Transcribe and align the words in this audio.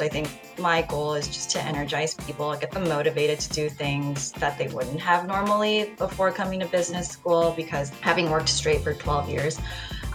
I 0.00 0.08
think 0.08 0.28
my 0.58 0.82
goal 0.82 1.14
is 1.14 1.26
just 1.28 1.50
to 1.50 1.62
energize 1.62 2.14
people, 2.14 2.54
get 2.56 2.70
them 2.70 2.88
motivated 2.88 3.40
to 3.40 3.48
do 3.50 3.68
things 3.68 4.32
that 4.32 4.58
they 4.58 4.68
wouldn't 4.68 5.00
have 5.00 5.26
normally 5.26 5.94
before 5.98 6.30
coming 6.30 6.60
to 6.60 6.66
business 6.66 7.08
school. 7.08 7.52
Because 7.56 7.90
having 8.00 8.30
worked 8.30 8.48
straight 8.48 8.82
for 8.82 8.94
12 8.94 9.28
years, 9.28 9.60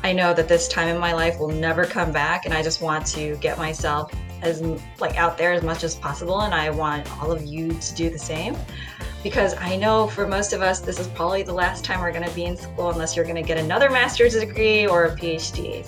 I 0.04 0.13
know 0.13 0.33
that 0.33 0.47
this 0.47 0.67
time 0.67 0.88
in 0.88 0.97
my 0.99 1.13
life 1.13 1.39
will 1.39 1.49
never 1.49 1.85
come 1.85 2.11
back. 2.11 2.46
And 2.46 2.54
I 2.54 2.61
just 2.61 2.81
want 2.81 3.05
to 3.07 3.36
get 3.38 3.57
myself 3.57 4.14
as 4.41 4.61
like 5.00 5.18
out 5.18 5.38
there 5.38 5.54
as 5.54 5.64
much 5.64 5.84
as 5.84 5.95
possible. 5.95 6.41
And 6.41 6.54
I 6.54 6.70
want 6.70 7.09
all 7.21 7.31
of 7.31 7.43
you 7.43 7.73
to 7.73 7.95
do 7.95 8.09
the 8.09 8.20
same. 8.20 8.55
Because 9.23 9.55
I 9.55 9.77
know 9.77 10.07
for 10.07 10.27
most 10.27 10.52
of 10.52 10.61
us 10.61 10.81
this 10.81 11.00
is 11.00 11.07
probably 11.09 11.43
the 11.43 11.54
last 11.54 11.86
time 11.86 12.02
we're 12.02 12.11
going 12.11 12.27
to 12.27 12.36
be 12.36 12.43
in 12.43 12.57
school 12.57 12.89
unless 12.89 13.15
you're 13.15 13.23
going 13.23 13.38
to 13.38 13.41
get 13.41 13.57
another 13.57 13.89
master's 13.89 14.34
degree 14.34 14.86
or 14.86 15.05
a 15.05 15.15
PhD. 15.15 15.88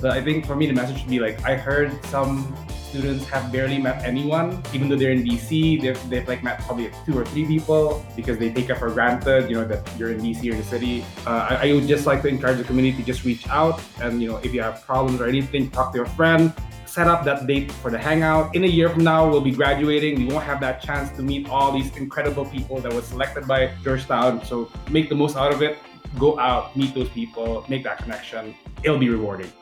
But 0.00 0.12
I 0.12 0.22
think 0.22 0.46
for 0.46 0.56
me 0.56 0.66
the 0.66 0.72
message 0.72 0.98
should 0.98 1.10
be 1.10 1.20
like 1.20 1.44
I 1.44 1.54
heard 1.54 2.04
some 2.06 2.56
students 2.90 3.24
have 3.28 3.52
barely 3.52 3.78
met 3.78 4.02
anyone, 4.04 4.60
even 4.74 4.88
though 4.88 4.96
they're 4.96 5.12
in 5.12 5.22
DC. 5.24 5.80
They've, 5.80 6.10
they've 6.10 6.26
like 6.26 6.42
met 6.42 6.60
probably 6.60 6.90
two 7.06 7.16
or 7.16 7.24
three 7.24 7.46
people 7.46 8.04
because 8.16 8.36
they 8.38 8.52
take 8.52 8.68
it 8.68 8.76
for 8.76 8.90
granted, 8.90 9.48
you 9.48 9.56
know, 9.56 9.66
that 9.66 9.80
you're 9.96 10.10
in 10.10 10.20
DC 10.20 10.52
or 10.52 10.56
the 10.56 10.64
city. 10.64 11.04
Uh, 11.26 11.46
I, 11.50 11.68
I, 11.68 11.72
would 11.72 11.86
just 11.86 12.04
like 12.04 12.20
to 12.22 12.28
encourage 12.28 12.58
the 12.58 12.64
community 12.64 12.96
to 12.98 13.04
just 13.04 13.24
reach 13.24 13.48
out 13.48 13.80
and, 14.00 14.20
you 14.20 14.28
know, 14.28 14.38
if 14.38 14.52
you 14.52 14.60
have 14.62 14.84
problems 14.84 15.20
or 15.20 15.28
anything, 15.28 15.70
talk 15.70 15.92
to 15.92 15.98
your 15.98 16.06
friend. 16.18 16.52
Set 16.84 17.06
up 17.06 17.24
that 17.24 17.46
date 17.46 17.70
for 17.70 17.88
the 17.92 17.98
hangout. 17.98 18.56
In 18.56 18.64
a 18.64 18.66
year 18.66 18.88
from 18.88 19.04
now, 19.04 19.28
we'll 19.30 19.40
be 19.40 19.52
graduating. 19.52 20.18
We 20.18 20.26
won't 20.26 20.44
have 20.44 20.58
that 20.60 20.82
chance 20.82 21.16
to 21.16 21.22
meet 21.22 21.48
all 21.48 21.70
these 21.70 21.96
incredible 21.96 22.44
people 22.44 22.80
that 22.80 22.92
were 22.92 23.02
selected 23.02 23.46
by 23.46 23.70
Georgetown. 23.84 24.44
So 24.44 24.68
make 24.90 25.08
the 25.08 25.14
most 25.14 25.36
out 25.36 25.52
of 25.52 25.62
it. 25.62 25.78
Go 26.18 26.36
out, 26.40 26.76
meet 26.76 26.92
those 26.92 27.08
people, 27.10 27.64
make 27.68 27.84
that 27.84 27.98
connection. 27.98 28.56
It'll 28.82 28.98
be 28.98 29.08
rewarding. 29.08 29.52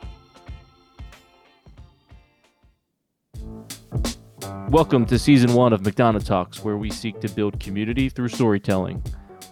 Welcome 4.69 5.07
to 5.07 5.17
season 5.17 5.53
one 5.53 5.73
of 5.73 5.81
McDonough 5.81 6.23
Talks, 6.23 6.63
where 6.63 6.77
we 6.77 6.91
seek 6.91 7.19
to 7.21 7.29
build 7.29 7.59
community 7.59 8.07
through 8.07 8.27
storytelling. 8.27 9.03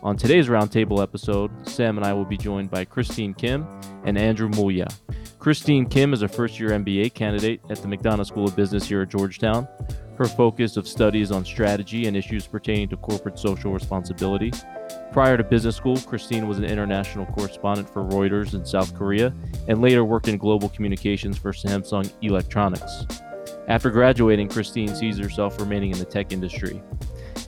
On 0.04 0.16
today's 0.16 0.48
roundtable 0.48 1.02
episode, 1.02 1.50
Sam 1.68 1.98
and 1.98 2.06
I 2.06 2.14
will 2.14 2.24
be 2.24 2.38
joined 2.38 2.70
by 2.70 2.86
Christine 2.86 3.34
Kim 3.34 3.66
and 4.06 4.16
Andrew 4.16 4.48
Mulya. 4.48 4.86
Christine 5.40 5.88
Kim 5.88 6.14
is 6.14 6.22
a 6.22 6.28
first 6.28 6.60
year 6.60 6.70
MBA 6.70 7.16
candidate 7.16 7.62
at 7.72 7.82
the 7.82 7.88
McDonough 7.88 8.28
School 8.28 8.46
of 8.46 8.56
Business 8.56 8.88
here 8.88 9.02
at 9.02 9.10
Georgetown. 9.10 9.68
Her 10.20 10.26
focus 10.26 10.78
of 10.78 10.88
studies 10.88 11.32
on 11.32 11.44
strategy 11.44 12.06
and 12.06 12.16
issues 12.16 12.46
pertaining 12.46 12.90
to 12.90 12.98
corporate 12.98 13.40
social 13.40 13.74
responsibility. 13.74 14.52
Prior 15.12 15.36
to 15.36 15.44
business 15.44 15.76
school, 15.76 15.98
Christine 15.98 16.48
was 16.48 16.60
an 16.60 16.66
international 16.66 17.26
correspondent 17.26 17.90
for 17.90 18.04
Reuters 18.04 18.54
in 18.54 18.64
South 18.64 18.94
Korea 18.94 19.34
and 19.68 19.82
later 19.82 20.06
worked 20.06 20.28
in 20.28 20.38
global 20.38 20.70
communications 20.70 21.40
for 21.40 21.54
Samsung 21.54 22.14
Electronics. 22.22 23.08
After 23.68 23.90
graduating, 23.90 24.48
Christine 24.48 24.96
sees 24.96 25.18
herself 25.18 25.60
remaining 25.60 25.92
in 25.92 26.00
the 26.00 26.06
tech 26.06 26.32
industry. 26.32 26.82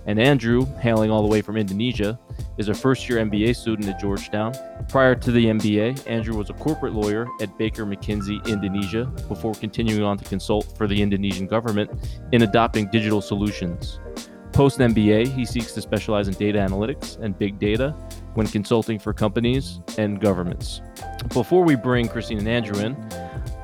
And 0.05 0.19
Andrew, 0.19 0.65
hailing 0.77 1.11
all 1.11 1.21
the 1.21 1.29
way 1.29 1.41
from 1.41 1.55
Indonesia, 1.55 2.19
is 2.57 2.67
a 2.67 2.73
first 2.73 3.07
year 3.07 3.19
MBA 3.19 3.55
student 3.55 3.87
at 3.87 3.99
Georgetown. 4.01 4.53
Prior 4.89 5.15
to 5.15 5.31
the 5.31 5.45
MBA, 5.45 6.07
Andrew 6.07 6.35
was 6.35 6.49
a 6.49 6.53
corporate 6.53 6.93
lawyer 6.93 7.25
at 7.41 7.57
Baker 7.57 7.85
McKenzie 7.85 8.45
Indonesia 8.47 9.05
before 9.29 9.53
continuing 9.53 10.03
on 10.03 10.17
to 10.17 10.25
consult 10.25 10.75
for 10.77 10.87
the 10.87 11.01
Indonesian 11.01 11.47
government 11.47 11.89
in 12.33 12.41
adopting 12.41 12.89
digital 12.91 13.21
solutions. 13.21 13.99
Post 14.51 14.79
MBA, 14.79 15.27
he 15.27 15.45
seeks 15.45 15.73
to 15.73 15.81
specialize 15.81 16.27
in 16.27 16.33
data 16.33 16.59
analytics 16.59 17.17
and 17.19 17.37
big 17.37 17.59
data 17.59 17.91
when 18.33 18.45
consulting 18.47 18.99
for 18.99 19.13
companies 19.13 19.79
and 19.97 20.19
governments. 20.19 20.81
Before 21.29 21.63
we 21.63 21.75
bring 21.75 22.09
Christine 22.09 22.39
and 22.39 22.47
Andrew 22.47 22.83
in, 22.83 22.95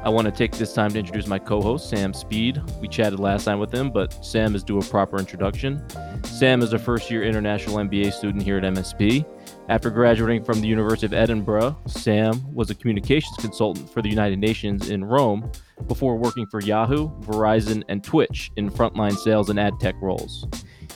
I 0.05 0.09
want 0.09 0.25
to 0.25 0.31
take 0.31 0.51
this 0.51 0.71
time 0.71 0.91
to 0.91 0.99
introduce 0.99 1.25
my 1.25 1.39
co 1.39 1.59
host, 1.59 1.89
Sam 1.89 2.13
Speed. 2.13 2.61
We 2.79 2.87
chatted 2.87 3.19
last 3.19 3.45
time 3.45 3.57
with 3.57 3.73
him, 3.73 3.89
but 3.89 4.23
Sam 4.23 4.53
is 4.53 4.63
due 4.63 4.77
a 4.77 4.83
proper 4.83 5.17
introduction. 5.17 5.83
Sam 6.23 6.61
is 6.61 6.73
a 6.73 6.77
first 6.77 7.09
year 7.09 7.23
international 7.23 7.77
MBA 7.77 8.13
student 8.13 8.43
here 8.43 8.57
at 8.57 8.63
MSB. 8.63 9.25
After 9.67 9.89
graduating 9.89 10.43
from 10.43 10.61
the 10.61 10.67
University 10.67 11.07
of 11.07 11.13
Edinburgh, 11.13 11.75
Sam 11.87 12.39
was 12.53 12.69
a 12.69 12.75
communications 12.75 13.35
consultant 13.39 13.89
for 13.89 14.03
the 14.03 14.09
United 14.09 14.37
Nations 14.37 14.91
in 14.91 15.03
Rome 15.03 15.51
before 15.87 16.17
working 16.17 16.45
for 16.51 16.61
Yahoo, 16.61 17.09
Verizon, 17.21 17.83
and 17.89 18.03
Twitch 18.03 18.51
in 18.57 18.69
frontline 18.69 19.17
sales 19.17 19.49
and 19.49 19.59
ad 19.59 19.73
tech 19.79 19.95
roles. 20.03 20.45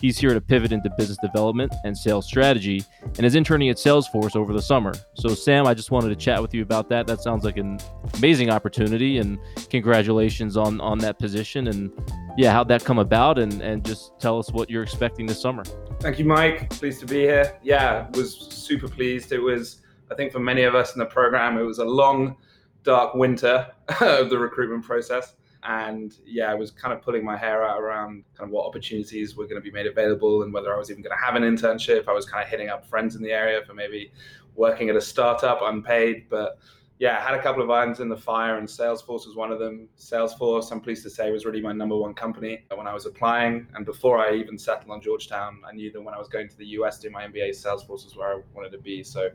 He's 0.01 0.17
here 0.17 0.33
to 0.33 0.39
pivot 0.39 0.71
into 0.71 0.89
business 0.97 1.17
development 1.17 1.73
and 1.83 1.97
sales 1.97 2.25
strategy 2.25 2.83
and 3.17 3.25
is 3.25 3.35
interning 3.35 3.69
at 3.69 3.75
Salesforce 3.75 4.35
over 4.35 4.53
the 4.53 4.61
summer. 4.61 4.93
So, 5.15 5.35
Sam, 5.35 5.67
I 5.67 5.73
just 5.73 5.91
wanted 5.91 6.09
to 6.09 6.15
chat 6.15 6.41
with 6.41 6.53
you 6.53 6.61
about 6.61 6.87
that. 6.89 7.05
That 7.05 7.21
sounds 7.21 7.43
like 7.43 7.57
an 7.57 7.79
amazing 8.15 8.49
opportunity, 8.49 9.17
and 9.17 9.37
congratulations 9.69 10.55
on, 10.55 10.79
on 10.79 10.99
that 10.99 11.19
position. 11.19 11.67
And 11.67 11.91
yeah, 12.37 12.51
how'd 12.51 12.69
that 12.69 12.85
come 12.85 12.99
about? 12.99 13.39
And, 13.39 13.61
and 13.61 13.83
just 13.83 14.17
tell 14.19 14.39
us 14.39 14.51
what 14.51 14.69
you're 14.69 14.83
expecting 14.83 15.25
this 15.25 15.41
summer. 15.41 15.63
Thank 15.99 16.17
you, 16.17 16.25
Mike. 16.25 16.69
Pleased 16.69 17.01
to 17.01 17.05
be 17.05 17.21
here. 17.21 17.59
Yeah, 17.61 18.07
was 18.11 18.37
super 18.37 18.87
pleased. 18.87 19.33
It 19.33 19.39
was, 19.39 19.81
I 20.09 20.15
think, 20.15 20.31
for 20.31 20.39
many 20.39 20.63
of 20.63 20.75
us 20.75 20.95
in 20.95 20.99
the 20.99 21.05
program, 21.05 21.57
it 21.57 21.63
was 21.63 21.79
a 21.79 21.85
long, 21.85 22.37
dark 22.83 23.15
winter 23.15 23.67
of 24.01 24.29
the 24.29 24.39
recruitment 24.39 24.85
process 24.85 25.35
and 25.63 26.15
yeah, 26.25 26.51
I 26.51 26.53
was 26.53 26.71
kind 26.71 26.93
of 26.93 27.01
pulling 27.01 27.23
my 27.23 27.35
hair 27.35 27.63
out 27.63 27.81
around 27.81 28.23
kind 28.37 28.47
of 28.47 28.51
what 28.51 28.65
opportunities 28.65 29.35
were 29.35 29.45
going 29.45 29.61
to 29.61 29.61
be 29.61 29.71
made 29.71 29.87
available 29.87 30.43
and 30.43 30.53
whether 30.53 30.73
I 30.73 30.77
was 30.77 30.89
even 30.89 31.03
going 31.03 31.15
to 31.17 31.23
have 31.23 31.35
an 31.35 31.43
internship. 31.43 32.07
I 32.07 32.13
was 32.13 32.25
kind 32.25 32.43
of 32.43 32.49
hitting 32.49 32.69
up 32.69 32.85
friends 32.85 33.15
in 33.15 33.21
the 33.21 33.31
area 33.31 33.61
for 33.65 33.73
maybe 33.73 34.11
working 34.55 34.89
at 34.89 34.95
a 34.95 35.01
startup 35.01 35.59
unpaid, 35.61 36.27
but 36.29 36.59
yeah, 36.99 37.17
I 37.17 37.21
had 37.21 37.33
a 37.33 37.41
couple 37.41 37.63
of 37.63 37.69
irons 37.69 38.01
in 38.01 38.09
the 38.09 38.17
fire, 38.17 38.57
and 38.57 38.67
Salesforce 38.67 39.25
was 39.25 39.33
one 39.33 39.53
of 39.53 39.59
them. 39.59 39.87
Salesforce, 39.97 40.69
I'm 40.69 40.81
pleased 40.81 41.01
to 41.03 41.09
say, 41.09 41.31
was 41.31 41.45
really 41.45 41.61
my 41.61 41.71
number 41.71 41.95
one 41.95 42.13
company 42.13 42.65
when 42.75 42.87
I 42.87 42.93
was 42.93 43.05
applying. 43.05 43.67
And 43.73 43.85
before 43.85 44.19
I 44.19 44.33
even 44.33 44.57
settled 44.57 44.91
on 44.91 45.01
Georgetown, 45.01 45.61
I 45.65 45.73
knew 45.73 45.93
that 45.93 46.01
when 46.01 46.13
I 46.13 46.17
was 46.17 46.27
going 46.27 46.49
to 46.49 46.57
the 46.57 46.65
US 46.65 46.97
to 46.97 47.07
do 47.07 47.13
my 47.13 47.25
MBA, 47.25 47.51
Salesforce 47.51 48.03
was 48.03 48.17
where 48.17 48.35
I 48.35 48.41
wanted 48.53 48.73
to 48.73 48.79
be. 48.79 49.01
So, 49.03 49.29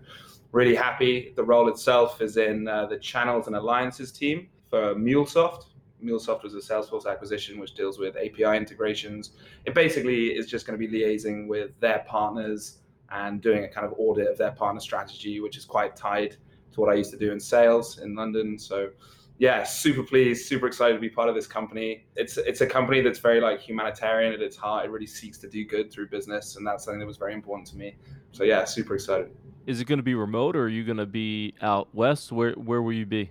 really 0.52 0.74
happy. 0.74 1.32
The 1.36 1.42
role 1.42 1.68
itself 1.70 2.20
is 2.20 2.36
in 2.36 2.68
uh, 2.68 2.84
the 2.84 2.98
channels 2.98 3.46
and 3.46 3.56
alliances 3.56 4.12
team 4.12 4.48
for 4.68 4.94
MuleSoft, 4.94 5.64
MuleSoft 6.04 6.42
was 6.42 6.54
a 6.54 6.58
Salesforce 6.58 7.10
acquisition, 7.10 7.58
which 7.58 7.74
deals 7.74 7.98
with 7.98 8.16
API 8.16 8.56
integrations. 8.56 9.32
It 9.64 9.74
basically 9.74 10.26
is 10.28 10.46
just 10.46 10.66
going 10.66 10.78
to 10.78 10.86
be 10.86 10.92
liaising 10.92 11.48
with 11.48 11.78
their 11.80 12.04
partners 12.06 12.78
and 13.10 13.40
doing 13.40 13.64
a 13.64 13.68
kind 13.68 13.86
of 13.86 13.94
audit 13.98 14.28
of 14.28 14.36
their 14.38 14.52
partner 14.52 14.80
strategy, 14.80 15.40
which 15.40 15.56
is 15.56 15.64
quite 15.64 15.96
tied 15.96 16.36
to 16.72 16.80
what 16.80 16.90
I 16.90 16.94
used 16.94 17.10
to 17.12 17.16
do 17.16 17.32
in 17.32 17.40
sales 17.40 17.98
in 17.98 18.14
London. 18.14 18.58
So, 18.58 18.90
yeah, 19.38 19.64
super 19.64 20.02
pleased, 20.02 20.46
super 20.46 20.66
excited 20.66 20.94
to 20.94 21.00
be 21.00 21.08
part 21.08 21.28
of 21.28 21.34
this 21.34 21.46
company. 21.46 22.06
It's 22.16 22.36
it's 22.36 22.60
a 22.60 22.66
company 22.66 23.00
that's 23.00 23.18
very 23.18 23.40
like 23.40 23.60
humanitarian 23.60 24.32
at 24.32 24.40
its 24.40 24.56
heart. 24.56 24.84
It 24.84 24.90
really 24.90 25.06
seeks 25.06 25.38
to 25.38 25.48
do 25.48 25.64
good 25.64 25.92
through 25.92 26.08
business, 26.08 26.56
and 26.56 26.66
that's 26.66 26.84
something 26.84 27.00
that 27.00 27.06
was 27.06 27.16
very 27.16 27.34
important 27.34 27.66
to 27.68 27.76
me. 27.76 27.96
So, 28.32 28.44
yeah, 28.44 28.64
super 28.64 28.94
excited. 28.94 29.30
Is 29.66 29.80
it 29.80 29.86
going 29.86 29.98
to 29.98 30.04
be 30.04 30.14
remote, 30.14 30.56
or 30.56 30.64
are 30.64 30.68
you 30.68 30.84
going 30.84 30.98
to 30.98 31.06
be 31.06 31.54
out 31.62 31.88
west? 31.94 32.32
Where 32.32 32.52
where 32.52 32.82
will 32.82 32.92
you 32.92 33.06
be? 33.06 33.30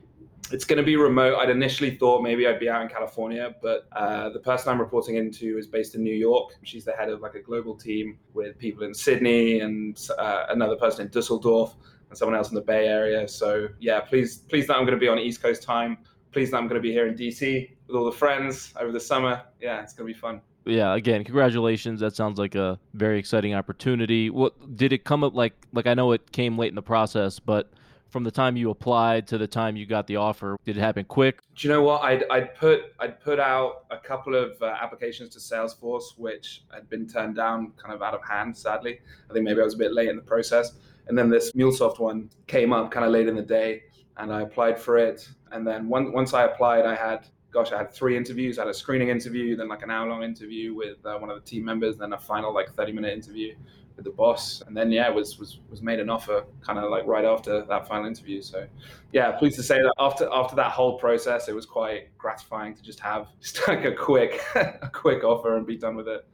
It's 0.52 0.66
going 0.66 0.78
to 0.78 0.84
be 0.84 0.96
remote. 0.96 1.38
I'd 1.38 1.50
initially 1.50 1.96
thought 1.96 2.22
maybe 2.22 2.48
I'd 2.48 2.60
be 2.60 2.70
out 2.70 2.82
in 2.82 2.90
California, 2.90 3.56
but 3.62 3.88
uh, 3.94 4.30
the 4.30 4.40
person 4.40 4.72
I'm 4.72 4.80
reporting 4.80 5.16
into 5.16 5.58
is 5.58 5.68
based 5.68 5.96
in 5.96 6.04
New 6.04 6.14
York. 6.14 6.58
She's 6.64 6.86
the 6.86 6.94
head 6.94 7.10
of 7.10 7.22
like 7.22 7.36
a 7.36 7.42
global 7.42 7.76
team 7.76 8.18
with 8.34 8.58
people 8.58 8.84
in 8.84 8.94
Sydney 8.94 9.62
and 9.62 10.00
uh, 10.18 10.46
another 10.50 10.76
person 10.76 11.06
in 11.06 11.12
Dusseldorf 11.12 11.76
and 12.10 12.18
someone 12.18 12.38
else 12.38 12.50
in 12.50 12.56
the 12.56 12.62
Bay 12.62 12.88
Area. 12.88 13.28
So 13.28 13.68
yeah, 13.80 14.02
please, 14.02 14.38
please 14.38 14.68
that 14.68 14.76
I'm 14.76 14.86
going 14.86 14.98
to 14.98 15.00
be 15.00 15.08
on 15.08 15.18
East 15.18 15.42
Coast 15.42 15.64
time. 15.64 15.98
Please 16.32 16.52
that 16.52 16.58
I'm 16.58 16.68
going 16.68 16.82
to 16.82 16.82
be 16.82 16.92
here 16.92 17.08
in 17.08 17.16
DC 17.16 17.72
with 17.88 17.96
all 17.96 18.06
the 18.06 18.12
friends 18.12 18.74
over 18.80 18.92
the 18.92 19.00
summer. 19.00 19.42
Yeah, 19.62 19.82
it's 19.82 19.94
going 19.94 20.08
to 20.08 20.14
be 20.14 20.20
fun. 20.20 20.42
Yeah, 20.66 20.96
again, 20.96 21.24
congratulations. 21.24 22.00
That 22.00 22.16
sounds 22.16 22.40
like 22.40 22.56
a 22.56 22.80
very 22.94 23.20
exciting 23.20 23.54
opportunity. 23.54 24.30
What 24.30 24.78
did 24.78 24.94
it 24.94 25.04
come 25.04 25.24
up 25.24 25.36
like? 25.36 25.54
Like 25.74 25.88
I 25.88 25.94
know 25.94 26.12
it 26.14 26.32
came 26.32 26.58
late 26.58 26.70
in 26.70 26.76
the 26.76 26.82
process, 26.82 27.40
but 27.40 27.72
from 28.14 28.24
the 28.24 28.32
time 28.32 28.56
you 28.56 28.70
applied 28.70 29.26
to 29.26 29.40
the 29.40 29.48
time 29.48 29.76
you 29.76 29.88
got 29.88 30.06
the 30.06 30.16
offer? 30.18 30.56
Did 30.66 30.78
it 30.78 30.80
happen 30.80 31.04
quick? 31.04 31.42
Do 31.56 31.68
you 31.68 31.74
know 31.74 31.82
what? 31.82 32.04
I'd, 32.04 32.24
I'd 32.30 32.54
put 32.54 32.94
I'd 33.00 33.20
put 33.20 33.40
out 33.40 33.86
a 33.90 33.98
couple 33.98 34.36
of 34.36 34.52
uh, 34.62 34.68
applications 34.80 35.30
to 35.30 35.40
Salesforce, 35.40 36.16
which 36.18 36.62
had 36.72 36.88
been 36.90 37.08
turned 37.08 37.36
down 37.36 37.72
kind 37.76 37.94
of 37.94 38.04
out 38.04 38.14
of 38.14 38.24
hand. 38.24 38.56
Sadly, 38.56 39.00
I 39.30 39.34
think 39.34 39.44
maybe 39.44 39.62
I 39.62 39.64
was 39.64 39.74
a 39.74 39.78
bit 39.78 39.94
late 39.94 40.10
in 40.10 40.16
the 40.16 40.22
process. 40.22 40.74
And 41.08 41.18
then 41.18 41.30
this 41.30 41.52
MuleSoft 41.54 42.00
one 42.00 42.30
came 42.48 42.72
up 42.72 42.92
kind 42.92 43.06
of 43.06 43.12
late 43.12 43.28
in 43.28 43.36
the 43.36 43.42
day, 43.42 43.82
and 44.18 44.32
I 44.32 44.44
applied 44.44 44.80
for 44.80 44.98
it. 44.98 45.28
And 45.52 45.66
then 45.68 45.90
one, 45.90 46.14
once 46.14 46.34
I 46.36 46.44
applied, 46.44 46.86
I 46.86 46.96
had 46.96 47.28
gosh, 47.52 47.72
I 47.72 47.78
had 47.80 47.92
three 47.92 48.16
interviews. 48.16 48.60
I 48.60 48.62
had 48.62 48.70
a 48.70 48.74
screening 48.76 49.10
interview, 49.10 49.56
then 49.56 49.68
like 49.68 49.82
an 49.82 49.90
hour 49.90 50.08
long 50.08 50.24
interview 50.24 50.76
with 50.76 51.04
uh, 51.06 51.18
one 51.18 51.32
of 51.32 51.36
the 51.36 51.50
team 51.50 51.66
members, 51.66 51.98
then 51.98 52.14
a 52.14 52.18
final 52.20 52.54
like 52.54 52.72
30 52.74 52.92
minute 52.92 53.14
interview 53.14 53.56
with 53.96 54.06
the 54.06 54.12
boss, 54.12 54.64
and 54.66 54.76
then 54.76 54.92
yeah, 54.92 55.10
was 55.10 55.38
was 55.38 55.60
was 55.70 55.82
made 55.82 56.00
an 56.00 56.10
offer 56.10 56.46
kind 56.62 56.80
of 56.80 56.90
like 56.90 57.06
right 57.06 57.26
after 57.26 57.64
that 57.66 57.88
final 57.88 58.06
interview. 58.06 58.42
So 58.42 58.68
yeah, 59.12 59.32
pleased 59.34 59.56
to 59.58 59.64
say 59.64 59.82
that 59.82 59.94
after 60.00 60.30
after 60.32 60.56
that 60.56 60.72
whole 60.72 60.98
process, 60.98 61.48
it 61.48 61.56
was 61.56 61.66
quite 61.66 62.16
gratifying 62.18 62.76
to 62.76 62.82
just 62.82 63.00
have 63.00 63.28
just 63.42 63.60
like 63.68 63.86
a 63.86 63.94
quick 63.94 64.42
a 64.56 64.90
quick 64.92 65.24
offer 65.24 65.58
and 65.58 65.66
be 65.66 65.78
done 65.78 65.96
with 65.96 66.08
it. 66.08 66.26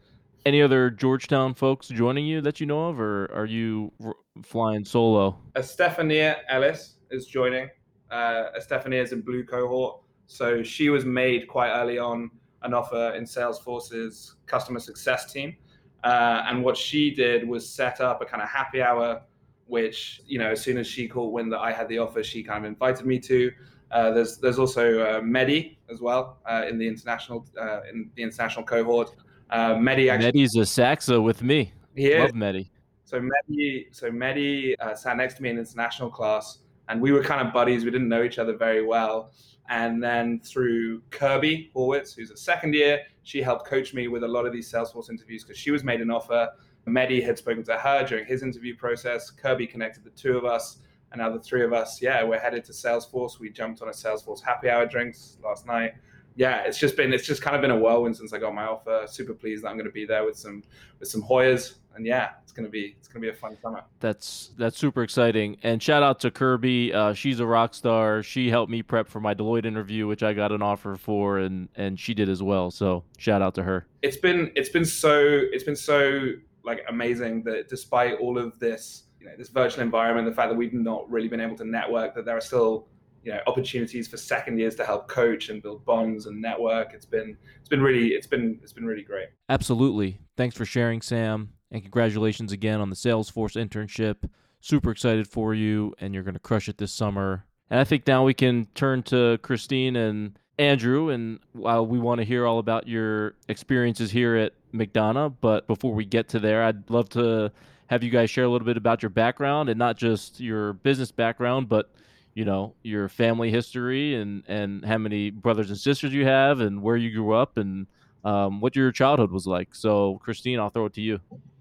Any 0.45 0.61
other 0.61 0.89
Georgetown 0.89 1.53
folks 1.53 1.89
joining 1.89 2.25
you 2.25 2.39
that 2.41 2.59
you 2.59 2.65
know 2.65 2.87
of, 2.87 2.99
or 2.99 3.29
are 3.33 3.45
you 3.45 3.91
r- 4.03 4.15
flying 4.41 4.85
solo? 4.85 5.37
Estefania 5.55 6.37
Ellis 6.47 6.95
is 7.11 7.25
joining. 7.27 7.69
Uh, 8.09 8.45
Estefania 8.55 9.01
is 9.01 9.11
in 9.11 9.21
blue 9.21 9.43
cohort, 9.43 10.01
so 10.27 10.63
she 10.63 10.89
was 10.89 11.03
made 11.03 11.47
quite 11.47 11.71
early 11.71 11.99
on 11.99 12.31
an 12.63 12.73
offer 12.73 13.13
in 13.15 13.25
Salesforce's 13.25 14.35
customer 14.45 14.79
success 14.79 15.31
team. 15.31 15.55
Uh, 16.03 16.43
and 16.47 16.63
what 16.63 16.77
she 16.77 17.11
did 17.11 17.47
was 17.47 17.67
set 17.67 17.99
up 18.01 18.21
a 18.21 18.25
kind 18.25 18.41
of 18.41 18.49
happy 18.49 18.81
hour, 18.81 19.21
which, 19.67 20.21
you 20.25 20.39
know, 20.39 20.49
as 20.51 20.61
soon 20.61 20.77
as 20.77 20.87
she 20.87 21.07
caught 21.07 21.31
wind 21.33 21.51
that 21.51 21.59
I 21.59 21.71
had 21.71 21.87
the 21.89 21.99
offer, 21.99 22.23
she 22.23 22.43
kind 22.43 22.65
of 22.65 22.69
invited 22.69 23.05
me 23.05 23.19
to. 23.19 23.51
Uh, 23.91 24.11
there's 24.11 24.37
there's 24.37 24.59
also 24.59 24.99
uh, 25.01 25.21
Mehdi 25.21 25.77
as 25.89 25.99
well 25.99 26.37
uh, 26.45 26.65
in 26.69 26.77
the 26.77 26.87
international 26.87 27.45
uh, 27.59 27.81
in 27.91 28.09
the 28.15 28.23
international 28.23 28.63
cohort. 28.63 29.15
Uh, 29.49 29.75
Mehdi 29.75 30.11
actually 30.11 30.43
Mehdi's 30.43 30.55
a 30.55 30.65
Saxa 30.65 31.19
with 31.19 31.41
me. 31.41 31.73
is. 31.95 32.19
Love 32.19 32.31
Mehdi. 32.31 32.69
So 33.05 33.19
Mehdi, 33.19 33.87
so 33.91 34.11
Mehdi 34.11 34.75
uh, 34.79 34.93
sat 34.93 35.17
next 35.17 35.35
to 35.35 35.43
me 35.43 35.49
in 35.49 35.57
international 35.57 36.11
class, 36.11 36.59
and 36.87 37.01
we 37.01 37.11
were 37.11 37.23
kind 37.23 37.45
of 37.45 37.51
buddies. 37.51 37.83
We 37.83 37.89
didn't 37.89 38.09
know 38.09 38.23
each 38.23 38.37
other 38.37 38.55
very 38.55 38.85
well, 38.85 39.31
and 39.69 40.03
then 40.03 40.39
through 40.41 41.01
Kirby 41.09 41.71
Horwitz, 41.75 42.13
who's 42.15 42.29
a 42.29 42.37
second 42.37 42.75
year, 42.75 43.01
she 43.29 43.43
helped 43.43 43.67
coach 43.67 43.93
me 43.93 44.07
with 44.07 44.23
a 44.23 44.27
lot 44.27 44.47
of 44.47 44.51
these 44.51 44.71
Salesforce 44.71 45.11
interviews 45.11 45.43
because 45.43 45.55
she 45.55 45.69
was 45.69 45.83
made 45.83 46.01
an 46.01 46.09
offer. 46.09 46.49
Mehdi 46.87 47.23
had 47.23 47.37
spoken 47.37 47.63
to 47.65 47.77
her 47.77 48.03
during 48.03 48.25
his 48.25 48.41
interview 48.41 48.75
process. 48.75 49.29
Kirby 49.29 49.67
connected 49.67 50.03
the 50.03 50.09
two 50.09 50.35
of 50.35 50.45
us, 50.45 50.77
and 51.11 51.21
now 51.21 51.29
the 51.29 51.39
three 51.39 51.63
of 51.63 51.71
us, 51.71 52.01
yeah, 52.01 52.23
we're 52.23 52.39
headed 52.39 52.65
to 52.65 52.71
Salesforce. 52.71 53.39
We 53.39 53.51
jumped 53.51 53.83
on 53.83 53.89
a 53.89 53.91
Salesforce 53.91 54.41
happy 54.41 54.67
hour 54.67 54.87
drinks 54.87 55.37
last 55.43 55.67
night. 55.67 55.93
Yeah, 56.37 56.63
it's 56.63 56.79
just 56.79 56.97
been 56.97 57.13
it's 57.13 57.27
just 57.27 57.43
kind 57.43 57.55
of 57.55 57.61
been 57.61 57.69
a 57.69 57.77
whirlwind 57.77 58.17
since 58.17 58.33
I 58.33 58.39
got 58.39 58.55
my 58.55 58.65
offer. 58.65 59.05
Super 59.07 59.35
pleased 59.35 59.63
that 59.63 59.67
I'm 59.67 59.75
going 59.75 59.85
to 59.85 59.91
be 59.91 60.05
there 60.07 60.25
with 60.25 60.35
some 60.35 60.63
with 60.99 61.07
some 61.07 61.21
Hoyas, 61.21 61.75
and 61.99 62.07
yeah, 62.07 62.29
it's 62.41 62.53
gonna 62.53 62.69
be 62.69 62.95
it's 62.97 63.09
gonna 63.09 63.21
be 63.21 63.29
a 63.29 63.33
fun 63.33 63.57
summer. 63.61 63.83
That's 63.99 64.51
that's 64.57 64.77
super 64.77 65.03
exciting. 65.03 65.57
And 65.63 65.83
shout 65.83 66.01
out 66.01 66.21
to 66.21 66.31
Kirby. 66.31 66.93
Uh, 66.93 67.13
she's 67.13 67.41
a 67.41 67.45
rock 67.45 67.73
star. 67.73 68.23
She 68.23 68.49
helped 68.49 68.71
me 68.71 68.81
prep 68.81 69.09
for 69.09 69.19
my 69.19 69.35
Deloitte 69.35 69.65
interview, 69.65 70.07
which 70.07 70.23
I 70.23 70.33
got 70.33 70.53
an 70.53 70.61
offer 70.61 70.95
for, 70.95 71.39
and 71.39 71.67
and 71.75 71.99
she 71.99 72.13
did 72.13 72.29
as 72.29 72.41
well. 72.41 72.71
So 72.71 73.03
shout 73.17 73.41
out 73.41 73.53
to 73.55 73.63
her. 73.63 73.85
It's 74.01 74.17
been 74.17 74.51
it's 74.55 74.69
been 74.69 74.85
so 74.85 75.19
it's 75.21 75.65
been 75.65 75.75
so 75.75 76.29
like 76.63 76.85
amazing 76.87 77.43
that 77.43 77.67
despite 77.67 78.17
all 78.19 78.37
of 78.37 78.57
this 78.59 79.03
you 79.19 79.27
know 79.27 79.33
this 79.37 79.49
virtual 79.49 79.83
environment, 79.83 80.25
the 80.25 80.33
fact 80.33 80.49
that 80.49 80.57
we've 80.57 80.73
not 80.73 81.09
really 81.11 81.27
been 81.27 81.41
able 81.41 81.57
to 81.57 81.65
network, 81.65 82.15
that 82.15 82.23
there 82.23 82.37
are 82.37 82.41
still 82.41 82.87
you 83.23 83.33
know 83.33 83.39
opportunities 83.45 84.07
for 84.07 84.15
second 84.15 84.57
years 84.57 84.75
to 84.75 84.85
help 84.85 85.09
coach 85.09 85.49
and 85.49 85.61
build 85.61 85.83
bonds 85.83 86.27
and 86.27 86.41
network. 86.41 86.93
It's 86.93 87.05
been 87.05 87.37
it's 87.59 87.67
been 87.67 87.81
really 87.81 88.09
it's 88.09 88.27
been 88.27 88.57
it's 88.63 88.71
been 88.71 88.85
really 88.85 89.03
great. 89.03 89.27
Absolutely. 89.49 90.21
Thanks 90.37 90.55
for 90.55 90.63
sharing, 90.63 91.01
Sam. 91.01 91.49
And 91.71 91.81
congratulations 91.81 92.51
again 92.51 92.81
on 92.81 92.89
the 92.89 92.95
Salesforce 92.95 93.55
internship. 93.55 94.29
Super 94.61 94.91
excited 94.91 95.27
for 95.27 95.53
you, 95.53 95.93
and 95.99 96.13
you're 96.13 96.23
going 96.23 96.33
to 96.33 96.39
crush 96.39 96.67
it 96.67 96.77
this 96.77 96.91
summer. 96.91 97.45
And 97.69 97.79
I 97.79 97.83
think 97.83 98.07
now 98.07 98.23
we 98.23 98.33
can 98.33 98.67
turn 98.73 99.03
to 99.03 99.37
Christine 99.41 99.95
and 99.95 100.37
Andrew. 100.57 101.09
And 101.09 101.39
while 101.53 101.85
we 101.85 101.99
want 101.99 102.19
to 102.19 102.25
hear 102.25 102.45
all 102.45 102.59
about 102.59 102.87
your 102.87 103.35
experiences 103.47 104.11
here 104.11 104.35
at 104.35 104.53
McDonough, 104.73 105.35
but 105.41 105.67
before 105.67 105.93
we 105.93 106.05
get 106.05 106.27
to 106.29 106.39
there, 106.39 106.63
I'd 106.63 106.89
love 106.89 107.09
to 107.09 107.51
have 107.87 108.03
you 108.03 108.09
guys 108.09 108.29
share 108.29 108.43
a 108.43 108.49
little 108.49 108.65
bit 108.65 108.77
about 108.77 109.01
your 109.01 109.09
background 109.09 109.69
and 109.69 109.79
not 109.79 109.97
just 109.97 110.39
your 110.39 110.73
business 110.73 111.11
background, 111.11 111.69
but 111.69 111.91
you 112.35 112.45
know 112.45 112.75
your 112.83 113.09
family 113.09 113.49
history 113.49 114.15
and 114.15 114.43
and 114.47 114.85
how 114.85 114.97
many 114.97 115.31
brothers 115.31 115.69
and 115.69 115.79
sisters 115.79 116.13
you 116.13 116.25
have 116.25 116.61
and 116.61 116.81
where 116.81 116.95
you 116.95 117.11
grew 117.11 117.33
up 117.33 117.57
and 117.57 117.87
um, 118.23 118.61
what 118.61 118.75
your 118.75 118.91
childhood 118.91 119.31
was 119.31 119.47
like. 119.47 119.73
So, 119.73 120.19
Christine, 120.23 120.59
I'll 120.59 120.69
throw 120.69 120.85
it 120.85 120.93
to 120.93 121.01
you. 121.01 121.19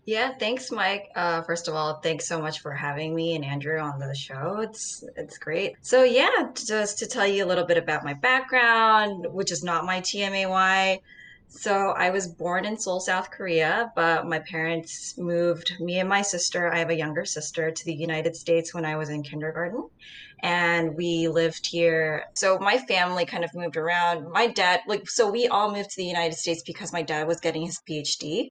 Yeah, 0.08 0.32
thanks, 0.38 0.72
Mike. 0.72 1.10
Uh, 1.14 1.42
first 1.42 1.68
of 1.68 1.74
all, 1.74 2.00
thanks 2.00 2.26
so 2.26 2.40
much 2.40 2.60
for 2.60 2.72
having 2.72 3.14
me 3.14 3.34
and 3.36 3.44
Andrew 3.44 3.78
on 3.78 3.98
the 3.98 4.14
show. 4.14 4.60
It's 4.62 5.04
it's 5.16 5.36
great. 5.36 5.74
So 5.82 6.02
yeah, 6.02 6.48
just 6.54 6.98
to 7.00 7.06
tell 7.06 7.26
you 7.26 7.44
a 7.44 7.48
little 7.50 7.66
bit 7.66 7.76
about 7.76 8.06
my 8.06 8.14
background, 8.14 9.26
which 9.30 9.52
is 9.52 9.62
not 9.62 9.84
my 9.84 10.00
TMAY. 10.00 11.02
So 11.48 11.90
I 11.90 12.08
was 12.08 12.26
born 12.26 12.64
in 12.64 12.78
Seoul, 12.78 13.00
South 13.00 13.30
Korea, 13.30 13.92
but 13.94 14.26
my 14.26 14.38
parents 14.38 15.18
moved 15.18 15.74
me 15.78 15.98
and 15.98 16.08
my 16.08 16.22
sister. 16.22 16.72
I 16.72 16.78
have 16.78 16.88
a 16.88 16.96
younger 16.96 17.26
sister 17.26 17.70
to 17.70 17.84
the 17.84 17.94
United 17.94 18.34
States 18.34 18.72
when 18.72 18.86
I 18.86 18.96
was 18.96 19.10
in 19.10 19.22
kindergarten, 19.22 19.90
and 20.40 20.94
we 20.96 21.28
lived 21.28 21.66
here. 21.66 22.24
So 22.34 22.58
my 22.58 22.78
family 22.78 23.24
kind 23.24 23.44
of 23.44 23.54
moved 23.54 23.76
around. 23.76 24.30
My 24.30 24.46
dad, 24.46 24.80
like, 24.86 25.08
so 25.08 25.30
we 25.30 25.48
all 25.48 25.72
moved 25.72 25.90
to 25.90 25.96
the 25.96 26.04
United 26.04 26.36
States 26.36 26.62
because 26.64 26.92
my 26.92 27.02
dad 27.02 27.26
was 27.26 27.40
getting 27.40 27.66
his 27.66 27.80
PhD. 27.88 28.48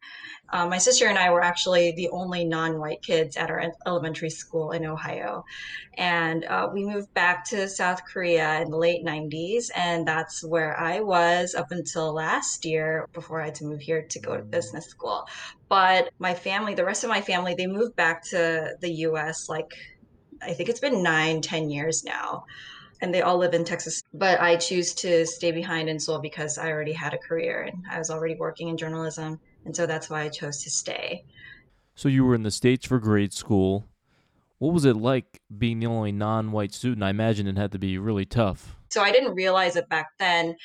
Um, 0.50 0.70
my 0.70 0.78
sister 0.78 1.08
and 1.08 1.18
I 1.18 1.30
were 1.30 1.44
actually 1.44 1.94
the 1.94 2.10
only 2.10 2.46
non-white 2.46 3.02
kids 3.02 3.36
at 3.38 3.50
our 3.50 3.64
elementary 3.86 4.30
school 4.30 4.72
in 4.72 4.86
Ohio, 4.86 5.44
and 5.98 6.46
uh, 6.46 6.70
we 6.74 6.86
moved 6.86 7.14
back 7.14 7.44
to 7.50 7.68
South 7.68 8.02
Korea 8.06 8.62
in 8.62 8.72
the 8.72 8.78
late 8.78 9.04
'90s, 9.06 9.66
and 9.76 10.08
that's 10.08 10.46
where 10.46 10.80
I 10.80 11.02
was 11.02 11.54
up 11.54 11.72
until 11.72 12.14
last 12.14 12.64
year 12.64 13.08
before 13.14 13.42
I 13.42 13.46
had 13.46 13.56
to 13.56 13.66
move 13.66 13.82
here 13.82 14.06
to 14.10 14.20
go 14.20 14.38
to 14.38 14.44
business 14.44 14.86
school. 14.86 15.26
But 15.68 16.12
my 16.18 16.34
family, 16.34 16.76
the 16.76 16.86
rest 16.86 17.04
of 17.04 17.10
my 17.10 17.22
family, 17.22 17.54
they 17.56 17.68
moved 17.68 17.98
back 17.98 18.24
to 18.30 18.76
the 18.80 18.92
U.S. 18.92 19.50
like 19.50 19.74
I 20.42 20.54
think 20.54 20.70
it's 20.70 20.80
been 20.80 21.04
nine, 21.04 21.42
ten 21.42 21.70
years 21.70 22.04
now. 22.04 22.46
And 23.02 23.14
they 23.14 23.22
all 23.22 23.38
live 23.38 23.54
in 23.54 23.64
Texas. 23.64 24.02
But 24.14 24.42
I 24.42 24.56
choose 24.56 24.94
to 24.96 25.26
stay 25.26 25.52
behind 25.52 25.88
in 25.88 26.00
Seoul 26.00 26.20
because 26.20 26.58
I 26.58 26.72
already 26.72 26.94
had 26.94 27.14
a 27.14 27.18
career 27.18 27.64
and 27.64 27.84
I 27.92 28.00
was 28.00 28.10
already 28.10 28.36
working 28.36 28.70
in 28.70 28.78
journalism. 28.78 29.40
And 29.66 29.76
so 29.76 29.86
that's 29.86 30.10
why 30.10 30.22
I 30.22 30.30
chose 30.30 30.64
to 30.64 30.72
stay. 30.72 31.24
So, 31.94 32.10
you 32.10 32.26
were 32.26 32.36
in 32.36 32.44
the 32.44 32.52
States 32.52 32.86
for 32.86 33.00
grade 33.00 33.34
school. 33.34 33.88
What 34.60 34.74
was 34.74 34.86
it 34.86 34.96
like 34.96 35.42
being 35.56 35.80
the 35.80 35.88
only 35.88 36.12
non 36.12 36.52
white 36.52 36.74
student? 36.74 37.04
I 37.04 37.10
imagine 37.10 37.48
it 37.48 37.58
had 37.58 37.72
to 37.74 37.80
be 37.80 37.98
really 37.98 38.26
tough. 38.26 38.76
So 38.90 39.02
I 39.02 39.12
didn't 39.12 39.36
realize 39.36 39.76
it 39.76 39.90
back 39.90 40.08
then. 40.18 40.56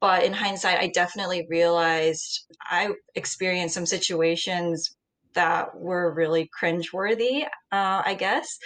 But 0.00 0.22
in 0.22 0.32
hindsight, 0.32 0.78
I 0.78 0.88
definitely 0.88 1.46
realized 1.50 2.46
I 2.70 2.90
experienced 3.14 3.74
some 3.74 3.86
situations 3.86 4.96
that 5.34 5.74
were 5.76 6.14
really 6.14 6.50
cringeworthy, 6.60 7.44
uh, 7.72 8.02
I 8.04 8.14
guess. 8.18 8.58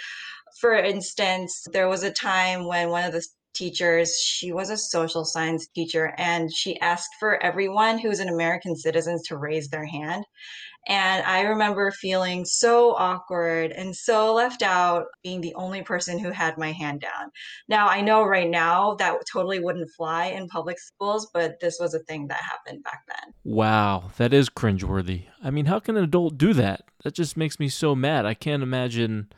For 0.59 0.75
instance, 0.75 1.65
there 1.71 1.89
was 1.89 2.03
a 2.03 2.11
time 2.11 2.65
when 2.65 2.89
one 2.89 3.03
of 3.03 3.13
the 3.13 3.25
teachers, 3.53 4.17
she 4.17 4.51
was 4.51 4.69
a 4.69 4.77
social 4.77 5.25
science 5.25 5.67
teacher, 5.67 6.13
and 6.17 6.51
she 6.53 6.79
asked 6.79 7.11
for 7.19 7.41
everyone 7.43 7.97
who's 7.99 8.19
an 8.19 8.29
American 8.29 8.75
citizen 8.75 9.19
to 9.27 9.37
raise 9.37 9.69
their 9.69 9.85
hand. 9.85 10.25
And 10.87 11.25
I 11.25 11.41
remember 11.41 11.91
feeling 11.91 12.43
so 12.43 12.93
awkward 12.95 13.71
and 13.71 13.95
so 13.95 14.33
left 14.33 14.61
out 14.61 15.05
being 15.23 15.39
the 15.39 15.55
only 15.55 15.81
person 15.81 16.19
who 16.19 16.29
had 16.29 16.57
my 16.57 16.73
hand 16.73 16.99
down. 16.99 17.31
Now, 17.69 17.87
I 17.87 18.01
know 18.01 18.23
right 18.23 18.49
now 18.49 18.95
that 18.95 19.15
totally 19.31 19.61
wouldn't 19.61 19.91
fly 19.91 20.25
in 20.25 20.49
public 20.49 20.77
schools, 20.79 21.29
but 21.33 21.57
this 21.61 21.77
was 21.79 21.93
a 21.93 21.99
thing 21.99 22.27
that 22.27 22.41
happened 22.41 22.83
back 22.83 23.03
then. 23.07 23.33
Wow, 23.45 24.11
that 24.17 24.33
is 24.33 24.49
cringeworthy. 24.49 25.27
I 25.41 25.51
mean, 25.51 25.67
how 25.67 25.79
can 25.79 25.95
an 25.95 26.03
adult 26.03 26.37
do 26.37 26.53
that? 26.53 26.83
That 27.05 27.13
just 27.13 27.37
makes 27.37 27.61
me 27.61 27.69
so 27.69 27.95
mad. 27.95 28.25
I 28.25 28.33
can't 28.33 28.63
imagine 28.63 29.29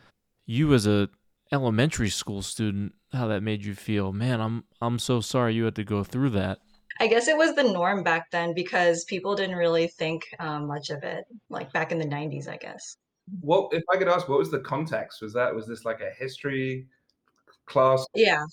you 0.45 0.73
as 0.73 0.87
a 0.87 1.09
elementary 1.51 2.09
school 2.09 2.41
student 2.41 2.93
how 3.11 3.27
that 3.27 3.41
made 3.41 3.63
you 3.63 3.75
feel. 3.75 4.11
Man, 4.11 4.41
I'm 4.41 4.63
I'm 4.81 4.99
so 4.99 5.21
sorry 5.21 5.53
you 5.55 5.65
had 5.65 5.75
to 5.75 5.83
go 5.83 6.03
through 6.03 6.31
that. 6.31 6.59
I 6.99 7.07
guess 7.07 7.27
it 7.27 7.37
was 7.37 7.55
the 7.55 7.63
norm 7.63 8.03
back 8.03 8.31
then 8.31 8.53
because 8.53 9.03
people 9.03 9.35
didn't 9.35 9.57
really 9.57 9.87
think 9.87 10.23
um, 10.39 10.67
much 10.67 10.89
of 10.89 11.03
it, 11.03 11.25
like 11.49 11.71
back 11.73 11.91
in 11.91 11.99
the 11.99 12.05
'90s, 12.05 12.47
I 12.47 12.57
guess. 12.57 12.97
What 13.41 13.73
if 13.73 13.83
I 13.91 13.97
could 13.97 14.07
ask? 14.07 14.29
What 14.29 14.39
was 14.39 14.51
the 14.51 14.59
context? 14.59 15.21
Was 15.21 15.33
that 15.33 15.53
was 15.53 15.67
this 15.67 15.83
like 15.83 16.01
a 16.01 16.11
history 16.17 16.87
class? 17.65 18.05
Yeah. 18.13 18.43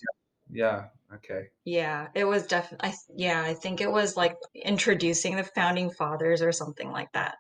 Yeah. 0.50 0.87
Okay. 1.14 1.49
Yeah, 1.64 2.08
it 2.14 2.25
was 2.25 2.46
definitely. 2.46 2.92
Yeah, 3.16 3.42
I 3.42 3.54
think 3.54 3.80
it 3.80 3.90
was 3.90 4.16
like 4.16 4.37
introducing 4.54 5.37
the 5.37 5.44
founding 5.44 5.90
fathers 5.90 6.40
or 6.40 6.52
something 6.52 6.90
like 6.90 7.12
that. 7.12 7.37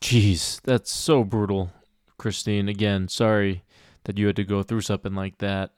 Jeez, 0.00 0.60
that's 0.62 0.92
so 0.92 1.24
brutal, 1.24 1.72
Christine. 2.18 2.68
Again, 2.68 3.08
sorry 3.08 3.64
that 4.04 4.18
you 4.18 4.26
had 4.26 4.36
to 4.36 4.44
go 4.44 4.62
through 4.62 4.82
something 4.82 5.14
like 5.14 5.38
that, 5.38 5.70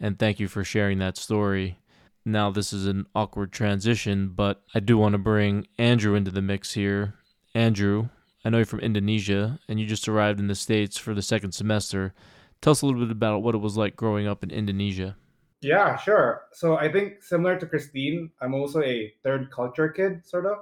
and 0.00 0.18
thank 0.18 0.40
you 0.40 0.48
for 0.48 0.64
sharing 0.64 0.98
that 0.98 1.16
story. 1.16 1.78
Now, 2.24 2.50
this 2.50 2.72
is 2.72 2.86
an 2.86 3.06
awkward 3.14 3.52
transition, 3.52 4.28
but 4.28 4.62
I 4.74 4.80
do 4.80 4.96
want 4.96 5.14
to 5.14 5.18
bring 5.18 5.66
Andrew 5.76 6.14
into 6.14 6.30
the 6.30 6.42
mix 6.42 6.74
here. 6.74 7.14
Andrew, 7.54 8.08
I 8.44 8.50
know 8.50 8.58
you're 8.58 8.66
from 8.66 8.80
Indonesia 8.80 9.58
and 9.68 9.80
you 9.80 9.86
just 9.86 10.08
arrived 10.08 10.38
in 10.38 10.46
the 10.46 10.54
States 10.54 10.96
for 10.96 11.14
the 11.14 11.22
second 11.22 11.52
semester. 11.52 12.14
Tell 12.60 12.70
us 12.70 12.82
a 12.82 12.86
little 12.86 13.00
bit 13.00 13.10
about 13.10 13.42
what 13.42 13.56
it 13.56 13.58
was 13.58 13.76
like 13.76 13.96
growing 13.96 14.28
up 14.28 14.44
in 14.44 14.50
Indonesia. 14.50 15.16
Yeah, 15.62 15.96
sure. 15.96 16.42
So 16.52 16.76
I 16.76 16.90
think 16.90 17.22
similar 17.22 17.58
to 17.58 17.66
Christine, 17.66 18.30
I'm 18.40 18.54
also 18.54 18.82
a 18.82 19.12
third 19.22 19.50
culture 19.50 19.88
kid, 19.88 20.26
sort 20.26 20.46
of, 20.46 20.58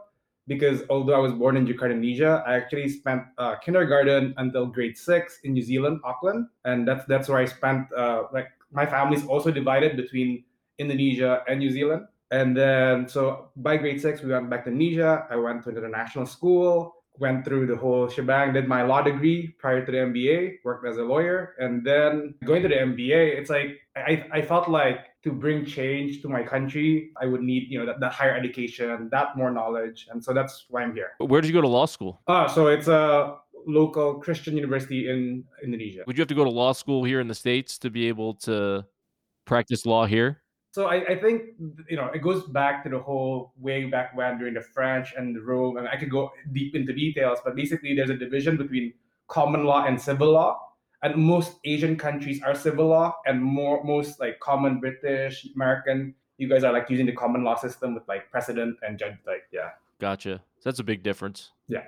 because 0.46 0.82
although 0.90 1.14
I 1.14 1.18
was 1.18 1.32
born 1.32 1.56
in 1.56 1.66
Jakarta, 1.66 1.92
Indonesia, 1.92 2.42
I 2.46 2.56
actually 2.56 2.88
spent 2.88 3.22
uh, 3.38 3.56
kindergarten 3.56 4.34
until 4.36 4.66
grade 4.66 4.96
six 4.96 5.40
in 5.44 5.52
New 5.52 5.62
Zealand, 5.62 6.00
Auckland, 6.04 6.46
and 6.64 6.86
that's 6.86 7.04
that's 7.06 7.28
where 7.28 7.38
I 7.38 7.44
spent. 7.44 7.86
Uh, 7.92 8.24
like 8.32 8.48
my 8.72 8.86
family's 8.86 9.26
also 9.26 9.50
divided 9.50 9.96
between 9.96 10.44
Indonesia 10.78 11.42
and 11.48 11.58
New 11.58 11.70
Zealand. 11.70 12.06
And 12.30 12.56
then, 12.56 13.08
so 13.08 13.50
by 13.56 13.76
grade 13.76 14.00
six, 14.00 14.22
we 14.22 14.30
went 14.30 14.48
back 14.48 14.64
to 14.64 14.70
Indonesia. 14.70 15.26
I 15.30 15.36
went 15.36 15.64
to 15.64 15.70
an 15.70 15.76
international 15.76 16.26
school. 16.26 16.99
Went 17.18 17.44
through 17.44 17.66
the 17.66 17.76
whole 17.76 18.08
shebang, 18.08 18.52
did 18.52 18.66
my 18.66 18.82
law 18.82 19.02
degree 19.02 19.54
prior 19.58 19.84
to 19.84 19.92
the 19.92 19.98
MBA, 19.98 20.56
worked 20.64 20.86
as 20.86 20.96
a 20.96 21.02
lawyer, 21.02 21.54
and 21.58 21.84
then 21.84 22.34
going 22.44 22.62
to 22.62 22.68
the 22.68 22.76
MBA, 22.76 23.38
it's 23.38 23.50
like 23.50 23.78
I, 23.96 24.24
I 24.32 24.42
felt 24.42 24.68
like 24.68 25.06
to 25.22 25.32
bring 25.32 25.66
change 25.66 26.22
to 26.22 26.28
my 26.28 26.42
country, 26.42 27.10
I 27.20 27.26
would 27.26 27.42
need, 27.42 27.68
you 27.68 27.78
know, 27.78 27.86
that, 27.86 28.00
that 28.00 28.12
higher 28.12 28.34
education, 28.34 29.08
that 29.12 29.36
more 29.36 29.50
knowledge. 29.50 30.06
And 30.10 30.24
so 30.24 30.32
that's 30.32 30.64
why 30.70 30.82
I'm 30.82 30.94
here. 30.94 31.10
Where 31.18 31.42
did 31.42 31.48
you 31.48 31.54
go 31.54 31.60
to 31.60 31.68
law 31.68 31.84
school? 31.84 32.22
Ah, 32.26 32.46
so 32.46 32.68
it's 32.68 32.88
a 32.88 33.36
local 33.66 34.14
Christian 34.14 34.56
university 34.56 35.10
in 35.10 35.44
Indonesia. 35.62 36.04
Would 36.06 36.16
you 36.16 36.22
have 36.22 36.28
to 36.28 36.34
go 36.34 36.44
to 36.44 36.50
law 36.50 36.72
school 36.72 37.04
here 37.04 37.20
in 37.20 37.28
the 37.28 37.34
States 37.34 37.78
to 37.78 37.90
be 37.90 38.08
able 38.08 38.34
to 38.34 38.86
practice 39.44 39.84
law 39.84 40.06
here? 40.06 40.42
So 40.72 40.86
I, 40.86 41.04
I 41.12 41.18
think 41.18 41.42
you 41.88 41.96
know 41.96 42.06
it 42.14 42.22
goes 42.22 42.44
back 42.46 42.84
to 42.84 42.90
the 42.90 42.98
whole 42.98 43.52
way 43.58 43.86
back 43.86 44.16
when 44.16 44.38
during 44.38 44.54
the 44.54 44.60
French 44.60 45.14
and 45.16 45.34
the 45.34 45.40
Rome, 45.40 45.76
and 45.76 45.88
I 45.88 45.96
could 45.96 46.10
go 46.10 46.30
deep 46.52 46.74
into 46.74 46.92
details, 46.92 47.38
but 47.44 47.56
basically 47.56 47.94
there's 47.94 48.10
a 48.10 48.16
division 48.16 48.56
between 48.56 48.94
common 49.26 49.64
law 49.64 49.84
and 49.84 50.00
civil 50.00 50.32
law 50.32 50.60
and 51.02 51.16
most 51.16 51.58
Asian 51.64 51.96
countries 51.96 52.42
are 52.42 52.54
civil 52.54 52.88
law, 52.88 53.16
and 53.26 53.42
more 53.42 53.82
most 53.84 54.20
like 54.20 54.38
common 54.40 54.80
British, 54.80 55.46
American, 55.54 56.14
you 56.38 56.48
guys 56.48 56.64
are 56.64 56.72
like 56.72 56.90
using 56.90 57.06
the 57.06 57.12
common 57.12 57.42
law 57.42 57.54
system 57.54 57.94
with 57.94 58.06
like 58.08 58.30
precedent 58.30 58.76
and 58.82 58.98
judge. 58.98 59.16
Like, 59.26 59.44
yeah. 59.52 59.70
Gotcha. 59.98 60.42
So 60.58 60.70
that's 60.70 60.78
a 60.78 60.84
big 60.84 61.02
difference. 61.02 61.50
Yeah. 61.68 61.84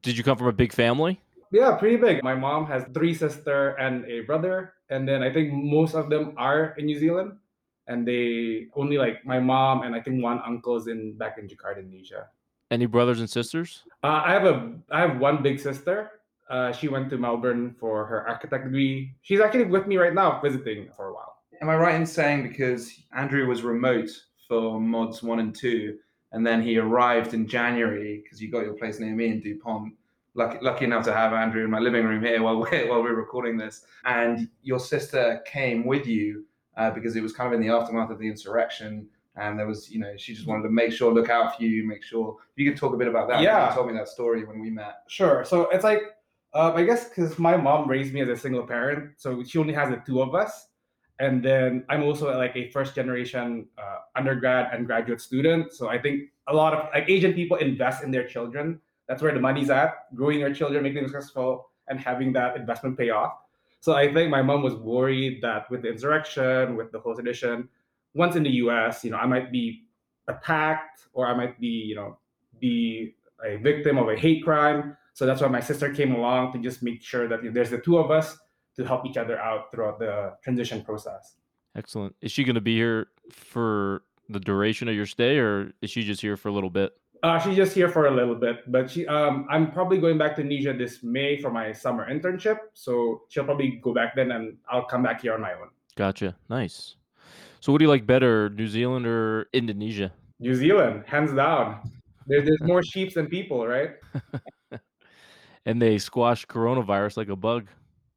Did 0.00 0.16
you 0.16 0.22
come 0.22 0.38
from 0.38 0.46
a 0.46 0.52
big 0.52 0.72
family? 0.72 1.20
Yeah, 1.50 1.76
pretty 1.76 1.96
big. 1.96 2.22
My 2.22 2.34
mom 2.34 2.66
has 2.66 2.84
three 2.94 3.14
sister 3.14 3.70
and 3.70 4.04
a 4.06 4.20
brother, 4.20 4.74
and 4.88 5.06
then 5.06 5.22
I 5.22 5.32
think 5.32 5.52
most 5.52 5.94
of 5.94 6.08
them 6.08 6.34
are 6.36 6.74
in 6.78 6.86
New 6.86 6.98
Zealand, 6.98 7.36
and 7.86 8.06
they 8.06 8.66
only 8.74 8.98
like 8.98 9.24
my 9.26 9.40
mom 9.40 9.82
and 9.82 9.94
I 9.94 10.00
think 10.00 10.22
one 10.22 10.40
uncle's 10.46 10.86
in 10.86 11.16
back 11.16 11.38
in 11.38 11.48
Jakarta, 11.48 11.78
Indonesia. 11.78 12.28
Any 12.70 12.86
brothers 12.86 13.20
and 13.20 13.28
sisters? 13.28 13.82
Uh, 14.02 14.22
I 14.24 14.32
have 14.32 14.44
a 14.44 14.72
I 14.90 15.00
have 15.00 15.18
one 15.18 15.42
big 15.42 15.60
sister, 15.60 16.22
uh, 16.52 16.70
she 16.70 16.86
went 16.86 17.08
to 17.08 17.16
Melbourne 17.16 17.74
for 17.80 18.04
her 18.04 18.28
architect 18.28 18.64
degree. 18.64 19.14
She's 19.22 19.40
actually 19.40 19.64
with 19.64 19.86
me 19.86 19.96
right 19.96 20.12
now, 20.12 20.38
visiting 20.42 20.90
for 20.94 21.08
a 21.08 21.14
while. 21.14 21.38
Am 21.62 21.70
I 21.70 21.76
right 21.76 21.94
in 21.94 22.04
saying 22.04 22.42
because 22.42 22.92
Andrew 23.16 23.48
was 23.48 23.62
remote 23.62 24.10
for 24.46 24.78
mods 24.78 25.22
one 25.22 25.40
and 25.40 25.54
two, 25.54 25.96
and 26.32 26.46
then 26.46 26.60
he 26.60 26.76
arrived 26.76 27.32
in 27.32 27.48
January 27.48 28.20
because 28.22 28.42
you 28.42 28.50
got 28.50 28.64
your 28.64 28.74
place 28.74 29.00
near 29.00 29.14
me 29.14 29.28
in 29.28 29.40
Dupont. 29.40 29.94
Lucky, 30.34 30.58
lucky 30.60 30.84
enough 30.84 31.04
to 31.04 31.12
have 31.14 31.32
Andrew 31.32 31.64
in 31.64 31.70
my 31.70 31.78
living 31.78 32.04
room 32.04 32.22
here 32.22 32.42
while 32.42 32.58
we're 32.58 32.86
while 32.90 33.02
we're 33.02 33.14
recording 33.14 33.56
this. 33.56 33.86
And 34.04 34.48
your 34.62 34.78
sister 34.78 35.42
came 35.46 35.86
with 35.86 36.06
you 36.06 36.44
uh, 36.76 36.90
because 36.90 37.16
it 37.16 37.22
was 37.22 37.32
kind 37.32 37.52
of 37.52 37.60
in 37.60 37.66
the 37.66 37.72
aftermath 37.72 38.10
of 38.10 38.18
the 38.18 38.28
insurrection, 38.28 39.06
and 39.36 39.58
there 39.58 39.66
was, 39.66 39.90
you 39.90 39.98
know, 39.98 40.14
she 40.16 40.34
just 40.34 40.46
wanted 40.46 40.62
to 40.64 40.68
make 40.68 40.92
sure, 40.92 41.12
look 41.12 41.30
out 41.30 41.56
for 41.56 41.62
you, 41.62 41.86
make 41.86 42.02
sure. 42.02 42.36
You 42.56 42.70
could 42.70 42.78
talk 42.78 42.92
a 42.92 42.96
bit 42.96 43.08
about 43.08 43.28
that. 43.28 43.40
Yeah, 43.40 43.68
you 43.68 43.74
told 43.74 43.88
me 43.88 43.94
that 43.94 44.08
story 44.08 44.44
when 44.44 44.60
we 44.60 44.70
met. 44.70 45.02
Sure. 45.08 45.44
So 45.44 45.68
it's 45.70 45.84
like 45.84 46.02
um, 46.54 46.76
I 46.76 46.82
guess 46.84 47.08
because 47.08 47.38
my 47.38 47.56
mom 47.56 47.88
raised 47.88 48.12
me 48.12 48.20
as 48.20 48.28
a 48.28 48.36
single 48.36 48.66
parent, 48.66 49.12
so 49.16 49.42
she 49.42 49.58
only 49.58 49.72
has 49.72 49.88
the 49.88 50.02
two 50.04 50.20
of 50.20 50.34
us. 50.34 50.68
And 51.18 51.42
then 51.42 51.84
I'm 51.88 52.02
also 52.02 52.36
like 52.36 52.56
a 52.56 52.68
first 52.70 52.94
generation 52.94 53.68
uh, 53.78 53.98
undergrad 54.16 54.70
and 54.72 54.86
graduate 54.86 55.20
student. 55.20 55.72
So 55.72 55.88
I 55.88 55.98
think 55.98 56.30
a 56.48 56.54
lot 56.54 56.74
of 56.74 56.88
like 56.92 57.08
Asian 57.08 57.32
people 57.32 57.56
invest 57.58 58.02
in 58.02 58.10
their 58.10 58.26
children. 58.26 58.80
That's 59.08 59.22
where 59.22 59.32
the 59.32 59.40
money's 59.40 59.70
at, 59.70 60.14
growing 60.14 60.40
your 60.40 60.52
children, 60.52 60.82
making 60.82 61.02
them 61.02 61.10
successful, 61.10 61.70
and 61.88 61.98
having 61.98 62.32
that 62.34 62.56
investment 62.56 62.98
pay 62.98 63.10
off. 63.10 63.32
So 63.82 63.94
I 63.94 64.14
think 64.14 64.30
my 64.30 64.42
mom 64.42 64.62
was 64.62 64.76
worried 64.76 65.42
that 65.42 65.68
with 65.68 65.82
the 65.82 65.88
insurrection, 65.88 66.76
with 66.76 66.92
the 66.92 67.00
whole 67.00 67.16
sedition, 67.16 67.68
once 68.14 68.36
in 68.36 68.44
the 68.44 68.50
U.S., 68.64 69.02
you 69.02 69.10
know, 69.10 69.16
I 69.16 69.26
might 69.26 69.50
be 69.50 69.82
attacked 70.28 71.08
or 71.12 71.26
I 71.26 71.34
might 71.34 71.58
be, 71.58 71.66
you 71.66 71.96
know, 71.96 72.16
be 72.60 73.16
a 73.44 73.56
victim 73.56 73.98
of 73.98 74.08
a 74.08 74.14
hate 74.14 74.44
crime. 74.44 74.96
So 75.14 75.26
that's 75.26 75.40
why 75.40 75.48
my 75.48 75.58
sister 75.58 75.92
came 75.92 76.14
along 76.14 76.52
to 76.52 76.60
just 76.60 76.84
make 76.84 77.02
sure 77.02 77.26
that 77.26 77.40
there's 77.52 77.70
the 77.70 77.78
two 77.78 77.98
of 77.98 78.12
us 78.12 78.38
to 78.76 78.84
help 78.84 79.04
each 79.04 79.16
other 79.16 79.36
out 79.40 79.72
throughout 79.72 79.98
the 79.98 80.34
transition 80.44 80.84
process. 80.84 81.34
Excellent. 81.74 82.14
Is 82.20 82.30
she 82.30 82.44
going 82.44 82.54
to 82.54 82.60
be 82.60 82.76
here 82.76 83.08
for 83.32 84.04
the 84.28 84.38
duration 84.38 84.86
of 84.86 84.94
your 84.94 85.06
stay, 85.06 85.38
or 85.38 85.72
is 85.82 85.90
she 85.90 86.04
just 86.04 86.20
here 86.20 86.36
for 86.36 86.50
a 86.50 86.52
little 86.52 86.70
bit? 86.70 86.92
Uh, 87.22 87.38
she's 87.38 87.54
just 87.54 87.72
here 87.72 87.88
for 87.88 88.06
a 88.06 88.10
little 88.10 88.34
bit, 88.34 88.70
but 88.70 88.90
she, 88.90 89.06
um, 89.06 89.46
I'm 89.48 89.70
probably 89.70 89.98
going 89.98 90.18
back 90.18 90.34
to 90.36 90.42
Indonesia 90.42 90.72
this 90.76 91.04
May 91.04 91.40
for 91.40 91.52
my 91.52 91.70
summer 91.70 92.10
internship. 92.10 92.58
So 92.74 93.22
she'll 93.28 93.44
probably 93.44 93.78
go 93.80 93.94
back 93.94 94.16
then, 94.16 94.32
and 94.32 94.56
I'll 94.68 94.84
come 94.84 95.04
back 95.04 95.22
here 95.22 95.34
on 95.34 95.40
my 95.40 95.52
own. 95.52 95.70
Gotcha. 95.94 96.34
Nice. 96.50 96.96
So, 97.60 97.70
what 97.70 97.78
do 97.78 97.84
you 97.84 97.88
like 97.88 98.06
better, 98.06 98.50
New 98.50 98.66
Zealand 98.66 99.06
or 99.06 99.46
Indonesia? 99.52 100.10
New 100.40 100.56
Zealand, 100.56 101.04
hands 101.06 101.32
down. 101.32 101.88
There, 102.26 102.42
there's 102.42 102.60
more 102.62 102.82
sheep 102.82 103.14
than 103.14 103.26
people, 103.28 103.64
right? 103.68 103.90
and 105.66 105.80
they 105.80 105.98
squash 105.98 106.44
coronavirus 106.46 107.16
like 107.16 107.28
a 107.28 107.36
bug. 107.36 107.68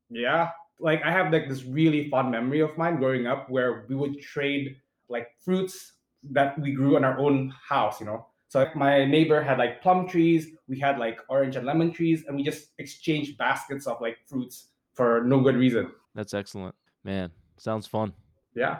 Yeah. 0.09 0.49
Like 0.79 1.03
I 1.03 1.11
have 1.11 1.31
like 1.31 1.47
this 1.47 1.63
really 1.63 2.09
fond 2.09 2.31
memory 2.31 2.61
of 2.61 2.75
mine 2.75 2.97
growing 2.97 3.27
up 3.27 3.49
where 3.51 3.85
we 3.87 3.95
would 3.95 4.19
trade 4.19 4.77
like 5.09 5.27
fruits 5.39 5.93
that 6.31 6.57
we 6.59 6.71
grew 6.71 6.97
in 6.97 7.03
our 7.03 7.19
own 7.19 7.53
house, 7.69 7.99
you 7.99 8.07
know. 8.07 8.25
So 8.55 8.59
like, 8.59 8.73
my 8.73 9.03
neighbor 9.03 9.43
had 9.43 9.57
like 9.57 9.81
plum 9.81 10.07
trees, 10.07 10.51
we 10.69 10.79
had 10.79 10.97
like 10.97 11.19
orange 11.27 11.57
and 11.57 11.65
lemon 11.65 11.91
trees, 11.91 12.23
and 12.25 12.37
we 12.37 12.41
just 12.41 12.69
exchanged 12.77 13.37
baskets 13.37 13.85
of 13.85 13.99
like 13.99 14.15
fruits 14.25 14.69
for 14.93 15.25
no 15.25 15.41
good 15.41 15.57
reason. 15.57 15.91
That's 16.13 16.33
excellent. 16.33 16.73
Man, 17.03 17.31
sounds 17.57 17.85
fun. 17.85 18.13
Yeah. 18.55 18.77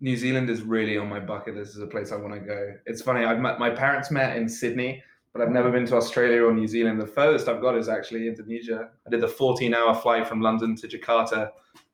New 0.00 0.16
Zealand 0.16 0.50
is 0.50 0.62
really 0.62 0.98
on 0.98 1.08
my 1.08 1.20
bucket 1.20 1.54
list 1.54 1.76
as 1.76 1.82
a 1.82 1.86
place 1.86 2.10
I 2.10 2.16
want 2.16 2.34
to 2.34 2.40
go. 2.40 2.74
It's 2.84 3.00
funny, 3.00 3.24
I've 3.24 3.38
met 3.38 3.60
my 3.60 3.70
parents 3.70 4.10
met 4.10 4.36
in 4.36 4.48
Sydney 4.48 5.04
but 5.32 5.40
I've 5.40 5.50
never 5.50 5.70
been 5.70 5.86
to 5.86 5.96
Australia 5.96 6.44
or 6.44 6.52
New 6.52 6.68
Zealand. 6.68 7.00
The 7.00 7.06
furthest 7.06 7.48
I've 7.48 7.62
got 7.62 7.74
is 7.74 7.88
actually 7.88 8.28
Indonesia. 8.28 8.90
I 9.06 9.10
did 9.10 9.22
the 9.22 9.28
14 9.28 9.72
hour 9.72 9.94
flight 9.94 10.26
from 10.26 10.42
London 10.42 10.76
to 10.76 10.86
Jakarta 10.86 11.52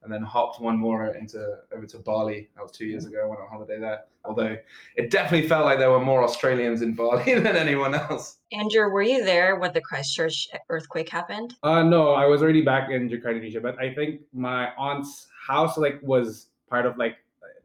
and 0.09 0.15
then 0.15 0.23
hopped 0.23 0.59
one 0.59 0.79
more 0.79 1.09
into 1.09 1.59
over 1.71 1.85
to 1.85 1.99
Bali. 1.99 2.49
That 2.57 2.63
was 2.63 2.73
two 2.73 2.87
years 2.87 3.05
ago. 3.05 3.21
I 3.23 3.27
went 3.27 3.43
on 3.43 3.49
holiday 3.49 3.79
there. 3.79 4.05
Although 4.25 4.57
it 4.97 5.11
definitely 5.11 5.47
felt 5.47 5.67
like 5.67 5.79
there 5.79 5.91
were 5.91 6.01
more 6.01 6.25
Australians 6.25 6.81
in 6.81 6.95
Bali 6.95 7.35
than 7.41 7.57
anyone 7.57 7.95
else. 7.95 8.39
Andrew, 8.51 8.89
were 8.89 9.03
you 9.03 9.23
there 9.23 9.57
when 9.57 9.75
the 9.75 9.83
Christchurch 9.83 10.49
earthquake 10.71 11.11
happened? 11.11 11.57
Uh, 11.63 11.83
no, 11.83 12.13
I 12.13 12.25
was 12.25 12.41
already 12.41 12.63
back 12.63 12.89
in 12.89 13.11
Jakarta, 13.11 13.35
Indonesia. 13.35 13.61
But 13.61 13.79
I 13.79 13.93
think 13.93 14.23
my 14.33 14.71
aunt's 14.79 15.27
house 15.47 15.77
like 15.77 16.01
was 16.03 16.47
part 16.71 16.87
of 16.87 16.97
like 16.97 17.17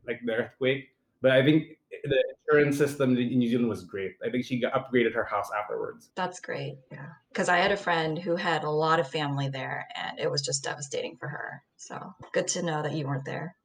like 0.06 0.20
the 0.26 0.34
earthquake. 0.34 0.90
But 1.24 1.32
I 1.32 1.42
think 1.42 1.64
the 2.04 2.24
insurance 2.46 2.78
system 2.78 3.18
in 3.18 3.40
New 3.40 3.50
Zealand 3.50 3.70
was 3.70 3.86
great. 3.86 4.12
I 4.24 4.30
think 4.30 4.44
she 4.44 4.60
got 4.60 4.74
upgraded 4.74 5.14
her 5.14 5.24
house 5.24 5.50
afterwards. 5.58 6.10
That's 6.16 6.42
great. 6.42 6.76
Yeah. 6.92 7.08
Because 7.32 7.48
I 7.48 7.58
had 7.58 7.72
a 7.72 7.78
friend 7.78 8.20
who 8.20 8.36
had 8.36 8.66
a 8.66 8.70
lot 8.70 9.00
of 9.00 9.08
family 9.08 9.48
there 9.48 9.88
and 9.96 10.20
it 10.20 10.30
was 10.30 10.42
just 10.42 10.66
devastating 10.66 11.16
for 11.18 11.30
her. 11.30 11.64
So 11.78 12.14
good 12.34 12.50
to 12.50 12.62
know 12.62 12.84
that 12.84 12.92
you 12.92 13.08
weren't 13.08 13.24
there. 13.24 13.56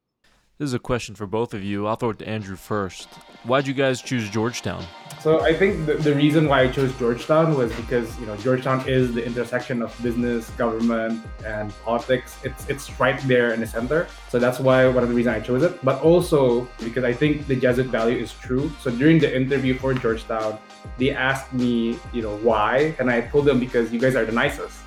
This 0.59 0.71
is 0.71 0.75
a 0.75 0.81
question 0.81 1.15
for 1.15 1.29
both 1.29 1.55
of 1.55 1.63
you. 1.63 1.87
I'll 1.87 1.95
throw 1.95 2.11
it 2.11 2.19
to 2.19 2.29
Andrew 2.29 2.57
first. 2.57 3.07
Why'd 3.45 3.69
you 3.69 3.75
guys 3.75 4.03
choose 4.03 4.29
Georgetown? 4.29 4.85
So 5.21 5.41
I 5.43 5.55
think 5.55 5.87
the, 5.87 5.95
the 5.95 6.13
reason 6.13 6.49
why 6.49 6.63
I 6.63 6.69
chose 6.69 6.93
Georgetown 6.99 7.55
was 7.55 7.73
because 7.75 8.19
you 8.19 8.27
know 8.27 8.37
Georgetown 8.39 8.83
is 8.89 9.15
the 9.15 9.25
intersection 9.25 9.83
of 9.83 9.95
business, 10.03 10.51
government, 10.59 11.25
and 11.47 11.73
politics. 11.85 12.39
It's 12.43 12.69
it's 12.69 12.99
right 12.99 13.21
there 13.29 13.55
in 13.55 13.61
the 13.61 13.69
center. 13.69 14.09
So 14.31 14.41
that's 14.41 14.59
why 14.59 14.89
one 14.89 15.05
of 15.05 15.11
the 15.11 15.15
reasons 15.15 15.37
I 15.37 15.41
chose 15.47 15.63
it. 15.63 15.79
But 15.85 16.03
also 16.03 16.67
because 16.81 17.05
I 17.05 17.13
think 17.13 17.47
the 17.47 17.55
Jesuit 17.55 17.87
value 17.87 18.19
is 18.19 18.33
true. 18.33 18.69
So 18.81 18.91
during 18.91 19.21
the 19.21 19.31
interview 19.31 19.75
for 19.79 19.95
Georgetown, 19.95 20.59
they 20.99 21.13
asked 21.13 21.53
me, 21.53 22.01
you 22.13 22.23
know, 22.23 22.37
why, 22.39 22.97
and 22.99 23.09
I 23.09 23.21
told 23.21 23.45
them 23.45 23.61
because 23.61 23.93
you 23.93 24.01
guys 24.01 24.17
are 24.17 24.25
the 24.25 24.33
nicest. 24.33 24.81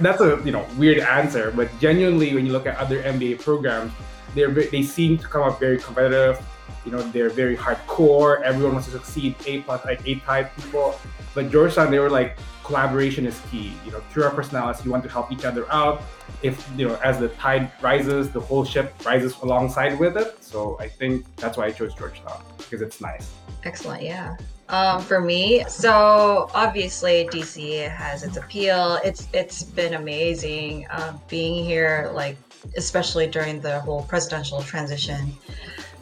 That's 0.00 0.22
a 0.22 0.40
you 0.46 0.52
know 0.52 0.64
weird 0.78 1.00
answer, 1.00 1.52
but 1.54 1.68
genuinely, 1.78 2.32
when 2.32 2.46
you 2.46 2.52
look 2.52 2.64
at 2.64 2.78
other 2.78 3.02
MBA 3.02 3.40
programs, 3.40 3.92
they 4.34 4.44
they 4.46 4.82
seem 4.82 5.18
to 5.18 5.26
come 5.26 5.42
up 5.42 5.60
very 5.60 5.78
competitive 5.78 6.42
you 6.84 6.92
know, 6.92 7.02
they're 7.02 7.30
very 7.30 7.56
hardcore. 7.56 8.40
Everyone 8.42 8.74
wants 8.74 8.88
to 8.88 8.92
succeed. 8.92 9.34
A 9.46 9.60
plus, 9.62 9.84
like 9.84 10.06
A 10.06 10.16
type 10.16 10.54
people. 10.56 10.98
But 11.34 11.50
Georgetown, 11.50 11.90
they 11.90 11.98
were 11.98 12.10
like 12.10 12.38
collaboration 12.64 13.26
is 13.26 13.40
key. 13.50 13.72
You 13.84 13.92
know, 13.92 14.00
through 14.10 14.24
our 14.24 14.30
personalities, 14.30 14.84
you 14.84 14.90
want 14.90 15.02
to 15.04 15.10
help 15.10 15.30
each 15.30 15.44
other 15.44 15.70
out. 15.70 16.02
If 16.42 16.68
you 16.76 16.88
know, 16.88 16.96
as 16.96 17.18
the 17.18 17.28
tide 17.30 17.70
rises, 17.82 18.30
the 18.30 18.40
whole 18.40 18.64
ship 18.64 18.94
rises 19.04 19.36
alongside 19.42 19.98
with 19.98 20.16
it. 20.16 20.42
So 20.42 20.78
I 20.80 20.88
think 20.88 21.26
that's 21.36 21.58
why 21.58 21.66
I 21.66 21.72
chose 21.72 21.94
Georgetown 21.94 22.42
because 22.56 22.80
it's 22.80 23.00
nice. 23.00 23.30
Excellent. 23.64 24.02
Yeah. 24.02 24.36
Um, 24.68 25.02
for 25.02 25.20
me, 25.20 25.64
so 25.68 26.48
obviously 26.54 27.28
DC 27.32 27.90
has 27.90 28.22
its 28.22 28.36
appeal. 28.36 29.00
It's 29.04 29.28
it's 29.34 29.64
been 29.64 29.94
amazing 29.94 30.86
uh, 30.90 31.18
being 31.28 31.64
here, 31.64 32.10
like 32.14 32.36
especially 32.76 33.26
during 33.26 33.60
the 33.60 33.80
whole 33.80 34.02
presidential 34.02 34.62
transition 34.62 35.32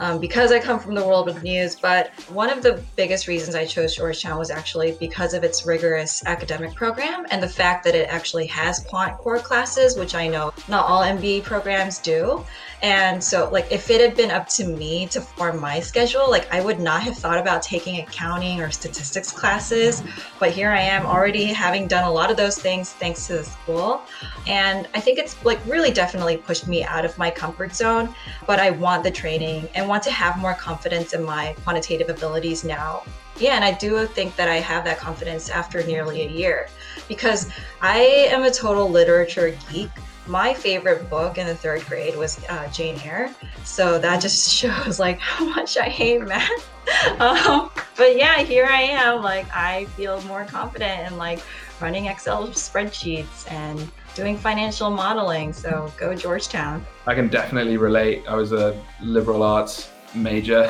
um, 0.00 0.20
because 0.20 0.52
I 0.52 0.58
come 0.58 0.78
from 0.78 0.94
the 0.94 1.04
world 1.04 1.28
of 1.28 1.42
news. 1.42 1.76
But 1.76 2.10
one 2.30 2.50
of 2.50 2.62
the 2.62 2.82
biggest 2.96 3.26
reasons 3.26 3.54
I 3.54 3.64
chose 3.64 3.96
Georgetown 3.96 4.38
was 4.38 4.50
actually 4.50 4.96
because 5.00 5.34
of 5.34 5.44
its 5.44 5.66
rigorous 5.66 6.24
academic 6.26 6.74
program 6.74 7.26
and 7.30 7.42
the 7.42 7.48
fact 7.48 7.84
that 7.84 7.94
it 7.94 8.08
actually 8.08 8.46
has 8.46 8.80
quant 8.80 9.16
core 9.18 9.38
classes, 9.38 9.96
which 9.96 10.14
I 10.14 10.28
know 10.28 10.52
not 10.68 10.86
all 10.86 11.02
MBA 11.02 11.42
programs 11.44 11.98
do. 11.98 12.44
And 12.80 13.22
so, 13.22 13.50
like, 13.50 13.70
if 13.72 13.90
it 13.90 14.00
had 14.00 14.16
been 14.16 14.30
up 14.30 14.48
to 14.50 14.64
me 14.64 15.06
to 15.08 15.20
form 15.20 15.60
my 15.60 15.80
schedule, 15.80 16.30
like, 16.30 16.52
I 16.52 16.60
would 16.60 16.78
not 16.78 17.02
have 17.02 17.16
thought 17.16 17.38
about 17.38 17.60
taking 17.62 18.00
accounting 18.00 18.60
or 18.60 18.70
statistics 18.70 19.32
classes. 19.32 20.02
But 20.38 20.52
here 20.52 20.70
I 20.70 20.80
am 20.80 21.04
already 21.04 21.44
having 21.46 21.88
done 21.88 22.04
a 22.04 22.10
lot 22.10 22.30
of 22.30 22.36
those 22.36 22.56
things 22.56 22.92
thanks 22.92 23.26
to 23.26 23.38
the 23.38 23.44
school. 23.44 24.02
And 24.46 24.86
I 24.94 25.00
think 25.00 25.18
it's 25.18 25.44
like 25.44 25.58
really 25.66 25.90
definitely 25.90 26.36
pushed 26.36 26.68
me 26.68 26.84
out 26.84 27.04
of 27.04 27.18
my 27.18 27.30
comfort 27.30 27.74
zone. 27.74 28.14
But 28.46 28.60
I 28.60 28.70
want 28.70 29.02
the 29.02 29.10
training 29.10 29.68
and 29.74 29.87
want 29.88 30.02
to 30.04 30.10
have 30.10 30.38
more 30.38 30.54
confidence 30.54 31.12
in 31.12 31.24
my 31.24 31.54
quantitative 31.64 32.08
abilities 32.08 32.64
now. 32.64 33.02
Yeah, 33.38 33.54
and 33.54 33.64
I 33.64 33.72
do 33.72 34.06
think 34.06 34.36
that 34.36 34.48
I 34.48 34.56
have 34.56 34.84
that 34.84 34.98
confidence 34.98 35.48
after 35.48 35.82
nearly 35.84 36.22
a 36.22 36.28
year 36.28 36.68
because 37.06 37.50
I 37.80 37.98
am 38.30 38.42
a 38.42 38.50
total 38.50 38.90
literature 38.90 39.56
geek 39.70 39.90
my 40.28 40.52
favorite 40.52 41.08
book 41.08 41.38
in 41.38 41.46
the 41.46 41.54
third 41.54 41.84
grade 41.86 42.16
was 42.16 42.44
uh, 42.48 42.68
Jane 42.68 43.00
Eyre. 43.02 43.34
So 43.64 43.98
that 43.98 44.20
just 44.22 44.50
shows 44.50 45.00
like 45.00 45.18
how 45.18 45.46
much 45.46 45.76
I 45.76 45.88
hate 45.88 46.20
math. 46.20 46.50
um, 47.20 47.70
but 47.96 48.16
yeah, 48.16 48.38
here 48.42 48.66
I 48.66 48.82
am. 48.82 49.22
Like 49.22 49.46
I 49.54 49.86
feel 49.96 50.22
more 50.22 50.44
confident 50.44 51.10
in 51.10 51.18
like 51.18 51.40
running 51.80 52.06
Excel 52.06 52.48
spreadsheets 52.48 53.50
and 53.50 53.90
doing 54.18 54.36
financial 54.36 54.90
modeling. 54.90 55.52
So 55.52 55.92
go 55.96 56.12
Georgetown. 56.12 56.84
I 57.06 57.14
can 57.14 57.28
definitely 57.28 57.76
relate. 57.76 58.24
I 58.26 58.34
was 58.34 58.50
a 58.50 58.76
liberal 59.00 59.44
arts 59.44 59.90
major. 60.12 60.68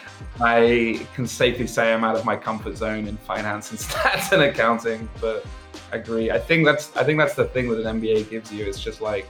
I 0.40 1.06
can 1.14 1.26
safely 1.26 1.66
say 1.66 1.92
I'm 1.92 2.04
out 2.04 2.16
of 2.16 2.24
my 2.24 2.36
comfort 2.36 2.74
zone 2.74 3.06
in 3.06 3.18
finance 3.18 3.70
and 3.70 3.78
stats 3.86 4.32
and 4.32 4.42
accounting, 4.42 5.10
but 5.20 5.44
agree. 5.92 6.30
I 6.30 6.38
think 6.38 6.64
that's 6.64 6.96
I 6.96 7.04
think 7.04 7.18
that's 7.18 7.34
the 7.34 7.44
thing 7.44 7.68
that 7.68 7.84
an 7.84 8.00
MBA 8.00 8.30
gives 8.30 8.50
you. 8.50 8.64
It's 8.64 8.80
just 8.82 9.02
like 9.02 9.26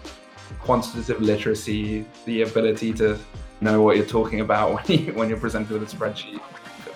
quantitative 0.61 1.21
literacy, 1.21 2.07
the 2.25 2.43
ability 2.43 2.93
to 2.95 3.19
know 3.61 3.83
what 3.83 3.97
you're 3.97 4.07
talking 4.07 4.43
about 4.43 4.75
when 4.89 5.01
you 5.01 5.13
when 5.15 5.29
you're 5.29 5.41
presented 5.41 5.73
with 5.73 5.93
a 5.93 5.97
spreadsheet. 5.97 6.41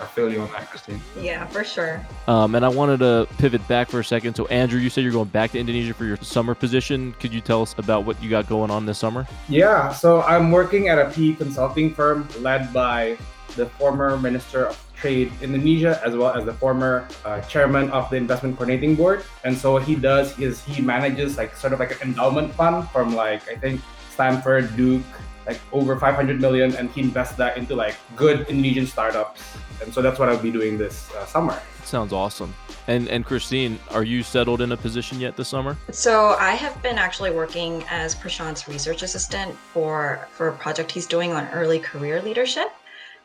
I 0.01 0.05
feel 0.07 0.31
you 0.31 0.41
on 0.41 0.51
that, 0.51 0.69
Christine. 0.69 1.01
Yeah, 1.19 1.45
for 1.47 1.63
sure. 1.63 2.05
Um, 2.27 2.55
and 2.55 2.65
I 2.65 2.69
wanted 2.69 2.99
to 2.99 3.27
pivot 3.37 3.65
back 3.67 3.89
for 3.89 3.99
a 3.99 4.03
second. 4.03 4.35
So, 4.35 4.47
Andrew, 4.47 4.79
you 4.79 4.89
said 4.89 5.03
you're 5.03 5.13
going 5.13 5.29
back 5.29 5.51
to 5.51 5.59
Indonesia 5.59 5.93
for 5.93 6.05
your 6.05 6.17
summer 6.17 6.55
position. 6.55 7.13
Could 7.19 7.33
you 7.33 7.41
tell 7.41 7.61
us 7.61 7.75
about 7.77 8.05
what 8.05 8.21
you 8.21 8.29
got 8.29 8.47
going 8.47 8.71
on 8.71 8.85
this 8.85 8.97
summer? 8.97 9.27
Yeah, 9.47 9.91
so 9.91 10.21
I'm 10.23 10.51
working 10.51 10.89
at 10.89 10.97
a 10.97 11.09
PE 11.11 11.33
consulting 11.33 11.93
firm 11.93 12.27
led 12.39 12.73
by 12.73 13.17
the 13.55 13.67
former 13.67 14.17
Minister 14.17 14.67
of 14.67 14.91
Trade 14.95 15.31
Indonesia, 15.41 15.99
as 16.05 16.15
well 16.15 16.33
as 16.33 16.45
the 16.45 16.53
former 16.53 17.07
uh, 17.25 17.41
chairman 17.41 17.89
of 17.91 18.09
the 18.09 18.15
investment 18.15 18.55
coordinating 18.55 18.95
board. 18.95 19.23
And 19.43 19.57
so 19.57 19.73
what 19.73 19.83
he 19.83 19.95
does 19.95 20.37
is 20.39 20.63
he 20.63 20.81
manages 20.81 21.37
like 21.37 21.55
sort 21.55 21.73
of 21.73 21.79
like 21.79 21.91
an 22.01 22.09
endowment 22.09 22.53
fund 22.53 22.87
from 22.89 23.15
like 23.15 23.49
I 23.49 23.55
think 23.55 23.81
Stanford, 24.11 24.75
Duke, 24.77 25.03
like 25.45 25.59
over 25.71 25.97
500 25.97 26.39
million, 26.39 26.75
and 26.75 26.89
he 26.91 27.01
invests 27.01 27.35
that 27.35 27.57
into 27.57 27.75
like 27.75 27.95
good 28.15 28.47
Indonesian 28.47 28.87
startups. 28.87 29.41
And 29.81 29.93
so 29.93 30.01
that's 30.01 30.19
what 30.19 30.29
I'll 30.29 30.37
be 30.37 30.51
doing 30.51 30.77
this 30.77 31.13
uh, 31.15 31.25
summer. 31.25 31.59
Sounds 31.83 32.13
awesome. 32.13 32.53
And 32.87 33.07
and 33.09 33.25
Christine, 33.25 33.79
are 33.91 34.03
you 34.03 34.23
settled 34.23 34.61
in 34.61 34.71
a 34.71 34.77
position 34.77 35.19
yet 35.19 35.35
this 35.35 35.47
summer? 35.49 35.77
So 35.91 36.35
I 36.39 36.51
have 36.51 36.81
been 36.81 36.97
actually 36.97 37.31
working 37.31 37.83
as 37.89 38.15
Prashant's 38.15 38.67
research 38.67 39.03
assistant 39.03 39.55
for 39.55 40.27
for 40.31 40.49
a 40.49 40.53
project 40.53 40.91
he's 40.91 41.07
doing 41.07 41.31
on 41.31 41.47
early 41.49 41.79
career 41.79 42.21
leadership. 42.21 42.71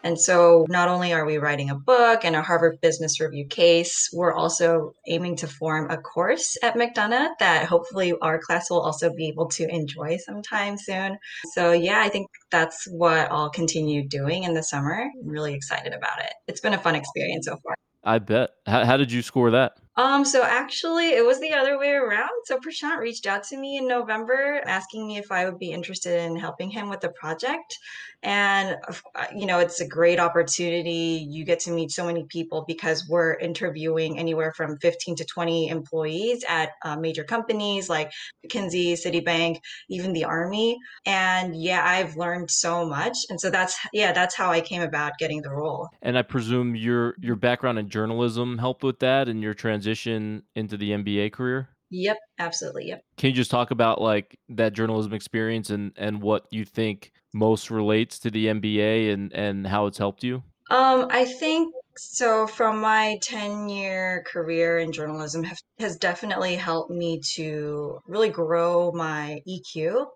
And 0.07 0.21
so 0.21 0.67
not 0.69 0.89
only 0.89 1.13
are 1.13 1.27
we 1.27 1.39
writing 1.39 1.69
a 1.69 1.75
book 1.75 2.25
and 2.25 2.37
a 2.37 2.41
Harvard 2.41 2.81
Business 2.81 3.19
Review 3.19 3.45
case, 3.45 4.09
we're 4.13 4.33
also 4.33 4.93
aiming 5.09 5.35
to 5.39 5.49
form 5.49 5.91
a 5.91 5.97
course 5.97 6.57
at 6.63 6.77
McDonough 6.77 7.31
that 7.41 7.67
hopefully 7.67 8.15
our 8.23 8.39
class 8.39 8.71
will 8.71 8.83
also 8.83 9.13
be 9.13 9.27
able 9.27 9.49
to 9.49 9.69
enjoy 9.69 10.17
sometime 10.25 10.79
soon. 10.79 11.19
So 11.55 11.73
yeah, 11.73 11.99
I 11.99 12.09
think 12.09 12.29
that's 12.53 12.87
what 12.89 13.33
I'll 13.33 13.51
continue 13.51 14.07
doing 14.07 14.45
in 14.45 14.55
the 14.55 14.63
summer. 14.63 15.11
I'm 15.21 15.29
really 15.29 15.55
excited 15.55 15.93
about 15.93 16.21
it. 16.21 16.33
It's 16.47 16.61
been 16.61 16.75
a 16.75 16.79
fun 16.79 16.95
experience 16.95 17.47
so 17.47 17.57
far. 17.65 17.75
I 18.05 18.21
bet. 18.21 18.51
How, 18.65 18.85
how 18.85 18.97
did 18.97 19.11
you 19.11 19.23
score 19.23 19.51
that? 19.51 19.73
Um, 19.97 20.27
so 20.27 20.43
actually, 20.45 21.09
it 21.09 21.25
was 21.25 21.41
the 21.41 21.55
other 21.55 21.79
way 21.79 21.93
around. 21.93 22.31
So 22.45 22.59
Prashant 22.59 22.99
reached 22.99 23.27
out 23.27 23.43
to 23.45 23.57
me 23.57 23.79
in 23.79 23.89
November 23.89 24.61
asking 24.67 25.07
me 25.07 25.17
if 25.17 25.33
I 25.33 25.47
would 25.47 25.59
be 25.59 25.73
interested 25.73 26.21
in 26.21 26.37
helping 26.37 26.71
him 26.71 26.91
with 26.91 27.01
the 27.01 27.09
project. 27.09 27.79
And, 28.27 28.77
uh, 29.15 29.27
you 29.33 29.47
know, 29.47 29.61
it's 29.61 29.81
a 29.81 29.87
great 29.87 30.19
opportunity. 30.19 31.25
You 31.31 31.45
get 31.45 31.61
to 31.61 31.71
meet 31.71 31.93
so 31.93 32.05
many 32.05 32.25
people 32.29 32.65
because 32.67 33.07
we're 33.09 33.35
interviewing 33.35 34.19
anywhere 34.19 34.53
from 34.53 34.79
15 34.79 35.15
to 35.15 35.25
20 35.25 35.69
employees 35.69 36.45
at 36.49 36.71
uh, 36.85 36.97
major 36.97 37.23
companies 37.23 37.89
like 37.89 38.11
McKinsey, 38.45 38.95
Citibank, 38.95 39.61
even 39.89 40.13
the 40.13 40.25
Army. 40.25 40.77
And 41.07 41.55
yeah, 41.55 41.85
I've 41.87 42.17
learned 42.17 42.51
so 42.51 42.85
much. 42.85 43.17
And 43.31 43.41
so 43.41 43.49
that's, 43.49 43.79
yeah, 43.93 44.11
that's 44.11 44.35
how 44.35 44.51
I 44.51 44.61
came 44.61 44.83
about 44.83 45.13
getting 45.21 45.43
the 45.43 45.51
role. 45.51 45.89
And 46.03 46.19
I 46.19 46.23
presume 46.23 46.75
your 46.75 47.15
your 47.21 47.37
background 47.37 47.79
in 47.79 47.89
journalism 47.89 48.59
helped 48.59 48.83
with 48.83 48.99
that 48.99 49.29
and 49.29 49.41
your 49.41 49.55
transition 49.55 50.43
into 50.57 50.77
the 50.77 50.91
MBA 50.91 51.33
career? 51.33 51.69
Yep, 51.91 52.19
absolutely. 52.41 52.89
Yep. 52.89 53.03
Can 53.17 53.31
you 53.31 53.37
just 53.37 53.53
talk 53.53 53.71
about 53.71 54.01
like 54.01 54.37
that 54.49 54.73
journalism 54.73 55.13
experience 55.13 55.71
and 55.71 55.93
and 55.97 56.21
what 56.21 56.47
you 56.51 56.65
think 56.65 57.13
most 57.37 57.71
relates 57.71 58.19
to 58.21 58.31
the 58.31 58.47
MBA 58.47 59.13
and 59.13 59.33
and 59.33 59.67
how 59.67 59.87
it's 59.87 59.99
helped 59.99 60.25
you? 60.25 60.43
Um, 60.71 61.07
I 61.11 61.25
think 61.25 61.73
so. 61.97 62.47
From 62.47 62.81
my 62.81 63.19
10 63.23 63.69
year 63.69 64.25
career 64.27 64.79
in 64.79 64.93
journalism, 64.93 65.45
have, 65.45 65.59
has 65.79 65.97
definitely 65.97 66.57
helped 66.57 66.91
me 66.91 67.21
to 67.35 68.01
really 68.07 68.31
grow 68.31 68.91
my 68.93 69.41
EQ, 69.49 70.07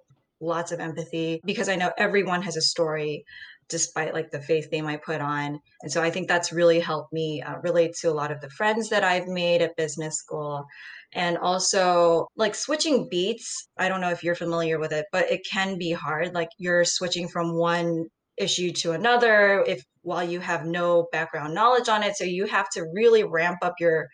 lots 0.40 0.72
of 0.72 0.80
empathy, 0.80 1.40
because 1.44 1.68
I 1.68 1.76
know 1.76 1.92
everyone 1.96 2.42
has 2.42 2.56
a 2.56 2.62
story 2.62 3.24
despite 3.68 4.12
like 4.12 4.30
the 4.33 4.42
faith 4.42 4.68
they 4.70 4.83
might 4.83 5.02
put 5.02 5.20
on. 5.20 5.61
And 5.83 5.90
so 5.90 6.02
I 6.02 6.11
think 6.11 6.26
that's 6.26 6.52
really 6.52 6.80
helped 6.80 7.12
me 7.12 7.40
uh, 7.40 7.59
relate 7.62 7.94
to 8.00 8.11
a 8.11 8.12
lot 8.12 8.33
of 8.33 8.40
the 8.40 8.50
friends 8.50 8.88
that 8.90 9.04
I've 9.04 9.28
made 9.28 9.62
at 9.62 9.76
business 9.76 10.16
school. 10.16 10.66
And 11.12 11.38
also, 11.38 12.29
like 12.37 12.55
switching 12.55 13.09
beats, 13.11 13.68
I 13.79 13.88
don't 13.88 14.01
know 14.01 14.11
if 14.11 14.23
you're 14.23 14.35
familiar 14.35 14.79
with 14.79 14.92
it, 14.92 15.07
but 15.12 15.31
it 15.31 15.40
can 15.51 15.77
be 15.79 15.92
hard. 15.92 16.35
Like 16.35 16.51
you're 16.59 16.85
switching 16.85 17.29
from 17.29 17.57
one 17.57 18.07
issue 18.37 18.70
to 18.73 18.92
another 18.92 19.64
if 19.66 19.85
while 20.03 20.25
you 20.25 20.40
have 20.40 20.64
no 20.64 21.09
background 21.12 21.55
knowledge 21.55 21.88
on 21.88 22.03
it. 22.03 22.16
So 22.16 22.25
you 22.25 22.46
have 22.46 22.70
to 22.70 22.87
really 22.94 23.25
ramp 23.25 23.59
up 23.62 23.75
your 23.81 24.09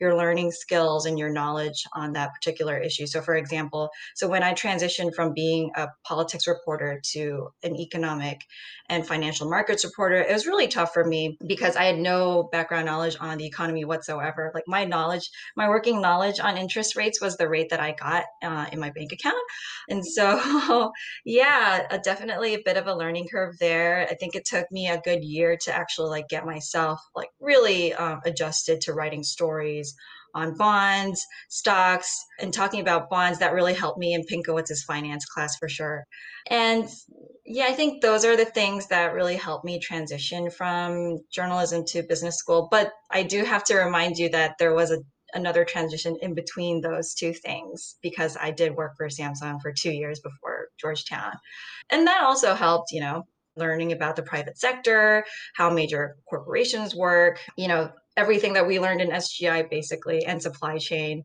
your 0.00 0.16
learning 0.16 0.52
skills 0.52 1.06
and 1.06 1.18
your 1.18 1.30
knowledge 1.30 1.82
on 1.94 2.12
that 2.12 2.30
particular 2.34 2.78
issue. 2.78 3.06
So, 3.06 3.20
for 3.20 3.34
example, 3.34 3.90
so 4.14 4.28
when 4.28 4.42
I 4.42 4.54
transitioned 4.54 5.14
from 5.14 5.34
being 5.34 5.70
a 5.76 5.88
politics 6.06 6.46
reporter 6.46 7.00
to 7.12 7.48
an 7.62 7.76
economic 7.76 8.40
and 8.88 9.06
financial 9.06 9.48
markets 9.48 9.84
reporter, 9.84 10.16
it 10.16 10.32
was 10.32 10.46
really 10.46 10.68
tough 10.68 10.92
for 10.94 11.04
me 11.04 11.36
because 11.46 11.76
I 11.76 11.84
had 11.84 11.98
no 11.98 12.48
background 12.50 12.86
knowledge 12.86 13.16
on 13.20 13.38
the 13.38 13.46
economy 13.46 13.84
whatsoever. 13.84 14.50
Like 14.54 14.64
my 14.66 14.84
knowledge, 14.84 15.30
my 15.56 15.68
working 15.68 16.00
knowledge 16.00 16.40
on 16.40 16.56
interest 16.56 16.96
rates 16.96 17.20
was 17.20 17.36
the 17.36 17.48
rate 17.48 17.70
that 17.70 17.80
I 17.80 17.92
got 17.92 18.24
uh, 18.42 18.66
in 18.72 18.80
my 18.80 18.90
bank 18.90 19.12
account. 19.12 19.36
And 19.88 20.04
so, 20.04 20.92
yeah, 21.24 21.98
definitely 22.02 22.54
a 22.54 22.62
bit 22.64 22.76
of 22.76 22.86
a 22.86 22.94
learning 22.94 23.28
curve 23.30 23.58
there. 23.58 24.06
I 24.10 24.14
think 24.14 24.34
it 24.34 24.46
took 24.46 24.70
me 24.72 24.88
a 24.88 25.00
good 25.00 25.22
year 25.22 25.56
to 25.62 25.74
actually 25.74 26.10
like 26.10 26.28
get 26.28 26.46
myself 26.46 27.00
like 27.14 27.30
really 27.40 27.92
um, 27.94 28.20
adjusted 28.24 28.80
to 28.82 28.94
writing 28.94 29.22
stories 29.22 29.94
on 30.34 30.56
bonds, 30.56 31.24
stocks, 31.48 32.14
and 32.40 32.52
talking 32.52 32.80
about 32.80 33.10
bonds 33.10 33.38
that 33.38 33.52
really 33.52 33.74
helped 33.74 33.98
me 33.98 34.14
in 34.14 34.24
Pinkowitz's 34.24 34.84
finance 34.84 35.24
class 35.24 35.56
for 35.56 35.68
sure. 35.68 36.04
And 36.48 36.88
yeah, 37.44 37.66
I 37.66 37.72
think 37.72 38.02
those 38.02 38.24
are 38.24 38.36
the 38.36 38.44
things 38.44 38.86
that 38.88 39.14
really 39.14 39.36
helped 39.36 39.64
me 39.64 39.78
transition 39.78 40.50
from 40.50 41.18
journalism 41.32 41.84
to 41.88 42.02
business 42.02 42.36
school. 42.36 42.68
But 42.70 42.92
I 43.10 43.22
do 43.22 43.44
have 43.44 43.64
to 43.64 43.76
remind 43.76 44.16
you 44.18 44.28
that 44.30 44.56
there 44.58 44.74
was 44.74 44.90
a 44.90 44.98
another 45.34 45.64
transition 45.64 46.16
in 46.22 46.34
between 46.34 46.80
those 46.80 47.14
two 47.14 47.32
things 47.32 47.96
because 48.02 48.36
I 48.40 48.50
did 48.50 48.74
work 48.74 48.96
for 48.96 49.08
Samsung 49.08 49.60
for 49.60 49.72
two 49.72 49.92
years 49.92 50.20
before 50.20 50.68
Georgetown. 50.80 51.32
And 51.90 52.06
that 52.06 52.22
also 52.22 52.54
helped, 52.54 52.92
you 52.92 53.00
know, 53.00 53.24
learning 53.56 53.92
about 53.92 54.16
the 54.16 54.22
private 54.22 54.58
sector, 54.58 55.24
how 55.54 55.70
major 55.70 56.16
corporations 56.28 56.94
work, 56.94 57.40
you 57.56 57.68
know, 57.68 57.90
everything 58.18 58.52
that 58.54 58.66
we 58.66 58.80
learned 58.80 59.00
in 59.00 59.10
SGI 59.10 59.70
basically 59.70 60.26
and 60.26 60.42
supply 60.42 60.76
chain, 60.76 61.22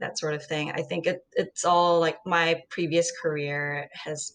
that 0.00 0.18
sort 0.18 0.34
of 0.34 0.44
thing. 0.44 0.72
I 0.72 0.82
think 0.82 1.06
it, 1.06 1.20
it's 1.34 1.64
all 1.64 2.00
like 2.00 2.18
my 2.26 2.60
previous 2.68 3.12
career 3.22 3.88
has 3.94 4.32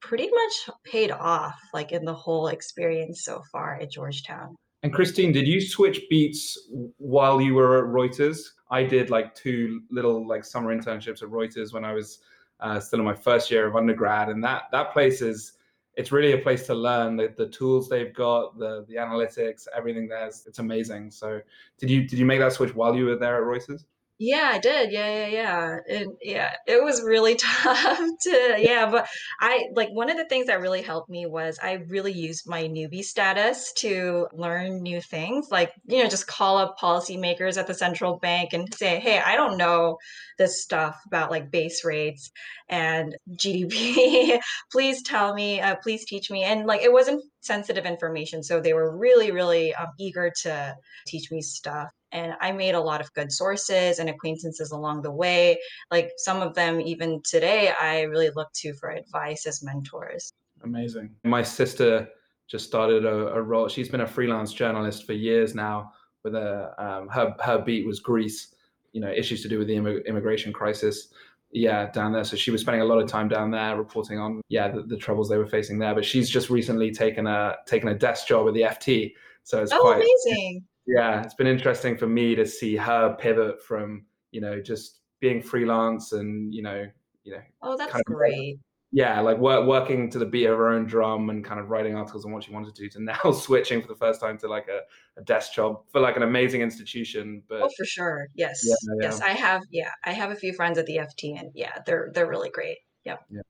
pretty 0.00 0.30
much 0.30 0.76
paid 0.84 1.10
off 1.10 1.58
like 1.74 1.90
in 1.90 2.04
the 2.04 2.14
whole 2.14 2.46
experience 2.48 3.24
so 3.24 3.42
far 3.50 3.74
at 3.80 3.90
Georgetown. 3.90 4.54
And 4.84 4.94
Christine, 4.94 5.32
did 5.32 5.48
you 5.48 5.60
switch 5.60 6.02
beats 6.08 6.56
while 6.98 7.40
you 7.40 7.54
were 7.54 7.78
at 7.78 7.92
Reuters? 7.92 8.38
I 8.70 8.84
did 8.84 9.10
like 9.10 9.34
two 9.34 9.82
little 9.90 10.26
like 10.26 10.44
summer 10.44 10.74
internships 10.74 11.22
at 11.22 11.28
Reuters 11.28 11.72
when 11.72 11.84
I 11.84 11.92
was 11.92 12.20
uh, 12.60 12.78
still 12.78 13.00
in 13.00 13.04
my 13.04 13.14
first 13.14 13.50
year 13.50 13.66
of 13.66 13.74
undergrad, 13.74 14.28
and 14.28 14.42
that 14.44 14.64
that 14.70 14.92
place 14.92 15.20
is 15.20 15.54
it's 15.98 16.12
really 16.12 16.32
a 16.32 16.38
place 16.38 16.64
to 16.66 16.74
learn 16.74 17.16
the, 17.16 17.34
the 17.36 17.48
tools 17.48 17.88
they've 17.88 18.14
got, 18.14 18.56
the 18.56 18.86
the 18.88 18.94
analytics, 18.94 19.66
everything 19.76 20.06
there's 20.08 20.46
it's 20.46 20.60
amazing. 20.60 21.10
So 21.10 21.40
did 21.76 21.90
you 21.90 22.06
did 22.06 22.20
you 22.20 22.24
make 22.24 22.38
that 22.38 22.52
switch 22.52 22.74
while 22.74 22.94
you 22.94 23.04
were 23.04 23.16
there 23.16 23.36
at 23.36 23.42
Reuters? 23.42 23.84
Yeah, 24.20 24.50
I 24.54 24.58
did. 24.58 24.90
Yeah, 24.90 25.26
yeah, 25.26 25.26
yeah. 25.28 25.78
And 25.88 26.16
yeah, 26.20 26.52
it 26.66 26.82
was 26.82 27.02
really 27.02 27.34
tough 27.40 27.98
to, 28.22 28.56
yeah, 28.58 28.90
but 28.90 29.06
I 29.40 29.66
like 29.76 29.90
one 29.90 30.10
of 30.10 30.16
the 30.16 30.24
things 30.24 30.48
that 30.48 30.60
really 30.60 30.82
helped 30.82 31.08
me 31.08 31.26
was 31.26 31.56
I 31.62 31.74
really 31.88 32.12
used 32.12 32.48
my 32.48 32.64
newbie 32.64 33.04
status 33.04 33.72
to 33.74 34.26
learn 34.32 34.82
new 34.82 35.00
things. 35.00 35.48
Like, 35.52 35.72
you 35.86 36.02
know, 36.02 36.08
just 36.08 36.26
call 36.26 36.58
up 36.58 36.76
policymakers 36.82 37.56
at 37.58 37.68
the 37.68 37.74
central 37.74 38.18
bank 38.18 38.52
and 38.54 38.72
say, 38.74 38.98
hey, 38.98 39.20
I 39.24 39.36
don't 39.36 39.56
know 39.56 39.98
this 40.36 40.62
stuff 40.64 40.96
about 41.06 41.30
like 41.30 41.52
base 41.52 41.84
rates 41.84 42.28
and 42.68 43.14
GDP. 43.36 44.40
please 44.72 45.00
tell 45.04 45.32
me, 45.32 45.60
uh, 45.60 45.76
please 45.76 46.04
teach 46.04 46.28
me. 46.28 46.42
And 46.42 46.66
like, 46.66 46.82
it 46.82 46.92
wasn't 46.92 47.22
sensitive 47.40 47.86
information. 47.86 48.42
So 48.42 48.60
they 48.60 48.72
were 48.74 48.96
really, 48.96 49.30
really 49.30 49.72
um, 49.76 49.88
eager 49.96 50.32
to 50.42 50.74
teach 51.06 51.30
me 51.30 51.40
stuff 51.40 51.90
and 52.12 52.34
I 52.40 52.52
made 52.52 52.74
a 52.74 52.80
lot 52.80 53.00
of 53.00 53.12
good 53.14 53.30
sources 53.32 53.98
and 53.98 54.08
acquaintances 54.08 54.70
along 54.70 55.02
the 55.02 55.10
way. 55.10 55.58
Like 55.90 56.10
some 56.16 56.40
of 56.40 56.54
them, 56.54 56.80
even 56.80 57.20
today, 57.24 57.72
I 57.78 58.02
really 58.02 58.30
look 58.34 58.48
to 58.56 58.72
for 58.74 58.90
advice 58.90 59.46
as 59.46 59.62
mentors. 59.62 60.32
Amazing. 60.62 61.10
My 61.24 61.42
sister 61.42 62.08
just 62.48 62.66
started 62.66 63.04
a, 63.04 63.34
a 63.34 63.42
role. 63.42 63.68
She's 63.68 63.88
been 63.88 64.00
a 64.00 64.06
freelance 64.06 64.52
journalist 64.52 65.06
for 65.06 65.12
years 65.12 65.54
now. 65.54 65.92
With 66.24 66.34
a 66.34 66.74
um, 66.78 67.08
her 67.08 67.34
her 67.40 67.58
beat 67.58 67.86
was 67.86 68.00
Greece, 68.00 68.54
you 68.92 69.00
know, 69.00 69.10
issues 69.10 69.42
to 69.42 69.48
do 69.48 69.58
with 69.58 69.68
the 69.68 69.76
imm- 69.76 70.04
immigration 70.06 70.52
crisis. 70.52 71.08
Yeah, 71.52 71.90
down 71.92 72.12
there. 72.12 72.24
So 72.24 72.36
she 72.36 72.50
was 72.50 72.60
spending 72.60 72.82
a 72.82 72.84
lot 72.84 72.98
of 72.98 73.08
time 73.08 73.28
down 73.28 73.50
there 73.50 73.76
reporting 73.76 74.18
on 74.18 74.42
yeah 74.48 74.68
the, 74.68 74.82
the 74.82 74.96
troubles 74.96 75.28
they 75.28 75.38
were 75.38 75.46
facing 75.46 75.78
there. 75.78 75.94
But 75.94 76.04
she's 76.04 76.28
just 76.28 76.50
recently 76.50 76.90
taken 76.90 77.26
a 77.26 77.56
taken 77.66 77.88
a 77.88 77.94
desk 77.94 78.26
job 78.26 78.48
at 78.48 78.54
the 78.54 78.62
FT. 78.62 79.12
So 79.44 79.62
it's 79.62 79.72
oh, 79.72 79.80
quite 79.80 79.96
amazing 79.96 80.64
yeah, 80.88 81.22
it's 81.22 81.34
been 81.34 81.46
interesting 81.46 81.96
for 81.98 82.06
me 82.06 82.34
to 82.34 82.46
see 82.46 82.74
her 82.74 83.14
pivot 83.20 83.62
from 83.62 84.06
you 84.30 84.40
know 84.40 84.60
just 84.60 85.00
being 85.20 85.42
freelance 85.42 86.12
and 86.12 86.52
you 86.54 86.62
know 86.62 86.86
you 87.24 87.32
know. 87.32 87.42
Oh, 87.62 87.76
that's 87.76 87.92
kind 87.92 88.02
of, 88.06 88.14
great. 88.14 88.58
Yeah, 88.90 89.20
like 89.20 89.36
work, 89.36 89.66
working 89.66 90.10
to 90.10 90.18
the 90.18 90.24
beat 90.24 90.46
of 90.46 90.56
her 90.56 90.68
own 90.70 90.86
drum 90.86 91.28
and 91.28 91.44
kind 91.44 91.60
of 91.60 91.68
writing 91.68 91.94
articles 91.94 92.24
on 92.24 92.32
what 92.32 92.42
she 92.42 92.52
wanted 92.52 92.74
to 92.74 92.82
do 92.82 92.88
to 92.88 93.02
now 93.02 93.32
switching 93.32 93.82
for 93.82 93.88
the 93.88 93.94
first 93.94 94.18
time 94.18 94.38
to 94.38 94.48
like 94.48 94.66
a, 94.68 94.80
a 95.20 95.24
desk 95.24 95.52
job 95.52 95.82
for 95.92 96.00
like 96.00 96.16
an 96.16 96.22
amazing 96.22 96.62
institution. 96.62 97.42
But 97.50 97.60
oh, 97.62 97.70
for 97.76 97.84
sure, 97.84 98.28
yes, 98.34 98.62
yeah, 98.64 98.74
yeah. 98.94 99.08
yes, 99.10 99.20
I 99.20 99.30
have. 99.30 99.62
Yeah, 99.70 99.90
I 100.06 100.12
have 100.12 100.30
a 100.30 100.36
few 100.36 100.54
friends 100.54 100.78
at 100.78 100.86
the 100.86 100.96
FT, 100.96 101.38
and 101.38 101.50
yeah, 101.54 101.80
they're 101.84 102.10
they're 102.14 102.28
really 102.28 102.48
great. 102.48 102.78
Yep. 103.04 103.24
Yeah. 103.30 103.40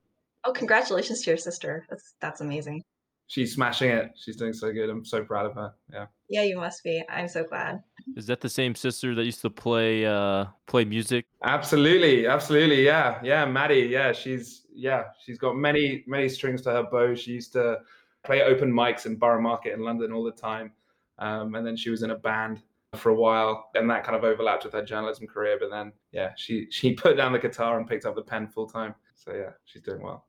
Oh, 0.44 0.52
congratulations 0.52 1.22
to 1.22 1.30
your 1.30 1.38
sister. 1.38 1.86
That's 1.88 2.14
that's 2.20 2.40
amazing 2.40 2.82
she's 3.28 3.54
smashing 3.54 3.90
it. 3.90 4.10
She's 4.16 4.36
doing 4.36 4.52
so 4.52 4.72
good. 4.72 4.90
I'm 4.90 5.04
so 5.04 5.22
proud 5.22 5.46
of 5.46 5.54
her. 5.54 5.72
Yeah. 5.92 6.06
Yeah, 6.28 6.42
you 6.42 6.56
must 6.56 6.82
be. 6.82 7.02
I'm 7.08 7.28
so 7.28 7.44
glad. 7.44 7.82
Is 8.16 8.26
that 8.26 8.40
the 8.40 8.48
same 8.48 8.74
sister 8.74 9.14
that 9.14 9.24
used 9.24 9.40
to 9.42 9.50
play 9.50 10.04
uh 10.04 10.46
play 10.66 10.84
music? 10.84 11.26
Absolutely, 11.44 12.26
absolutely. 12.26 12.84
Yeah, 12.84 13.20
yeah. 13.22 13.44
Maddie. 13.44 13.88
Yeah, 13.90 14.12
she's 14.12 14.66
yeah. 14.74 15.04
She's 15.24 15.38
got 15.38 15.56
many 15.56 16.04
many 16.06 16.28
strings 16.28 16.60
to 16.62 16.70
her 16.70 16.82
bow. 16.82 17.14
She 17.14 17.32
used 17.32 17.52
to 17.52 17.78
play 18.24 18.42
open 18.42 18.72
mics 18.72 19.06
in 19.06 19.16
Borough 19.16 19.40
Market 19.40 19.74
in 19.74 19.80
London 19.80 20.12
all 20.12 20.24
the 20.24 20.32
time, 20.32 20.72
um, 21.18 21.54
and 21.54 21.66
then 21.66 21.76
she 21.76 21.90
was 21.90 22.02
in 22.02 22.10
a 22.10 22.16
band 22.16 22.62
for 22.96 23.10
a 23.10 23.14
while, 23.14 23.70
and 23.74 23.88
that 23.90 24.04
kind 24.04 24.16
of 24.16 24.24
overlapped 24.24 24.64
with 24.64 24.72
her 24.72 24.84
journalism 24.84 25.26
career. 25.26 25.56
But 25.60 25.70
then, 25.70 25.92
yeah, 26.12 26.32
she 26.36 26.66
she 26.70 26.94
put 26.94 27.16
down 27.16 27.32
the 27.32 27.38
guitar 27.38 27.78
and 27.78 27.86
picked 27.88 28.04
up 28.04 28.16
the 28.16 28.22
pen 28.22 28.48
full 28.48 28.66
time. 28.66 28.94
So 29.14 29.32
yeah, 29.34 29.50
she's 29.64 29.82
doing 29.82 30.02
well. 30.02 30.24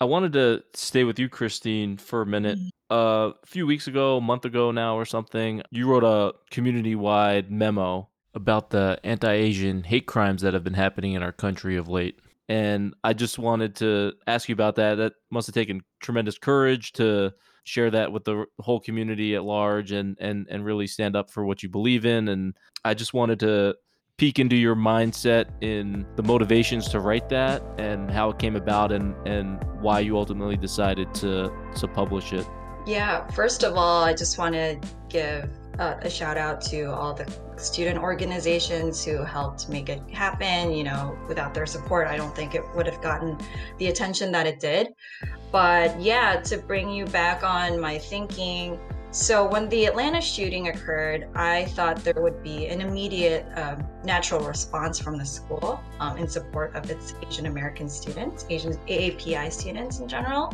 I 0.00 0.04
wanted 0.04 0.32
to 0.34 0.62
stay 0.74 1.04
with 1.04 1.18
you, 1.18 1.28
Christine, 1.28 1.96
for 1.96 2.22
a 2.22 2.26
minute. 2.26 2.58
Mm-hmm. 2.58 2.68
Uh, 2.88 3.28
a 3.28 3.46
few 3.46 3.66
weeks 3.66 3.86
ago, 3.86 4.18
a 4.18 4.20
month 4.20 4.44
ago 4.44 4.70
now, 4.70 4.96
or 4.96 5.04
something, 5.04 5.62
you 5.70 5.88
wrote 5.88 6.04
a 6.04 6.34
community 6.50 6.94
wide 6.94 7.50
memo 7.50 8.08
about 8.34 8.70
the 8.70 9.00
anti 9.02 9.32
Asian 9.32 9.82
hate 9.82 10.06
crimes 10.06 10.42
that 10.42 10.54
have 10.54 10.62
been 10.62 10.74
happening 10.74 11.14
in 11.14 11.22
our 11.22 11.32
country 11.32 11.76
of 11.76 11.88
late. 11.88 12.20
And 12.48 12.94
I 13.02 13.12
just 13.12 13.38
wanted 13.38 13.74
to 13.76 14.12
ask 14.26 14.48
you 14.48 14.52
about 14.52 14.76
that. 14.76 14.96
That 14.96 15.14
must 15.30 15.48
have 15.48 15.54
taken 15.54 15.82
tremendous 16.00 16.38
courage 16.38 16.92
to 16.92 17.32
share 17.64 17.90
that 17.90 18.12
with 18.12 18.24
the 18.24 18.44
whole 18.60 18.78
community 18.78 19.34
at 19.34 19.42
large 19.42 19.90
and 19.90 20.16
and 20.20 20.46
and 20.48 20.64
really 20.64 20.86
stand 20.86 21.16
up 21.16 21.30
for 21.30 21.44
what 21.44 21.64
you 21.64 21.68
believe 21.68 22.06
in 22.06 22.28
and 22.28 22.54
I 22.84 22.94
just 22.94 23.12
wanted 23.12 23.40
to 23.40 23.74
peek 24.18 24.38
into 24.38 24.56
your 24.56 24.74
mindset 24.74 25.46
in 25.60 26.06
the 26.16 26.22
motivations 26.22 26.88
to 26.88 27.00
write 27.00 27.28
that 27.28 27.62
and 27.76 28.10
how 28.10 28.30
it 28.30 28.38
came 28.38 28.56
about 28.56 28.90
and 28.90 29.14
and 29.26 29.62
why 29.82 30.00
you 30.00 30.16
ultimately 30.16 30.56
decided 30.56 31.12
to 31.12 31.52
to 31.74 31.86
publish 31.86 32.32
it? 32.32 32.46
Yeah 32.86 33.26
first 33.32 33.62
of 33.62 33.76
all 33.76 34.04
i 34.04 34.14
just 34.14 34.38
want 34.38 34.54
to 34.54 34.80
give 35.08 35.50
a, 35.78 35.98
a 36.02 36.10
shout 36.10 36.38
out 36.38 36.60
to 36.62 36.84
all 36.84 37.12
the 37.12 37.26
student 37.56 37.98
organizations 37.98 39.04
who 39.04 39.22
helped 39.24 39.68
make 39.68 39.88
it 39.88 40.00
happen 40.10 40.70
you 40.70 40.84
know 40.84 41.18
without 41.28 41.52
their 41.52 41.66
support 41.66 42.06
i 42.06 42.16
don't 42.16 42.34
think 42.34 42.54
it 42.54 42.62
would 42.74 42.86
have 42.86 43.02
gotten 43.02 43.36
the 43.78 43.88
attention 43.88 44.30
that 44.32 44.46
it 44.46 44.60
did. 44.60 44.94
But 45.52 46.00
yeah 46.00 46.40
to 46.42 46.58
bring 46.58 46.88
you 46.90 47.06
back 47.06 47.42
on 47.42 47.80
my 47.80 47.98
thinking 47.98 48.78
so, 49.16 49.48
when 49.48 49.70
the 49.70 49.86
Atlanta 49.86 50.20
shooting 50.20 50.68
occurred, 50.68 51.28
I 51.34 51.64
thought 51.64 52.04
there 52.04 52.20
would 52.20 52.42
be 52.42 52.66
an 52.66 52.82
immediate 52.82 53.46
um, 53.56 53.82
natural 54.04 54.46
response 54.46 54.98
from 54.98 55.16
the 55.16 55.24
school 55.24 55.80
um, 56.00 56.18
in 56.18 56.28
support 56.28 56.76
of 56.76 56.90
its 56.90 57.14
Asian 57.26 57.46
American 57.46 57.88
students, 57.88 58.44
Asian 58.50 58.74
AAPI 58.86 59.50
students 59.50 60.00
in 60.00 60.06
general. 60.06 60.52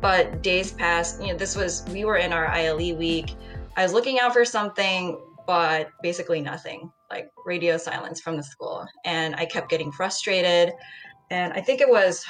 But 0.00 0.40
days 0.40 0.70
passed, 0.70 1.20
you 1.20 1.32
know, 1.32 1.36
this 1.36 1.56
was, 1.56 1.84
we 1.88 2.04
were 2.04 2.18
in 2.18 2.32
our 2.32 2.46
ILE 2.46 2.94
week. 2.96 3.34
I 3.76 3.82
was 3.82 3.92
looking 3.92 4.20
out 4.20 4.32
for 4.32 4.44
something, 4.44 5.20
but 5.44 5.90
basically 6.00 6.40
nothing 6.40 6.92
like 7.10 7.32
radio 7.44 7.76
silence 7.76 8.20
from 8.20 8.36
the 8.36 8.42
school. 8.44 8.86
And 9.04 9.34
I 9.34 9.46
kept 9.46 9.68
getting 9.68 9.90
frustrated. 9.90 10.72
And 11.30 11.52
I 11.54 11.60
think 11.60 11.80
it 11.80 11.88
was 11.88 12.24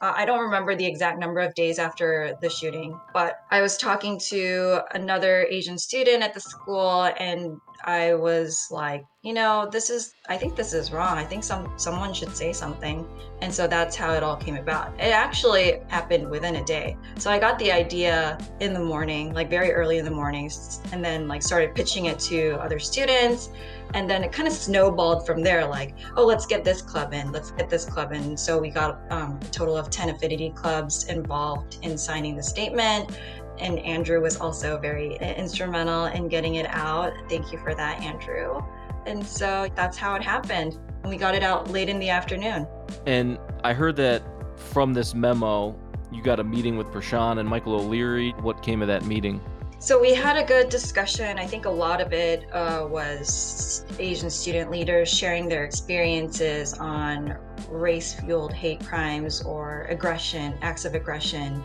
uh, 0.00 0.12
I 0.16 0.24
don't 0.24 0.40
remember 0.40 0.74
the 0.74 0.86
exact 0.86 1.18
number 1.18 1.40
of 1.40 1.54
days 1.54 1.78
after 1.78 2.36
the 2.40 2.48
shooting, 2.48 2.98
but 3.12 3.40
I 3.50 3.60
was 3.60 3.76
talking 3.76 4.18
to 4.30 4.80
another 4.92 5.46
Asian 5.50 5.76
student 5.76 6.22
at 6.22 6.32
the 6.32 6.40
school, 6.40 7.04
and 7.18 7.60
I 7.84 8.14
was 8.14 8.68
like, 8.70 9.04
you 9.22 9.32
know, 9.32 9.68
this 9.70 9.90
is 9.90 10.14
I 10.28 10.36
think 10.36 10.56
this 10.56 10.72
is 10.72 10.92
wrong. 10.92 11.18
I 11.18 11.24
think 11.24 11.44
some 11.44 11.72
someone 11.76 12.14
should 12.14 12.36
say 12.36 12.52
something. 12.52 13.06
And 13.42 13.52
so 13.52 13.66
that's 13.66 13.96
how 13.96 14.12
it 14.14 14.22
all 14.22 14.36
came 14.36 14.56
about. 14.56 14.94
It 14.94 15.12
actually 15.12 15.80
happened 15.88 16.28
within 16.28 16.56
a 16.56 16.64
day. 16.64 16.96
So 17.18 17.30
I 17.30 17.38
got 17.38 17.58
the 17.58 17.72
idea 17.72 18.38
in 18.60 18.72
the 18.72 18.80
morning, 18.80 19.32
like 19.32 19.48
very 19.48 19.72
early 19.72 19.98
in 19.98 20.04
the 20.04 20.10
mornings, 20.10 20.80
and 20.92 21.04
then 21.04 21.28
like 21.28 21.42
started 21.42 21.74
pitching 21.74 22.06
it 22.06 22.18
to 22.20 22.52
other 22.62 22.78
students. 22.78 23.50
And 23.92 24.08
then 24.08 24.22
it 24.22 24.30
kind 24.30 24.46
of 24.46 24.54
snowballed 24.54 25.26
from 25.26 25.42
there, 25.42 25.66
like, 25.66 25.96
oh, 26.16 26.24
let's 26.24 26.46
get 26.46 26.62
this 26.64 26.80
club 26.80 27.12
in, 27.12 27.32
let's 27.32 27.50
get 27.50 27.68
this 27.68 27.84
club 27.84 28.12
in. 28.12 28.36
So 28.36 28.56
we 28.56 28.70
got 28.70 29.00
um, 29.10 29.40
a 29.42 29.44
total 29.46 29.76
of 29.76 29.90
10 29.90 30.10
affinity 30.10 30.50
clubs 30.50 31.06
involved 31.08 31.78
in 31.82 31.98
signing 31.98 32.36
the 32.36 32.42
statement 32.42 33.18
and 33.60 33.78
Andrew 33.80 34.20
was 34.20 34.36
also 34.36 34.78
very 34.78 35.16
instrumental 35.16 36.06
in 36.06 36.28
getting 36.28 36.56
it 36.56 36.66
out. 36.70 37.12
Thank 37.28 37.52
you 37.52 37.58
for 37.58 37.74
that, 37.74 38.00
Andrew. 38.00 38.60
And 39.06 39.24
so 39.26 39.68
that's 39.74 39.96
how 39.96 40.14
it 40.14 40.22
happened. 40.22 40.78
We 41.04 41.16
got 41.16 41.34
it 41.34 41.42
out 41.42 41.70
late 41.70 41.88
in 41.88 41.98
the 41.98 42.10
afternoon. 42.10 42.66
And 43.06 43.38
I 43.64 43.72
heard 43.72 43.96
that 43.96 44.22
from 44.56 44.92
this 44.92 45.14
memo, 45.14 45.78
you 46.12 46.22
got 46.22 46.40
a 46.40 46.44
meeting 46.44 46.76
with 46.76 46.88
Prashant 46.88 47.38
and 47.38 47.48
Michael 47.48 47.74
O'Leary. 47.74 48.32
What 48.40 48.62
came 48.62 48.82
of 48.82 48.88
that 48.88 49.04
meeting? 49.04 49.40
So 49.78 49.98
we 49.98 50.12
had 50.12 50.36
a 50.36 50.44
good 50.44 50.68
discussion. 50.68 51.38
I 51.38 51.46
think 51.46 51.64
a 51.64 51.70
lot 51.70 52.02
of 52.02 52.12
it 52.12 52.44
uh, 52.52 52.86
was 52.86 53.86
Asian 53.98 54.28
student 54.28 54.70
leaders 54.70 55.08
sharing 55.08 55.48
their 55.48 55.64
experiences 55.64 56.74
on 56.74 57.38
race 57.70 58.12
fueled 58.12 58.52
hate 58.52 58.84
crimes 58.84 59.40
or 59.40 59.86
aggression, 59.88 60.58
acts 60.60 60.84
of 60.84 60.94
aggression, 60.94 61.62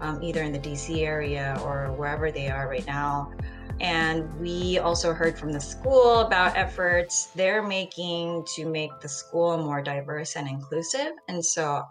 um, 0.00 0.22
either 0.22 0.42
in 0.42 0.52
the 0.52 0.58
DC 0.58 1.02
area 1.02 1.58
or 1.64 1.92
wherever 1.92 2.30
they 2.30 2.48
are 2.48 2.68
right 2.68 2.86
now. 2.86 3.32
And 3.80 4.32
we 4.40 4.78
also 4.78 5.12
heard 5.12 5.38
from 5.38 5.52
the 5.52 5.60
school 5.60 6.20
about 6.20 6.56
efforts 6.56 7.26
they're 7.34 7.62
making 7.62 8.44
to 8.54 8.64
make 8.66 8.90
the 9.00 9.08
school 9.08 9.58
more 9.58 9.82
diverse 9.82 10.36
and 10.36 10.48
inclusive. 10.48 11.12
And 11.28 11.44
so 11.44 11.84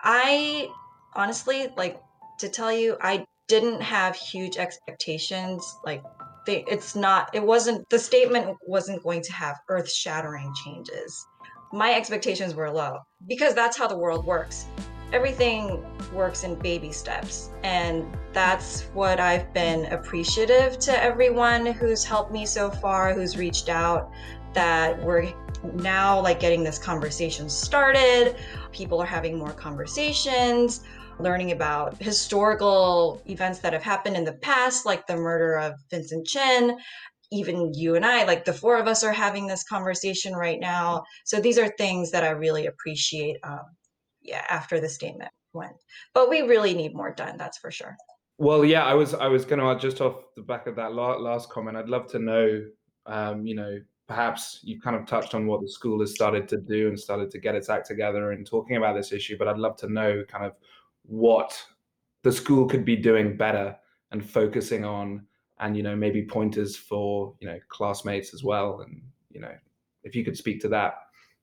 I 0.00 0.68
honestly, 1.14 1.68
like 1.76 2.00
to 2.38 2.48
tell 2.48 2.72
you, 2.72 2.96
I 3.00 3.24
didn't 3.48 3.80
have 3.80 4.14
huge 4.14 4.56
expectations. 4.56 5.64
Like, 5.84 6.04
they, 6.46 6.64
it's 6.68 6.94
not, 6.94 7.34
it 7.34 7.42
wasn't, 7.42 7.88
the 7.90 7.98
statement 7.98 8.56
wasn't 8.66 9.02
going 9.02 9.22
to 9.22 9.32
have 9.32 9.56
earth 9.68 9.90
shattering 9.90 10.52
changes. 10.64 11.26
My 11.72 11.94
expectations 11.94 12.54
were 12.54 12.70
low 12.70 12.98
because 13.26 13.54
that's 13.54 13.76
how 13.76 13.88
the 13.88 13.98
world 13.98 14.24
works 14.24 14.66
everything 15.12 15.84
works 16.12 16.44
in 16.44 16.56
baby 16.56 16.92
steps. 16.92 17.50
And 17.62 18.04
that's 18.32 18.82
what 18.92 19.20
I've 19.20 19.52
been 19.52 19.86
appreciative 19.92 20.78
to 20.80 21.02
everyone 21.02 21.66
who's 21.66 22.04
helped 22.04 22.32
me 22.32 22.44
so 22.44 22.70
far, 22.70 23.14
who's 23.14 23.36
reached 23.36 23.68
out, 23.68 24.10
that 24.52 25.00
we're 25.02 25.32
now 25.74 26.20
like 26.20 26.40
getting 26.40 26.64
this 26.64 26.78
conversation 26.78 27.48
started. 27.48 28.36
People 28.72 29.00
are 29.00 29.06
having 29.06 29.38
more 29.38 29.52
conversations, 29.52 30.82
learning 31.18 31.52
about 31.52 31.96
historical 32.02 33.22
events 33.26 33.58
that 33.60 33.72
have 33.72 33.82
happened 33.82 34.16
in 34.16 34.24
the 34.24 34.34
past, 34.34 34.86
like 34.86 35.06
the 35.06 35.16
murder 35.16 35.58
of 35.58 35.74
Vincent 35.90 36.26
Chin. 36.26 36.78
even 37.32 37.72
you 37.74 37.96
and 37.96 38.04
I, 38.04 38.24
like 38.24 38.44
the 38.44 38.52
four 38.52 38.76
of 38.78 38.86
us 38.86 39.02
are 39.02 39.12
having 39.12 39.46
this 39.46 39.64
conversation 39.64 40.34
right 40.34 40.60
now. 40.60 41.04
So 41.24 41.40
these 41.40 41.58
are 41.58 41.68
things 41.68 42.10
that 42.12 42.24
I 42.24 42.30
really 42.30 42.66
appreciate. 42.66 43.36
Um, 43.42 43.64
yeah, 44.26 44.44
after 44.48 44.80
the 44.80 44.88
statement 44.88 45.30
went, 45.52 45.76
but 46.14 46.28
we 46.28 46.42
really 46.42 46.74
need 46.74 46.94
more 46.94 47.12
done. 47.12 47.36
That's 47.36 47.58
for 47.58 47.70
sure. 47.70 47.96
Well, 48.38 48.64
yeah, 48.64 48.84
I 48.84 48.94
was 48.94 49.14
I 49.14 49.28
was 49.28 49.44
going 49.44 49.60
to 49.60 49.80
just 49.80 50.00
off 50.00 50.16
the 50.36 50.42
back 50.42 50.66
of 50.66 50.76
that 50.76 50.92
last 50.94 51.48
comment. 51.50 51.76
I'd 51.76 51.88
love 51.88 52.06
to 52.08 52.18
know, 52.18 52.64
um, 53.06 53.46
you 53.46 53.54
know, 53.54 53.78
perhaps 54.06 54.60
you've 54.62 54.82
kind 54.82 54.96
of 54.96 55.06
touched 55.06 55.34
on 55.34 55.46
what 55.46 55.62
the 55.62 55.68
school 55.68 56.00
has 56.00 56.14
started 56.14 56.48
to 56.48 56.58
do 56.58 56.88
and 56.88 56.98
started 56.98 57.30
to 57.30 57.38
get 57.38 57.54
its 57.54 57.70
act 57.70 57.86
together 57.86 58.32
in 58.32 58.44
talking 58.44 58.76
about 58.76 58.94
this 58.94 59.12
issue. 59.12 59.38
But 59.38 59.48
I'd 59.48 59.58
love 59.58 59.76
to 59.78 59.88
know 59.88 60.22
kind 60.28 60.44
of 60.44 60.52
what 61.04 61.60
the 62.22 62.32
school 62.32 62.66
could 62.66 62.84
be 62.84 62.96
doing 62.96 63.36
better 63.36 63.76
and 64.10 64.24
focusing 64.28 64.84
on 64.84 65.26
and 65.58 65.76
you 65.76 65.82
know 65.82 65.96
maybe 65.96 66.24
pointers 66.24 66.76
for 66.76 67.34
you 67.40 67.46
know 67.46 67.58
classmates 67.68 68.34
as 68.34 68.42
well 68.42 68.80
and 68.80 69.00
you 69.30 69.40
know 69.40 69.54
if 70.04 70.14
you 70.14 70.24
could 70.24 70.36
speak 70.36 70.60
to 70.60 70.68
that 70.68 70.94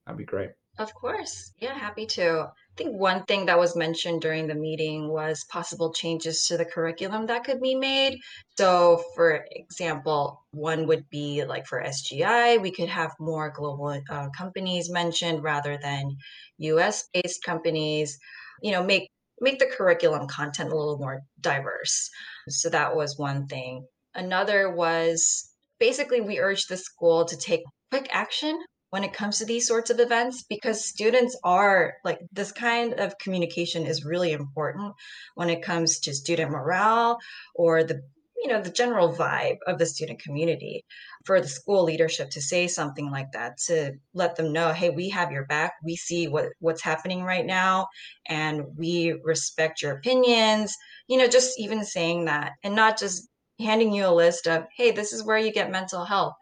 that'd 0.05 0.17
be 0.17 0.25
great 0.25 0.51
of 0.79 0.93
course 0.93 1.53
yeah 1.59 1.73
happy 1.73 2.05
to 2.05 2.47
i 2.73 2.83
think 2.83 2.99
one 2.99 3.23
thing 3.25 3.45
that 3.45 3.59
was 3.59 3.75
mentioned 3.75 4.21
during 4.21 4.47
the 4.47 4.55
meeting 4.55 5.07
was 5.09 5.45
possible 5.51 5.93
changes 5.93 6.45
to 6.47 6.57
the 6.57 6.65
curriculum 6.65 7.27
that 7.27 7.43
could 7.43 7.61
be 7.61 7.75
made. 7.75 8.17
So 8.57 9.03
for 9.15 9.45
example 9.51 10.43
one 10.51 10.87
would 10.87 11.09
be 11.09 11.43
like 11.45 11.67
for 11.67 11.83
sgi 11.83 12.61
we 12.61 12.71
could 12.71 12.89
have 12.89 13.11
more 13.19 13.51
global 13.51 14.01
uh, 14.09 14.29
companies 14.37 14.89
mentioned 14.89 15.43
rather 15.43 15.77
than 15.81 16.17
us 16.59 17.07
based 17.13 17.43
companies 17.43 18.17
you 18.61 18.71
know 18.71 18.83
make 18.83 19.09
make 19.39 19.59
the 19.59 19.65
curriculum 19.65 20.27
content 20.27 20.71
a 20.71 20.75
little 20.75 20.97
more 20.97 21.21
diverse. 21.41 22.09
So 22.47 22.69
that 22.69 22.95
was 22.95 23.17
one 23.17 23.47
thing. 23.47 23.85
Another 24.15 24.73
was 24.73 25.49
basically 25.79 26.21
we 26.21 26.39
urge 26.39 26.65
the 26.67 26.77
school 26.77 27.25
to 27.25 27.37
take 27.37 27.61
quick 27.91 28.07
action 28.11 28.57
when 28.93 29.03
it 29.03 29.11
comes 29.11 29.39
to 29.39 29.45
these 29.45 29.67
sorts 29.67 29.89
of 29.89 29.99
events 29.99 30.43
because 30.47 30.85
students 30.85 31.35
are 31.43 31.95
like 32.03 32.19
this 32.31 32.51
kind 32.51 32.93
of 32.99 33.17
communication 33.17 33.87
is 33.87 34.05
really 34.05 34.33
important 34.33 34.93
when 35.33 35.49
it 35.49 35.63
comes 35.63 35.99
to 35.99 36.13
student 36.13 36.51
morale 36.51 37.17
or 37.55 37.83
the 37.83 37.99
you 38.37 38.47
know 38.47 38.61
the 38.61 38.69
general 38.69 39.11
vibe 39.11 39.57
of 39.65 39.79
the 39.79 39.85
student 39.87 40.21
community 40.21 40.85
for 41.25 41.41
the 41.41 41.47
school 41.47 41.83
leadership 41.83 42.29
to 42.29 42.39
say 42.39 42.67
something 42.67 43.09
like 43.09 43.31
that 43.31 43.57
to 43.57 43.93
let 44.13 44.35
them 44.35 44.53
know 44.53 44.71
hey 44.71 44.91
we 44.91 45.09
have 45.09 45.31
your 45.31 45.45
back. 45.45 45.73
We 45.83 45.95
see 45.95 46.27
what 46.27 46.49
what's 46.59 46.83
happening 46.83 47.23
right 47.23 47.47
now 47.47 47.87
and 48.27 48.61
we 48.77 49.19
respect 49.23 49.81
your 49.81 49.93
opinions. 49.93 50.71
You 51.07 51.17
know 51.17 51.27
just 51.27 51.59
even 51.59 51.83
saying 51.83 52.25
that 52.25 52.51
and 52.63 52.75
not 52.75 52.99
just 52.99 53.27
handing 53.59 53.91
you 53.91 54.05
a 54.05 54.19
list 54.23 54.47
of, 54.47 54.65
hey, 54.77 54.91
this 54.91 55.13
is 55.13 55.23
where 55.23 55.37
you 55.37 55.51
get 55.51 55.71
mental 55.71 56.05
health, 56.05 56.33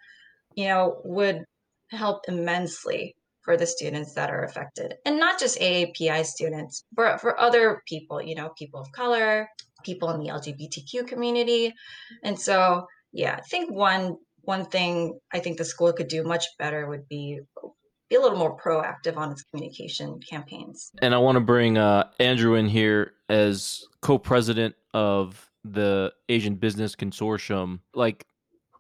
you 0.55 0.65
know, 0.65 1.01
would 1.03 1.43
help 1.91 2.23
immensely 2.27 3.15
for 3.41 3.57
the 3.57 3.65
students 3.65 4.13
that 4.13 4.29
are 4.29 4.43
affected. 4.43 4.95
And 5.05 5.19
not 5.19 5.39
just 5.39 5.59
AAPI 5.59 6.25
students, 6.25 6.85
but 6.93 7.19
for 7.19 7.39
other 7.39 7.81
people, 7.87 8.21
you 8.21 8.35
know, 8.35 8.49
people 8.57 8.79
of 8.79 8.91
color, 8.91 9.49
people 9.83 10.11
in 10.11 10.19
the 10.19 10.27
LGBTQ 10.27 11.07
community. 11.07 11.73
And 12.23 12.39
so, 12.39 12.85
yeah, 13.11 13.35
I 13.37 13.41
think 13.41 13.71
one 13.71 14.17
one 14.43 14.65
thing 14.65 15.19
I 15.31 15.39
think 15.39 15.57
the 15.57 15.65
school 15.65 15.93
could 15.93 16.07
do 16.07 16.23
much 16.23 16.45
better 16.57 16.87
would 16.87 17.07
be 17.07 17.39
be 18.09 18.17
a 18.17 18.19
little 18.19 18.37
more 18.37 18.57
proactive 18.57 19.15
on 19.15 19.31
its 19.31 19.43
communication 19.43 20.19
campaigns. 20.19 20.91
And 21.01 21.15
I 21.15 21.17
want 21.17 21.37
to 21.37 21.39
bring 21.39 21.77
uh, 21.77 22.09
Andrew 22.19 22.55
in 22.55 22.67
here 22.67 23.13
as 23.29 23.85
co-president 24.01 24.75
of 24.93 25.49
the 25.63 26.11
Asian 26.27 26.55
Business 26.55 26.95
Consortium, 26.95 27.79
like 27.93 28.25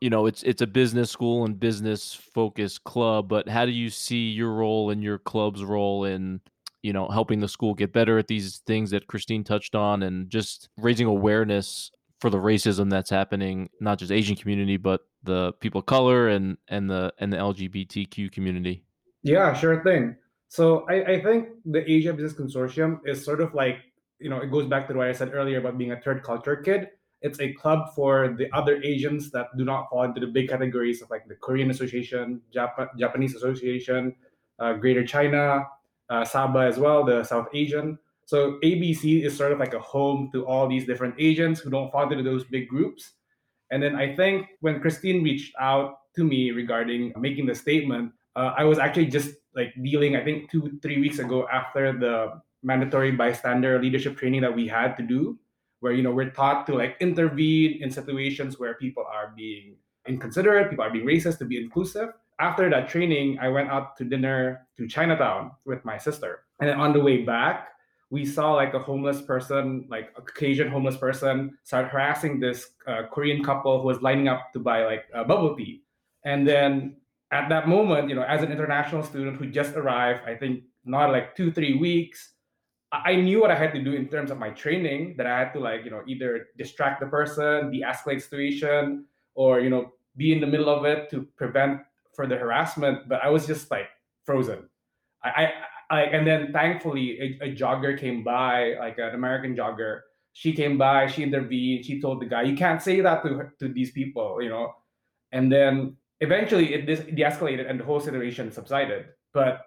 you 0.01 0.09
know, 0.09 0.25
it's 0.25 0.43
it's 0.43 0.61
a 0.61 0.67
business 0.67 1.11
school 1.11 1.45
and 1.45 1.59
business 1.59 2.13
focused 2.13 2.83
club, 2.83 3.29
but 3.29 3.47
how 3.47 3.65
do 3.65 3.71
you 3.71 3.89
see 3.89 4.29
your 4.29 4.51
role 4.51 4.89
and 4.89 5.03
your 5.03 5.19
club's 5.19 5.63
role 5.63 6.05
in 6.05 6.41
you 6.81 6.91
know 6.91 7.07
helping 7.07 7.39
the 7.39 7.47
school 7.47 7.75
get 7.75 7.93
better 7.93 8.17
at 8.17 8.27
these 8.27 8.57
things 8.65 8.89
that 8.89 9.07
Christine 9.07 9.43
touched 9.43 9.75
on 9.75 10.03
and 10.03 10.29
just 10.29 10.69
raising 10.77 11.05
awareness 11.05 11.91
for 12.19 12.29
the 12.29 12.37
racism 12.37 12.89
that's 12.89 13.09
happening 13.09 13.69
not 13.79 13.97
just 13.97 14.11
Asian 14.11 14.35
community 14.35 14.77
but 14.77 15.01
the 15.23 15.53
people 15.53 15.79
of 15.79 15.85
color 15.85 16.27
and 16.29 16.57
and 16.67 16.89
the 16.89 17.13
and 17.19 17.31
the 17.31 17.37
LGBTQ 17.37 18.31
community? 18.31 18.83
Yeah, 19.21 19.53
sure 19.53 19.83
thing. 19.83 20.15
So 20.47 20.85
I, 20.89 21.03
I 21.13 21.21
think 21.21 21.49
the 21.63 21.89
Asia 21.89 22.11
Business 22.11 22.33
Consortium 22.33 22.99
is 23.05 23.23
sort 23.23 23.39
of 23.39 23.53
like 23.53 23.77
you 24.19 24.29
know, 24.29 24.37
it 24.37 24.51
goes 24.51 24.67
back 24.67 24.87
to 24.87 24.93
what 24.93 25.07
I 25.07 25.13
said 25.13 25.33
earlier 25.33 25.57
about 25.57 25.77
being 25.77 25.91
a 25.91 25.99
third 25.99 26.23
culture 26.23 26.55
kid. 26.55 26.89
It's 27.21 27.39
a 27.39 27.53
club 27.53 27.93
for 27.95 28.35
the 28.37 28.51
other 28.51 28.81
Asians 28.81 29.29
that 29.31 29.55
do 29.57 29.63
not 29.63 29.89
fall 29.89 30.03
into 30.03 30.19
the 30.19 30.27
big 30.27 30.49
categories 30.49 31.01
of 31.01 31.09
like 31.09 31.27
the 31.27 31.35
Korean 31.35 31.69
Association, 31.69 32.41
Jap- 32.53 32.97
Japanese 32.97 33.35
Association, 33.35 34.15
uh, 34.59 34.73
Greater 34.73 35.05
China, 35.05 35.65
uh, 36.09 36.25
Saba 36.25 36.59
as 36.59 36.77
well, 36.77 37.05
the 37.05 37.23
South 37.23 37.47
Asian. 37.53 37.97
So 38.25 38.59
ABC 38.63 39.23
is 39.23 39.35
sort 39.35 39.51
of 39.51 39.59
like 39.59 39.73
a 39.73 39.79
home 39.79 40.29
to 40.33 40.45
all 40.45 40.67
these 40.67 40.85
different 40.85 41.15
Asians 41.19 41.59
who 41.59 41.69
don't 41.69 41.91
fall 41.91 42.11
into 42.11 42.23
those 42.23 42.43
big 42.45 42.67
groups. 42.67 43.11
And 43.71 43.81
then 43.81 43.95
I 43.95 44.15
think 44.15 44.47
when 44.61 44.79
Christine 44.81 45.23
reached 45.23 45.53
out 45.59 45.97
to 46.15 46.23
me 46.23 46.51
regarding 46.51 47.13
making 47.17 47.45
the 47.45 47.55
statement, 47.55 48.11
uh, 48.35 48.53
I 48.57 48.63
was 48.63 48.79
actually 48.79 49.07
just 49.07 49.35
like 49.55 49.73
dealing, 49.83 50.15
I 50.15 50.23
think 50.23 50.49
two, 50.49 50.79
three 50.81 50.99
weeks 50.99 51.19
ago 51.19 51.47
after 51.51 51.97
the 51.97 52.41
mandatory 52.63 53.11
bystander 53.11 53.81
leadership 53.81 54.17
training 54.17 54.41
that 54.41 54.55
we 54.55 54.67
had 54.67 54.95
to 54.97 55.03
do 55.03 55.37
where 55.81 55.91
you 55.91 56.01
know 56.01 56.11
we're 56.11 56.29
taught 56.29 56.65
to 56.67 56.73
like 56.75 56.95
intervene 57.01 57.83
in 57.83 57.91
situations 57.91 58.57
where 58.57 58.75
people 58.75 59.03
are 59.03 59.33
being 59.35 59.75
inconsiderate 60.07 60.69
people 60.69 60.85
are 60.85 60.89
being 60.89 61.05
racist 61.05 61.37
to 61.39 61.45
be 61.45 61.61
inclusive. 61.61 62.09
After 62.39 62.69
that 62.69 62.89
training 62.89 63.37
i 63.39 63.49
went 63.49 63.69
out 63.69 63.97
to 63.97 64.05
dinner 64.05 64.67
to 64.77 64.87
chinatown 64.87 65.51
with 65.65 65.83
my 65.83 65.97
sister. 65.97 66.45
And 66.59 66.69
then 66.69 66.79
on 66.79 66.93
the 66.93 67.01
way 67.01 67.23
back 67.23 67.69
we 68.09 68.25
saw 68.25 68.53
like 68.53 68.73
a 68.73 68.79
homeless 68.79 69.21
person 69.21 69.85
like 69.89 70.13
a 70.17 70.21
caucasian 70.21 70.69
homeless 70.69 70.97
person 70.97 71.57
start 71.63 71.87
harassing 71.89 72.39
this 72.39 72.71
uh, 72.87 73.03
korean 73.11 73.43
couple 73.43 73.81
who 73.81 73.87
was 73.87 74.01
lining 74.01 74.27
up 74.27 74.51
to 74.53 74.59
buy 74.59 74.85
like 74.85 75.05
a 75.13 75.23
bubble 75.23 75.55
tea. 75.55 75.83
And 76.25 76.47
then 76.47 76.97
at 77.31 77.49
that 77.49 77.67
moment 77.67 78.09
you 78.09 78.15
know 78.15 78.23
as 78.23 78.43
an 78.43 78.51
international 78.51 79.03
student 79.03 79.37
who 79.37 79.45
just 79.47 79.75
arrived 79.75 80.21
i 80.27 80.35
think 80.35 80.63
not 80.85 81.11
like 81.11 81.35
two 81.35 81.51
three 81.51 81.77
weeks 81.77 82.30
I 82.91 83.15
knew 83.15 83.39
what 83.39 83.51
I 83.51 83.55
had 83.55 83.73
to 83.73 83.81
do 83.81 83.93
in 83.93 84.07
terms 84.07 84.31
of 84.31 84.37
my 84.37 84.49
training 84.49 85.15
that 85.17 85.25
I 85.25 85.39
had 85.39 85.53
to 85.53 85.59
like, 85.59 85.85
you 85.85 85.91
know, 85.91 86.03
either 86.07 86.47
distract 86.57 86.99
the 86.99 87.07
person, 87.07 87.71
de-escalate 87.71 88.15
the 88.15 88.19
situation, 88.19 89.05
or 89.33 89.61
you 89.61 89.69
know, 89.69 89.93
be 90.17 90.33
in 90.33 90.41
the 90.41 90.47
middle 90.47 90.69
of 90.69 90.83
it 90.85 91.09
to 91.11 91.27
prevent 91.37 91.81
further 92.13 92.37
harassment. 92.37 93.07
But 93.07 93.23
I 93.23 93.29
was 93.29 93.47
just 93.47 93.71
like 93.71 93.87
frozen. 94.25 94.69
I, 95.23 95.29
I, 95.29 95.53
I 95.89 96.01
and 96.03 96.27
then 96.27 96.51
thankfully 96.51 97.39
a, 97.41 97.45
a, 97.45 97.55
jogger 97.55 97.97
came 97.97 98.23
by, 98.23 98.75
like 98.79 98.97
an 98.97 99.15
American 99.15 99.55
jogger. 99.55 100.01
She 100.33 100.53
came 100.53 100.77
by, 100.77 101.07
she 101.07 101.23
intervened, 101.23 101.85
she 101.85 102.01
told 102.01 102.21
the 102.21 102.25
guy, 102.25 102.43
you 102.43 102.55
can't 102.55 102.81
say 102.81 102.99
that 102.99 103.23
to 103.23 103.51
to 103.59 103.69
these 103.69 103.91
people, 103.91 104.41
you 104.41 104.49
know. 104.49 104.73
And 105.31 105.49
then 105.49 105.95
eventually 106.19 106.73
it 106.73 106.85
de-escalated 106.85 107.69
and 107.69 107.79
the 107.79 107.85
whole 107.85 108.01
situation 108.01 108.51
subsided. 108.51 109.05
But 109.33 109.61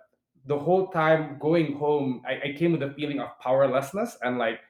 the 0.47 0.59
whole 0.59 0.89
time 0.89 1.39
going 1.41 1.75
home, 1.75 2.23
I, 2.27 2.51
I 2.51 2.53
came 2.53 2.73
with 2.73 2.83
a 2.83 2.91
feeling 2.91 3.21
of 3.21 3.39
powerlessness 3.41 4.17
and 4.23 4.39
like 4.39 4.61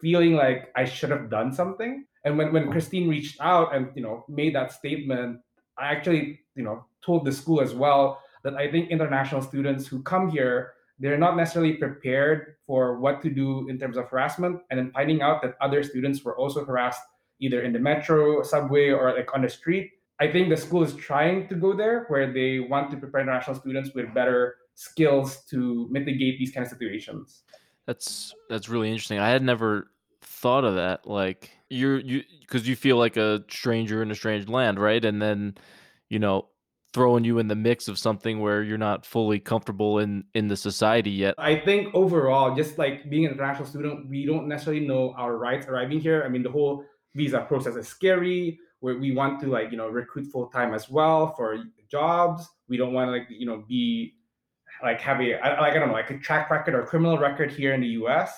feeling 0.00 0.34
like 0.34 0.72
I 0.76 0.84
should 0.84 1.10
have 1.10 1.30
done 1.30 1.52
something. 1.52 2.04
And 2.24 2.38
when, 2.38 2.52
when 2.52 2.70
Christine 2.70 3.08
reached 3.08 3.40
out 3.40 3.74
and 3.74 3.88
you 3.94 4.02
know 4.02 4.24
made 4.28 4.54
that 4.54 4.72
statement, 4.72 5.40
I 5.78 5.86
actually 5.86 6.40
you 6.54 6.62
know 6.62 6.84
told 7.04 7.24
the 7.24 7.32
school 7.32 7.60
as 7.60 7.74
well 7.74 8.20
that 8.44 8.54
I 8.54 8.70
think 8.70 8.90
international 8.90 9.42
students 9.42 9.86
who 9.86 10.02
come 10.02 10.30
here 10.30 10.72
they're 10.98 11.18
not 11.18 11.36
necessarily 11.36 11.74
prepared 11.74 12.56
for 12.66 12.98
what 12.98 13.22
to 13.22 13.30
do 13.30 13.68
in 13.68 13.78
terms 13.78 13.96
of 13.96 14.08
harassment 14.08 14.60
and 14.70 14.78
then 14.78 14.90
finding 14.92 15.20
out 15.20 15.42
that 15.42 15.56
other 15.60 15.82
students 15.82 16.24
were 16.24 16.36
also 16.36 16.64
harassed 16.64 17.02
either 17.40 17.62
in 17.62 17.72
the 17.72 17.78
metro 17.78 18.42
subway 18.42 18.90
or 18.90 19.12
like 19.12 19.28
on 19.34 19.42
the 19.42 19.48
street 19.48 19.90
i 20.20 20.26
think 20.30 20.48
the 20.48 20.56
school 20.56 20.82
is 20.82 20.94
trying 20.94 21.46
to 21.48 21.54
go 21.54 21.76
there 21.76 22.06
where 22.08 22.32
they 22.32 22.60
want 22.60 22.90
to 22.90 22.96
prepare 22.96 23.20
international 23.20 23.56
students 23.56 23.90
with 23.94 24.12
better 24.14 24.56
skills 24.76 25.44
to 25.50 25.88
mitigate 25.90 26.38
these 26.38 26.52
kind 26.52 26.64
of 26.64 26.70
situations. 26.70 27.42
That's 27.86 28.34
that's 28.48 28.68
really 28.68 28.90
interesting. 28.90 29.18
I 29.18 29.30
had 29.30 29.42
never 29.42 29.90
thought 30.20 30.64
of 30.64 30.76
that. 30.76 31.06
Like 31.06 31.50
you're 31.68 31.98
you 31.98 32.22
because 32.40 32.68
you 32.68 32.76
feel 32.76 32.96
like 32.96 33.16
a 33.16 33.42
stranger 33.48 34.02
in 34.02 34.10
a 34.10 34.14
strange 34.14 34.48
land, 34.48 34.78
right? 34.78 35.04
And 35.04 35.20
then 35.20 35.56
you 36.08 36.18
know 36.18 36.48
throwing 36.92 37.24
you 37.24 37.38
in 37.38 37.48
the 37.48 37.54
mix 37.54 37.88
of 37.88 37.98
something 37.98 38.40
where 38.40 38.62
you're 38.62 38.78
not 38.78 39.04
fully 39.04 39.38
comfortable 39.38 39.98
in 39.98 40.24
in 40.34 40.48
the 40.48 40.56
society 40.56 41.10
yet. 41.10 41.34
I 41.38 41.56
think 41.56 41.94
overall, 41.94 42.54
just 42.54 42.78
like 42.78 43.08
being 43.10 43.26
an 43.26 43.32
international 43.32 43.66
student, 43.66 44.08
we 44.08 44.26
don't 44.26 44.46
necessarily 44.46 44.86
know 44.86 45.14
our 45.16 45.36
rights 45.36 45.66
arriving 45.66 46.00
here. 46.00 46.22
I 46.24 46.28
mean, 46.28 46.42
the 46.42 46.50
whole 46.50 46.84
visa 47.14 47.40
process 47.40 47.76
is 47.76 47.88
scary. 47.88 48.58
Where 48.80 48.98
we 48.98 49.12
want 49.12 49.40
to 49.40 49.46
like 49.46 49.70
you 49.70 49.78
know 49.78 49.88
recruit 49.88 50.30
full 50.30 50.48
time 50.48 50.74
as 50.74 50.90
well 50.90 51.34
for 51.34 51.64
jobs. 51.90 52.46
We 52.68 52.76
don't 52.76 52.92
want 52.92 53.08
to 53.08 53.12
like 53.12 53.26
you 53.30 53.46
know 53.46 53.64
be 53.66 54.16
like 54.82 55.00
have 55.00 55.20
a 55.20 55.32
like 55.32 55.72
I 55.72 55.74
don't 55.74 55.88
know 55.88 55.94
like 55.94 56.10
a 56.10 56.18
track 56.18 56.50
record 56.50 56.74
or 56.74 56.84
criminal 56.84 57.18
record 57.18 57.50
here 57.50 57.74
in 57.74 57.80
the 57.80 57.88
U.S. 58.00 58.32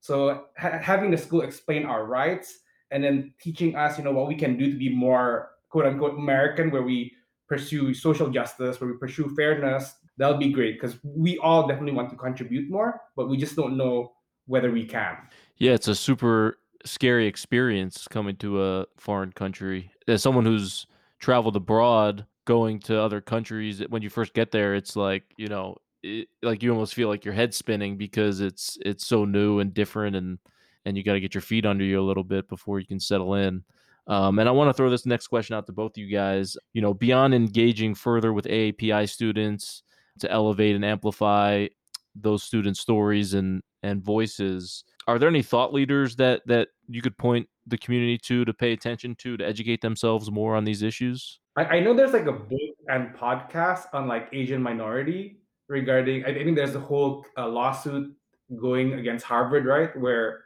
So 0.00 0.46
ha- 0.58 0.78
having 0.80 1.10
the 1.10 1.18
school 1.18 1.42
explain 1.42 1.84
our 1.84 2.04
rights 2.04 2.58
and 2.90 3.02
then 3.02 3.32
teaching 3.40 3.74
us, 3.74 3.98
you 3.98 4.04
know, 4.04 4.12
what 4.12 4.28
we 4.28 4.34
can 4.34 4.56
do 4.56 4.70
to 4.70 4.78
be 4.78 4.88
more 4.88 5.50
quote 5.68 5.86
unquote 5.86 6.18
American, 6.18 6.70
where 6.70 6.82
we 6.82 7.12
pursue 7.48 7.92
social 7.94 8.30
justice, 8.30 8.80
where 8.80 8.90
we 8.90 8.96
pursue 8.96 9.34
fairness, 9.34 9.94
that'll 10.16 10.38
be 10.38 10.52
great 10.52 10.80
because 10.80 10.98
we 11.02 11.38
all 11.38 11.66
definitely 11.66 11.92
want 11.92 12.10
to 12.10 12.16
contribute 12.16 12.70
more, 12.70 13.00
but 13.16 13.28
we 13.28 13.36
just 13.36 13.56
don't 13.56 13.76
know 13.76 14.12
whether 14.46 14.70
we 14.70 14.84
can. 14.84 15.16
Yeah, 15.56 15.72
it's 15.72 15.88
a 15.88 15.94
super 15.94 16.58
scary 16.84 17.26
experience 17.26 18.06
coming 18.08 18.36
to 18.36 18.62
a 18.62 18.86
foreign 18.96 19.32
country. 19.32 19.90
As 20.06 20.22
someone 20.22 20.44
who's 20.44 20.86
traveled 21.18 21.56
abroad, 21.56 22.26
going 22.44 22.80
to 22.80 23.00
other 23.00 23.20
countries, 23.20 23.82
when 23.88 24.02
you 24.02 24.10
first 24.10 24.34
get 24.34 24.50
there, 24.50 24.74
it's 24.74 24.96
like, 24.96 25.24
you 25.36 25.48
know, 25.48 25.76
it, 26.02 26.28
like 26.42 26.62
you 26.62 26.70
almost 26.70 26.94
feel 26.94 27.08
like 27.08 27.24
your 27.24 27.34
head's 27.34 27.56
spinning 27.56 27.96
because 27.96 28.40
it's 28.40 28.76
it's 28.84 29.06
so 29.06 29.24
new 29.24 29.60
and 29.60 29.72
different 29.72 30.16
and 30.16 30.38
and 30.84 30.96
you 30.96 31.02
got 31.02 31.14
to 31.14 31.20
get 31.20 31.34
your 31.34 31.40
feet 31.40 31.64
under 31.64 31.84
you 31.84 31.98
a 31.98 32.02
little 32.04 32.24
bit 32.24 32.48
before 32.48 32.78
you 32.78 32.86
can 32.86 33.00
settle 33.00 33.34
in. 33.34 33.64
Um, 34.06 34.38
and 34.38 34.48
I 34.48 34.52
want 34.52 34.68
to 34.68 34.74
throw 34.74 34.90
this 34.90 35.06
next 35.06 35.28
question 35.28 35.56
out 35.56 35.66
to 35.66 35.72
both 35.72 35.92
of 35.92 35.96
you 35.96 36.14
guys. 36.14 36.58
You 36.74 36.82
know, 36.82 36.92
beyond 36.92 37.34
engaging 37.34 37.94
further 37.94 38.32
with 38.34 38.44
AAPI 38.44 39.08
students 39.08 39.82
to 40.20 40.30
elevate 40.30 40.76
and 40.76 40.84
amplify 40.84 41.66
those 42.14 42.42
students' 42.42 42.80
stories 42.80 43.34
and 43.34 43.62
and 43.82 44.02
voices, 44.02 44.84
are 45.06 45.18
there 45.18 45.28
any 45.28 45.42
thought 45.42 45.72
leaders 45.72 46.16
that 46.16 46.42
that 46.46 46.68
you 46.88 47.00
could 47.00 47.16
point 47.16 47.48
the 47.66 47.78
community 47.78 48.18
to 48.18 48.44
to 48.44 48.52
pay 48.52 48.72
attention 48.72 49.14
to 49.16 49.36
to 49.36 49.44
educate 49.44 49.80
themselves 49.80 50.30
more 50.30 50.56
on 50.56 50.64
these 50.64 50.82
issues? 50.82 51.40
I, 51.56 51.64
I 51.64 51.80
know 51.80 51.94
there's 51.94 52.12
like 52.12 52.26
a 52.26 52.32
book 52.32 52.76
and 52.88 53.14
podcast 53.14 53.86
on 53.92 54.06
like 54.06 54.28
Asian 54.32 54.62
minority 54.62 55.38
regarding. 55.68 56.24
I 56.24 56.34
think 56.34 56.56
there's 56.56 56.74
a 56.74 56.80
whole 56.80 57.24
uh, 57.36 57.48
lawsuit 57.48 58.14
going 58.60 58.94
against 58.94 59.24
Harvard, 59.24 59.66
right, 59.66 59.96
where 59.98 60.44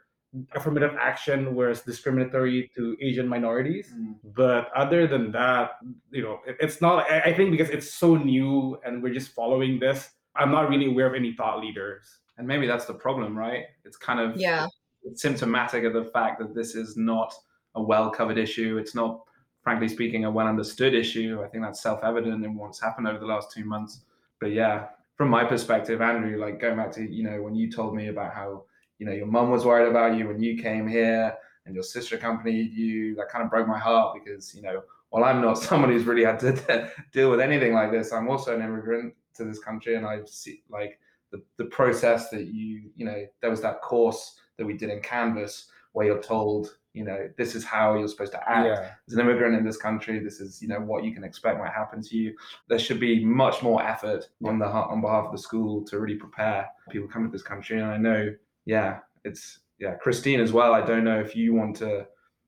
affirmative 0.55 0.95
action 0.99 1.55
was 1.55 1.81
discriminatory 1.81 2.69
to 2.75 2.95
Asian 3.01 3.27
minorities. 3.27 3.93
Mm. 3.95 4.15
But 4.23 4.69
other 4.75 5.07
than 5.07 5.31
that, 5.31 5.71
you 6.11 6.21
know, 6.21 6.39
it, 6.45 6.57
it's 6.59 6.81
not, 6.81 7.09
I, 7.09 7.21
I 7.21 7.33
think 7.33 7.51
because 7.51 7.69
it's 7.69 7.91
so 7.91 8.15
new 8.15 8.79
and 8.85 9.01
we're 9.01 9.13
just 9.13 9.33
following 9.33 9.79
this, 9.79 10.11
I'm 10.35 10.51
not 10.51 10.69
really 10.69 10.85
aware 10.85 11.07
of 11.07 11.15
any 11.15 11.33
thought 11.33 11.59
leaders. 11.59 12.03
And 12.37 12.47
maybe 12.47 12.67
that's 12.67 12.85
the 12.85 12.93
problem, 12.93 13.37
right? 13.37 13.65
It's 13.83 13.97
kind 13.97 14.19
of 14.19 14.39
yeah. 14.39 14.67
Symptomatic 15.15 15.83
of 15.83 15.93
the 15.93 16.05
fact 16.05 16.39
that 16.39 16.53
this 16.53 16.75
is 16.75 16.97
not 16.97 17.33
a 17.75 17.81
well 17.81 18.09
covered 18.09 18.37
issue. 18.37 18.77
It's 18.77 18.95
not, 18.95 19.21
frankly 19.63 19.87
speaking, 19.87 20.25
a 20.25 20.31
well 20.31 20.47
understood 20.47 20.93
issue. 20.93 21.41
I 21.43 21.47
think 21.47 21.63
that's 21.63 21.81
self 21.81 22.03
evident 22.03 22.43
in 22.43 22.55
what's 22.55 22.81
happened 22.81 23.07
over 23.07 23.19
the 23.19 23.25
last 23.25 23.51
two 23.51 23.65
months. 23.65 24.01
But 24.39 24.51
yeah, 24.51 24.87
from 25.15 25.29
my 25.29 25.43
perspective, 25.43 26.01
Andrew, 26.01 26.39
like 26.39 26.59
going 26.59 26.77
back 26.77 26.91
to, 26.93 27.03
you 27.03 27.23
know, 27.23 27.41
when 27.41 27.55
you 27.55 27.71
told 27.71 27.95
me 27.95 28.07
about 28.07 28.33
how 28.33 28.63
you 28.99 29.05
know 29.05 29.13
your 29.13 29.25
mum 29.25 29.49
was 29.49 29.65
worried 29.65 29.89
about 29.89 30.17
you 30.17 30.27
when 30.27 30.39
you 30.39 30.61
came 30.61 30.87
here 30.87 31.33
and 31.65 31.73
your 31.73 31.83
sister 31.83 32.15
accompanied 32.15 32.71
you 32.71 33.15
that 33.15 33.29
kind 33.29 33.43
of 33.43 33.49
broke 33.49 33.67
my 33.67 33.79
heart 33.79 34.13
because 34.13 34.53
you 34.53 34.61
know 34.61 34.83
while 35.09 35.23
i'm 35.23 35.41
not 35.41 35.57
someone 35.57 35.89
who's 35.89 36.03
really 36.03 36.23
had 36.23 36.39
to 36.39 36.91
deal 37.11 37.31
with 37.31 37.39
anything 37.39 37.73
like 37.73 37.91
this 37.91 38.13
i'm 38.13 38.29
also 38.29 38.55
an 38.55 38.61
immigrant 38.61 39.13
to 39.33 39.45
this 39.45 39.59
country 39.59 39.95
and 39.95 40.05
i've 40.05 40.29
seen 40.29 40.59
like 40.69 40.99
the, 41.31 41.41
the 41.57 41.65
process 41.65 42.29
that 42.29 42.47
you 42.47 42.91
you 42.95 43.05
know 43.05 43.25
there 43.41 43.49
was 43.49 43.61
that 43.61 43.81
course 43.81 44.35
that 44.59 44.65
we 44.65 44.77
did 44.77 44.91
in 44.91 45.01
canvas 45.01 45.67
where 45.93 46.05
you're 46.05 46.21
told 46.21 46.75
you 46.93 47.03
know 47.03 47.27
this 47.37 47.55
is 47.55 47.63
how 47.63 47.97
you're 47.97 48.07
supposed 48.07 48.31
to 48.31 48.49
act 48.49 48.67
yeah. 48.67 48.91
as 49.07 49.13
an 49.13 49.19
immigrant 49.19 49.55
in 49.55 49.65
this 49.65 49.77
country 49.77 50.19
this 50.19 50.39
is 50.39 50.61
you 50.61 50.67
know 50.67 50.79
what 50.79 51.03
you 51.03 51.13
can 51.13 51.23
expect 51.23 51.57
might 51.59 51.71
happen 51.71 52.01
to 52.01 52.15
you 52.15 52.35
there 52.67 52.79
should 52.79 52.99
be 52.99 53.25
much 53.25 53.63
more 53.63 53.81
effort 53.83 54.29
on 54.45 54.59
the 54.59 54.65
on 54.65 55.01
behalf 55.01 55.25
of 55.25 55.31
the 55.31 55.37
school 55.37 55.83
to 55.83 55.99
really 55.99 56.15
prepare 56.15 56.67
people 56.91 57.07
coming 57.07 57.29
to 57.29 57.31
this 57.31 57.43
country 57.43 57.79
and 57.79 57.89
i 57.89 57.97
know 57.97 58.31
yeah, 58.69 58.99
it's 59.23 59.61
yeah, 59.79 59.95
Christine 59.95 60.39
as 60.39 60.53
well. 60.53 60.73
I 60.75 60.81
don't 60.81 61.03
know 61.03 61.19
if 61.19 61.35
you 61.35 61.55
want 61.55 61.75
to, 61.77 62.05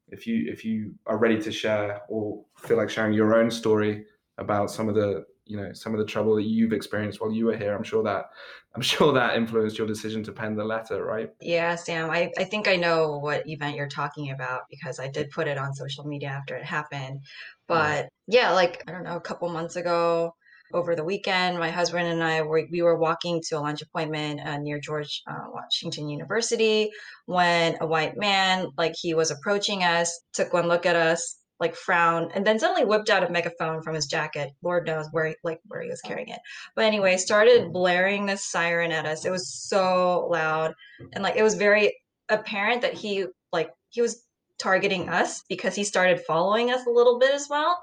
if 0.09 0.27
you 0.27 0.51
if 0.51 0.63
you 0.63 0.93
are 1.07 1.17
ready 1.17 1.41
to 1.41 1.51
share 1.51 2.01
or 2.09 2.43
feel 2.57 2.77
like 2.77 2.91
sharing 2.91 3.13
your 3.13 3.33
own 3.33 3.49
story 3.49 4.05
about 4.37 4.69
some 4.69 4.87
of 4.87 4.93
the 4.93 5.25
you 5.51 5.57
know 5.57 5.73
some 5.73 5.93
of 5.93 5.99
the 5.99 6.05
trouble 6.05 6.35
that 6.35 6.43
you've 6.43 6.71
experienced 6.71 7.19
while 7.19 7.31
you 7.31 7.45
were 7.45 7.57
here. 7.57 7.75
I'm 7.75 7.83
sure 7.83 8.03
that 8.03 8.29
I'm 8.75 8.81
sure 8.81 9.11
that 9.11 9.35
influenced 9.35 9.77
your 9.77 9.87
decision 9.87 10.23
to 10.23 10.31
pen 10.31 10.55
the 10.55 10.63
letter, 10.63 11.03
right? 11.03 11.29
Yeah, 11.41 11.75
Sam. 11.75 12.09
I, 12.09 12.31
I 12.37 12.45
think 12.45 12.69
I 12.69 12.77
know 12.77 13.17
what 13.17 13.45
event 13.45 13.75
you're 13.75 13.89
talking 13.89 14.31
about 14.31 14.61
because 14.69 14.97
I 14.97 15.09
did 15.09 15.29
put 15.29 15.49
it 15.49 15.57
on 15.57 15.73
social 15.73 16.05
media 16.05 16.29
after 16.29 16.55
it 16.55 16.63
happened. 16.63 17.23
But 17.67 18.07
yeah, 18.27 18.51
like 18.51 18.81
I 18.87 18.93
don't 18.93 19.03
know, 19.03 19.17
a 19.17 19.21
couple 19.21 19.49
months 19.49 19.75
ago, 19.75 20.33
over 20.73 20.95
the 20.95 21.03
weekend, 21.03 21.59
my 21.59 21.69
husband 21.69 22.07
and 22.07 22.23
I 22.23 22.43
were 22.43 22.65
we 22.71 22.81
were 22.81 22.97
walking 22.97 23.41
to 23.49 23.57
a 23.57 23.59
lunch 23.59 23.81
appointment 23.81 24.39
uh, 24.39 24.57
near 24.57 24.79
George 24.79 25.21
uh, 25.27 25.47
Washington 25.53 26.07
University 26.07 26.91
when 27.25 27.75
a 27.81 27.85
white 27.85 28.15
man, 28.15 28.67
like 28.77 28.93
he 28.97 29.13
was 29.13 29.31
approaching 29.31 29.83
us, 29.83 30.21
took 30.31 30.53
one 30.53 30.69
look 30.69 30.85
at 30.85 30.95
us, 30.95 31.40
like 31.61 31.75
frown 31.75 32.29
and 32.33 32.45
then 32.45 32.59
suddenly 32.59 32.83
whipped 32.83 33.09
out 33.09 33.23
a 33.23 33.31
megaphone 33.31 33.81
from 33.81 33.95
his 33.95 34.07
jacket. 34.07 34.51
Lord 34.61 34.85
knows 34.85 35.07
where 35.11 35.27
he, 35.27 35.35
like 35.43 35.61
where 35.65 35.81
he 35.81 35.89
was 35.89 36.01
carrying 36.01 36.29
it. 36.29 36.39
But 36.75 36.85
anyway, 36.85 37.15
started 37.15 37.61
mm-hmm. 37.61 37.71
blaring 37.71 38.25
this 38.25 38.43
siren 38.43 38.91
at 38.91 39.05
us. 39.05 39.23
It 39.23 39.31
was 39.31 39.53
so 39.53 40.27
loud, 40.29 40.73
and 41.13 41.23
like 41.23 41.37
it 41.37 41.43
was 41.43 41.55
very 41.55 41.95
apparent 42.27 42.81
that 42.81 42.95
he 42.95 43.27
like 43.53 43.71
he 43.89 44.01
was 44.01 44.25
targeting 44.59 45.07
us 45.07 45.43
because 45.47 45.75
he 45.75 45.83
started 45.83 46.21
following 46.21 46.71
us 46.71 46.85
a 46.85 46.89
little 46.89 47.17
bit 47.17 47.33
as 47.33 47.47
well 47.49 47.81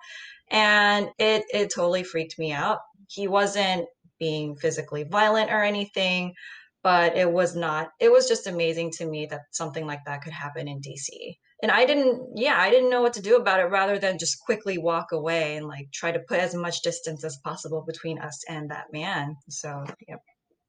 and 0.51 1.09
it 1.19 1.45
it 1.53 1.73
totally 1.75 2.03
freaked 2.03 2.39
me 2.39 2.53
out. 2.53 2.79
He 3.09 3.29
wasn't 3.29 3.87
being 4.19 4.57
physically 4.57 5.05
violent 5.05 5.51
or 5.51 5.63
anything, 5.63 6.35
but 6.83 7.17
it 7.17 7.31
was 7.31 7.55
not. 7.55 7.91
It 8.01 8.11
was 8.11 8.29
just 8.29 8.47
amazing 8.47 8.93
to 8.93 9.07
me 9.07 9.27
that 9.27 9.43
something 9.51 9.87
like 9.87 10.05
that 10.07 10.23
could 10.23 10.33
happen 10.33 10.69
in 10.69 10.81
DC. 10.81 11.37
And 11.63 11.73
I 11.73 11.87
didn't, 11.87 12.37
yeah, 12.37 12.57
I 12.57 12.71
didn't 12.71 12.91
know 12.91 13.03
what 13.03 13.15
to 13.15 13.23
do 13.23 13.37
about 13.37 13.61
it 13.61 13.65
rather 13.65 13.99
than 13.99 14.19
just 14.19 14.41
quickly 14.41 14.79
walk 14.79 15.11
away 15.13 15.57
and 15.57 15.67
like 15.67 15.91
try 15.93 16.13
to 16.13 16.21
put 16.21 16.39
as 16.39 16.55
much 16.55 16.83
distance 16.83 17.25
as 17.25 17.37
possible 17.39 17.83
between 17.87 18.21
us 18.21 18.45
and 18.49 18.71
that 18.71 18.93
man. 18.93 19.37
So, 19.49 19.85
yep, 20.07 20.21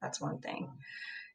that's 0.01 0.19
one 0.19 0.39
thing. 0.39 0.69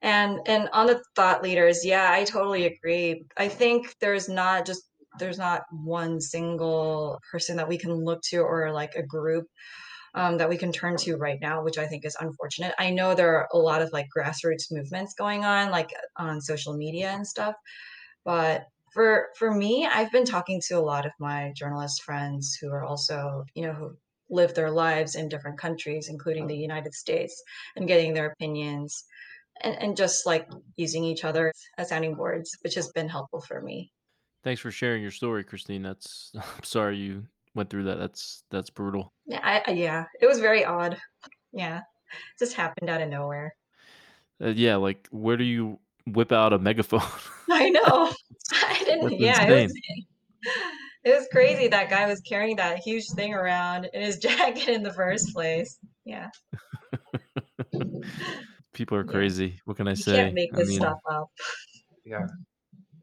And 0.03 0.41
and 0.47 0.69
on 0.73 0.87
the 0.87 1.03
thought 1.17 1.43
leaders, 1.43 1.85
yeah, 1.85 2.11
I 2.13 2.25
totally 2.25 2.67
agree. 2.67 3.25
I 3.37 3.49
think 3.49 3.95
there's 4.01 4.29
not 4.29 4.67
just 4.67 4.83
there's 5.19 5.39
not 5.39 5.63
one 5.71 6.21
single 6.21 7.21
person 7.31 7.57
that 7.57 7.69
we 7.69 7.79
can 7.79 7.93
look 7.93 8.21
to 8.31 8.39
or 8.39 8.73
like 8.73 8.95
a 8.97 9.03
group 9.03 9.47
um, 10.15 10.39
that 10.39 10.49
we 10.49 10.57
can 10.57 10.73
turn 10.73 10.97
to 10.99 11.17
right 11.17 11.39
now, 11.41 11.63
which 11.63 11.79
I 11.79 11.87
think 11.87 12.05
is 12.05 12.17
unfortunate. 12.21 12.75
I 12.79 12.91
know 12.91 13.15
there 13.15 13.37
are 13.37 13.49
a 13.53 13.59
lot 13.59 13.83
of 13.83 13.93
like 13.93 14.09
grassroots 14.17 14.71
movements 14.71 15.15
going 15.15 15.45
on, 15.45 15.71
like 15.71 15.91
on 16.17 16.41
social 16.41 16.77
media 16.77 17.11
and 17.11 17.27
stuff, 17.27 17.55
but 18.25 18.65
for 18.95 19.29
for 19.37 19.53
me, 19.53 19.87
I've 19.87 20.13
been 20.13 20.25
talking 20.25 20.63
to 20.69 20.79
a 20.79 20.81
lot 20.81 21.05
of 21.05 21.13
my 21.19 21.53
journalist 21.57 22.03
friends 22.03 22.57
who 22.61 22.71
are 22.71 22.85
also, 22.85 23.45
you 23.55 23.67
know, 23.67 23.73
who 23.73 23.97
live 24.31 24.55
their 24.55 24.71
lives 24.71 25.17
in 25.17 25.29
different 25.29 25.59
countries, 25.59 26.09
including 26.09 26.47
the 26.47 26.57
United 26.57 26.95
States, 26.95 27.43
and 27.77 27.89
getting 27.89 28.15
their 28.15 28.27
opinions. 28.27 29.05
And, 29.63 29.77
and 29.81 29.97
just 29.97 30.27
like 30.27 30.49
using 30.77 31.05
each 31.05 31.25
other 31.25 31.53
as 31.79 31.91
sounding 31.91 32.17
boards, 32.17 32.57
which 32.63 32.75
has 32.75 32.89
been 32.89 33.09
helpful 33.09 33.41
for 33.41 33.63
me. 33.63 33.93
Thanks 34.43 34.61
for 34.61 34.73
sharing 34.73 35.01
your 35.01 35.13
story, 35.13 35.45
Christine. 35.45 35.83
That's 35.83 36.33
I'm 36.37 36.65
sorry 36.65 36.97
you 36.97 37.27
went 37.55 37.71
through 37.71 37.85
that. 37.85 37.99
That's 37.99 38.43
that's 38.51 38.71
brutal. 38.71 39.13
Yeah, 39.27 39.41
I, 39.43 39.71
yeah, 39.73 40.05
it 40.21 40.27
was 40.27 40.39
very 40.39 40.65
odd. 40.65 40.99
Yeah, 41.53 41.79
it 41.79 42.39
just 42.39 42.55
happened 42.55 42.91
out 42.91 43.01
of 43.01 43.09
nowhere. 43.09 43.55
Uh, 44.43 44.49
yeah, 44.49 44.77
like 44.77 45.09
where 45.11 45.37
do 45.37 45.45
you 45.45 45.79
whip 46.07 46.33
out 46.33 46.53
a 46.53 46.59
megaphone? 46.59 47.03
I 47.51 47.71
know. 47.71 48.13
I 48.53 48.83
didn't. 48.85 49.19
yeah, 49.19 49.43
it 49.43 49.63
was, 49.65 49.75
it 51.05 51.19
was 51.19 51.29
crazy. 51.33 51.69
That 51.69 51.91
guy 51.91 52.07
was 52.07 52.21
carrying 52.21 52.57
that 52.57 52.79
huge 52.79 53.09
thing 53.11 53.35
around 53.35 53.87
in 53.93 54.03
his 54.03 54.19
jacket 54.19 54.69
in 54.69 54.83
the 54.83 54.93
first 54.93 55.33
place. 55.33 55.79
Yeah. 56.05 56.29
People 58.73 58.99
are 58.99 59.05
crazy. 59.05 59.47
Yeah. 59.47 59.61
What 59.65 59.77
can 59.77 59.89
I 59.89 59.93
you 59.93 59.97
say? 59.97 60.17
Can't 60.17 60.35
make 60.35 60.53
this 60.53 60.69
I 60.69 60.71
mean, 60.71 60.81
stuff 60.81 60.99
up. 61.11 61.31
Yeah. 62.05 62.27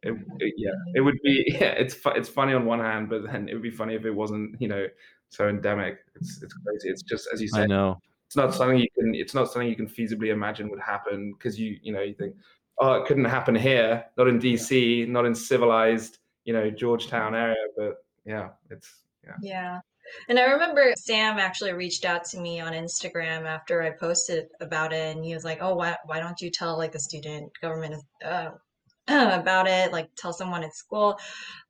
It, 0.03 0.13
it, 0.39 0.53
yeah, 0.57 0.71
it 0.95 1.01
would 1.01 1.19
be. 1.23 1.43
Yeah, 1.47 1.73
it's 1.73 1.93
fu- 1.93 2.09
it's 2.09 2.27
funny 2.27 2.53
on 2.53 2.65
one 2.65 2.79
hand, 2.79 3.09
but 3.09 3.23
then 3.23 3.47
it 3.47 3.53
would 3.53 3.61
be 3.61 3.69
funny 3.69 3.93
if 3.93 4.03
it 4.03 4.11
wasn't. 4.11 4.59
You 4.59 4.67
know, 4.67 4.87
so 5.29 5.47
endemic. 5.47 5.99
It's 6.15 6.41
it's 6.41 6.53
crazy. 6.53 6.89
It's 6.89 7.03
just 7.03 7.27
as 7.31 7.41
you 7.41 7.47
said. 7.47 7.63
I 7.63 7.65
know. 7.67 7.99
It's 8.25 8.35
not 8.35 8.53
something 8.53 8.77
you 8.77 8.87
can. 8.97 9.13
It's 9.13 9.35
not 9.35 9.51
something 9.51 9.69
you 9.69 9.75
can 9.75 9.87
feasibly 9.87 10.29
imagine 10.29 10.69
would 10.69 10.79
happen 10.79 11.33
because 11.33 11.59
you 11.59 11.77
you 11.83 11.93
know 11.93 12.01
you 12.01 12.15
think, 12.15 12.35
oh, 12.81 12.93
it 12.93 13.05
couldn't 13.05 13.25
happen 13.25 13.55
here, 13.55 14.05
not 14.17 14.27
in 14.27 14.39
DC, 14.39 15.07
not 15.07 15.25
in 15.25 15.33
civilized 15.33 16.17
you 16.45 16.53
know 16.53 16.69
Georgetown 16.69 17.35
area, 17.35 17.55
but 17.77 17.97
yeah, 18.25 18.49
it's 18.69 18.89
yeah. 19.23 19.35
Yeah. 19.41 19.79
And 20.27 20.37
I 20.39 20.45
remember 20.45 20.91
Sam 20.97 21.37
actually 21.37 21.71
reached 21.73 22.03
out 22.03 22.25
to 22.25 22.39
me 22.39 22.59
on 22.59 22.73
Instagram 22.73 23.45
after 23.45 23.81
I 23.81 23.91
posted 23.91 24.47
about 24.59 24.91
it, 24.91 25.15
and 25.15 25.23
he 25.23 25.33
was 25.33 25.45
like, 25.45 25.59
"Oh, 25.61 25.75
why 25.75 25.95
why 26.05 26.19
don't 26.19 26.41
you 26.41 26.49
tell 26.49 26.77
like 26.77 26.91
the 26.91 26.99
student 26.99 27.51
government 27.61 28.03
uh, 28.25 28.49
about 29.07 29.67
it, 29.67 29.91
like 29.91 30.09
tell 30.17 30.33
someone 30.33 30.63
at 30.63 30.75
school. 30.75 31.17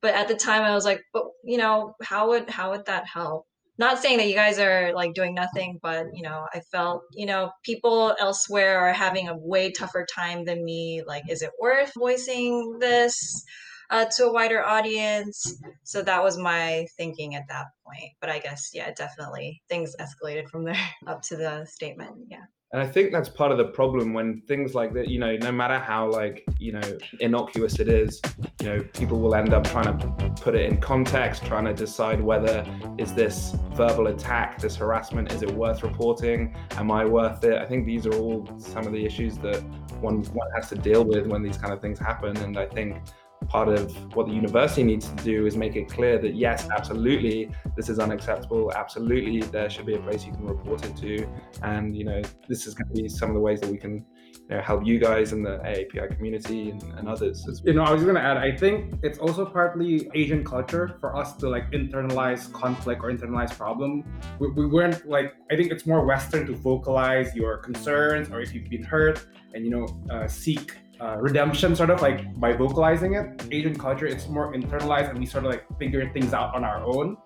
But 0.01 0.15
at 0.15 0.27
the 0.27 0.35
time 0.35 0.63
I 0.63 0.73
was 0.73 0.85
like, 0.85 1.01
but 1.13 1.25
you 1.43 1.57
know, 1.57 1.95
how 2.01 2.29
would 2.29 2.49
how 2.49 2.71
would 2.71 2.85
that 2.85 3.05
help? 3.07 3.47
Not 3.81 3.99
saying 3.99 4.17
that 4.19 4.27
you 4.27 4.35
guys 4.35 4.59
are 4.59 4.93
like 4.93 5.13
doing 5.13 5.33
nothing, 5.33 5.79
but 5.81 6.05
you 6.13 6.21
know, 6.21 6.47
I 6.53 6.59
felt, 6.71 7.01
you 7.13 7.25
know, 7.25 7.51
people 7.63 8.15
elsewhere 8.19 8.79
are 8.79 8.93
having 8.93 9.27
a 9.27 9.37
way 9.37 9.71
tougher 9.71 10.05
time 10.05 10.45
than 10.45 10.63
me. 10.63 11.01
Like, 11.05 11.23
is 11.29 11.41
it 11.41 11.51
worth 11.59 11.91
voicing 11.97 12.77
this? 12.79 13.43
uh, 13.91 14.05
to 14.05 14.25
a 14.25 14.33
wider 14.33 14.63
audience. 14.63 15.61
So 15.83 16.01
that 16.01 16.23
was 16.23 16.37
my 16.37 16.87
thinking 16.97 17.35
at 17.35 17.43
that 17.49 17.67
point. 17.85 18.13
But 18.21 18.29
I 18.29 18.39
guess, 18.39 18.69
yeah, 18.73 18.91
definitely 18.95 19.61
things 19.69 19.95
escalated 19.99 20.47
from 20.49 20.63
there 20.63 20.89
up 21.07 21.21
to 21.23 21.35
the 21.35 21.65
statement. 21.65 22.27
Yeah. 22.29 22.45
And 22.73 22.81
I 22.81 22.87
think 22.87 23.11
that's 23.11 23.27
part 23.27 23.51
of 23.51 23.57
the 23.57 23.65
problem 23.65 24.13
when 24.13 24.41
things 24.47 24.73
like 24.73 24.93
that, 24.93 25.09
you 25.09 25.19
know, 25.19 25.35
no 25.35 25.51
matter 25.51 25.77
how 25.77 26.09
like, 26.09 26.45
you 26.57 26.71
know, 26.71 26.97
innocuous 27.19 27.79
it 27.79 27.89
is, 27.89 28.21
you 28.61 28.67
know, 28.67 28.81
people 28.93 29.19
will 29.19 29.35
end 29.35 29.53
up 29.53 29.65
trying 29.65 29.97
to 29.99 30.07
put 30.41 30.55
it 30.55 30.71
in 30.71 30.79
context, 30.79 31.43
trying 31.45 31.65
to 31.65 31.73
decide 31.73 32.21
whether 32.21 32.65
is 32.97 33.13
this 33.13 33.57
verbal 33.73 34.07
attack, 34.07 34.57
this 34.59 34.77
harassment, 34.77 35.33
is 35.33 35.43
it 35.43 35.51
worth 35.51 35.83
reporting? 35.83 36.55
Am 36.77 36.91
I 36.91 37.03
worth 37.03 37.43
it? 37.43 37.55
I 37.55 37.65
think 37.65 37.85
these 37.85 38.07
are 38.07 38.13
all 38.13 38.47
some 38.57 38.87
of 38.87 38.93
the 38.93 39.05
issues 39.05 39.37
that 39.39 39.61
one 39.99 40.23
one 40.33 40.47
has 40.55 40.69
to 40.69 40.75
deal 40.75 41.03
with 41.03 41.27
when 41.27 41.43
these 41.43 41.57
kind 41.57 41.73
of 41.73 41.81
things 41.81 41.99
happen. 41.99 42.37
And 42.37 42.57
I 42.57 42.67
think 42.67 43.01
part 43.47 43.67
of 43.67 43.91
what 44.15 44.27
the 44.27 44.33
university 44.33 44.83
needs 44.83 45.07
to 45.09 45.15
do 45.23 45.45
is 45.45 45.57
make 45.57 45.75
it 45.75 45.89
clear 45.89 46.17
that 46.19 46.35
yes, 46.35 46.69
absolutely, 46.69 47.51
this 47.75 47.89
is 47.89 47.99
unacceptable. 47.99 48.71
Absolutely, 48.73 49.41
there 49.41 49.69
should 49.69 49.85
be 49.85 49.95
a 49.95 49.99
place 49.99 50.25
you 50.25 50.31
can 50.31 50.45
report 50.45 50.85
it 50.85 50.95
to, 50.97 51.27
and 51.63 51.95
you 51.95 52.03
know, 52.03 52.21
this 52.47 52.67
is 52.67 52.73
going 52.73 52.87
to 52.93 53.01
be 53.01 53.09
some 53.09 53.29
of 53.29 53.35
the 53.35 53.41
ways 53.41 53.59
that 53.61 53.69
we 53.69 53.77
can 53.77 54.05
you 54.49 54.55
know, 54.55 54.61
help 54.61 54.85
you 54.85 54.99
guys 54.99 55.33
in 55.33 55.43
the 55.43 55.57
AAPI 55.59 56.15
community 56.15 56.71
and, 56.71 56.83
and 56.97 57.07
others. 57.07 57.47
As 57.47 57.61
well. 57.61 57.73
You 57.73 57.79
know, 57.79 57.83
I 57.83 57.91
was 57.91 58.03
going 58.03 58.15
to 58.15 58.21
add, 58.21 58.37
I 58.37 58.55
think 58.55 58.95
it's 59.03 59.17
also 59.17 59.45
partly 59.45 60.09
Asian 60.13 60.43
culture 60.43 60.95
for 60.99 61.15
us 61.15 61.35
to 61.37 61.49
like 61.49 61.71
internalize 61.71 62.51
conflict 62.51 63.01
or 63.03 63.11
internalize 63.11 63.55
problem. 63.55 64.03
We, 64.39 64.51
we 64.51 64.67
weren't 64.67 65.07
like, 65.07 65.33
I 65.51 65.55
think 65.55 65.71
it's 65.71 65.85
more 65.85 66.05
Western 66.05 66.45
to 66.47 66.53
vocalize 66.53 67.35
your 67.35 67.57
concerns 67.57 68.29
or 68.29 68.41
if 68.41 68.53
you've 68.53 68.69
been 68.69 68.83
hurt 68.83 69.25
and 69.53 69.65
you 69.65 69.71
know 69.71 69.87
uh, 70.09 70.27
seek 70.27 70.77
uh, 71.01 71.17
redemption 71.17 71.75
sort 71.75 71.89
of 71.89 72.01
like 72.01 72.39
by 72.39 72.53
vocalizing 72.53 73.15
it. 73.15 73.43
Asian 73.51 73.75
culture 73.75 74.05
it's 74.05 74.27
more 74.27 74.53
internalized 74.53 75.09
and 75.09 75.17
we 75.19 75.25
sort 75.25 75.45
of 75.45 75.51
like 75.51 75.65
figure 75.79 76.07
things 76.13 76.33
out 76.33 76.53
on 76.53 76.63
our 76.63 76.83
own. 76.83 77.17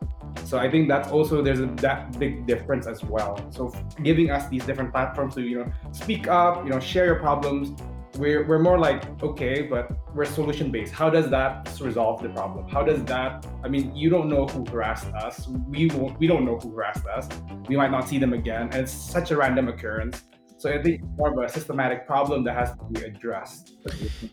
So 0.45 0.57
i 0.57 0.69
think 0.69 0.87
that's 0.87 1.09
also 1.09 1.41
there's 1.41 1.59
a, 1.59 1.67
that 1.87 2.17
big 2.17 2.45
difference 2.47 2.87
as 2.87 3.03
well. 3.03 3.39
So 3.51 3.73
giving 4.01 4.31
us 4.31 4.47
these 4.47 4.65
different 4.65 4.91
platforms 4.91 5.35
to 5.35 5.41
you 5.41 5.59
know 5.59 5.71
speak 5.91 6.27
up 6.27 6.63
you 6.63 6.71
know 6.71 6.79
share 6.79 7.05
your 7.05 7.19
problems 7.19 7.79
we're, 8.17 8.47
we're 8.47 8.59
more 8.59 8.79
like 8.79 9.21
okay 9.21 9.63
but 9.63 9.91
we're 10.13 10.23
solution 10.23 10.71
based 10.71 10.93
how 10.93 11.09
does 11.09 11.29
that 11.29 11.69
resolve 11.81 12.21
the 12.21 12.29
problem? 12.29 12.65
How 12.69 12.81
does 12.81 13.03
that 13.05 13.45
i 13.65 13.67
mean 13.67 13.93
you 13.93 14.09
don't 14.09 14.29
know 14.29 14.45
who 14.47 14.63
harassed 14.71 15.07
us. 15.07 15.49
We 15.67 15.87
won't 15.87 16.17
we 16.17 16.27
don't 16.27 16.45
know 16.45 16.57
who 16.57 16.71
harassed 16.71 17.05
us. 17.07 17.27
We 17.67 17.75
might 17.75 17.91
not 17.91 18.07
see 18.07 18.19
them 18.19 18.31
again. 18.31 18.69
And 18.71 18.75
it's 18.75 18.93
such 18.93 19.31
a 19.31 19.35
random 19.37 19.67
occurrence 19.67 20.23
so 20.57 20.69
I 20.69 20.81
think 20.81 21.01
it's 21.01 21.17
more 21.17 21.31
of 21.31 21.37
a 21.37 21.49
systematic 21.51 22.07
problem 22.07 22.43
that 22.45 22.55
has 22.55 22.71
to 22.71 22.85
be 22.91 23.01
addressed. 23.01 23.75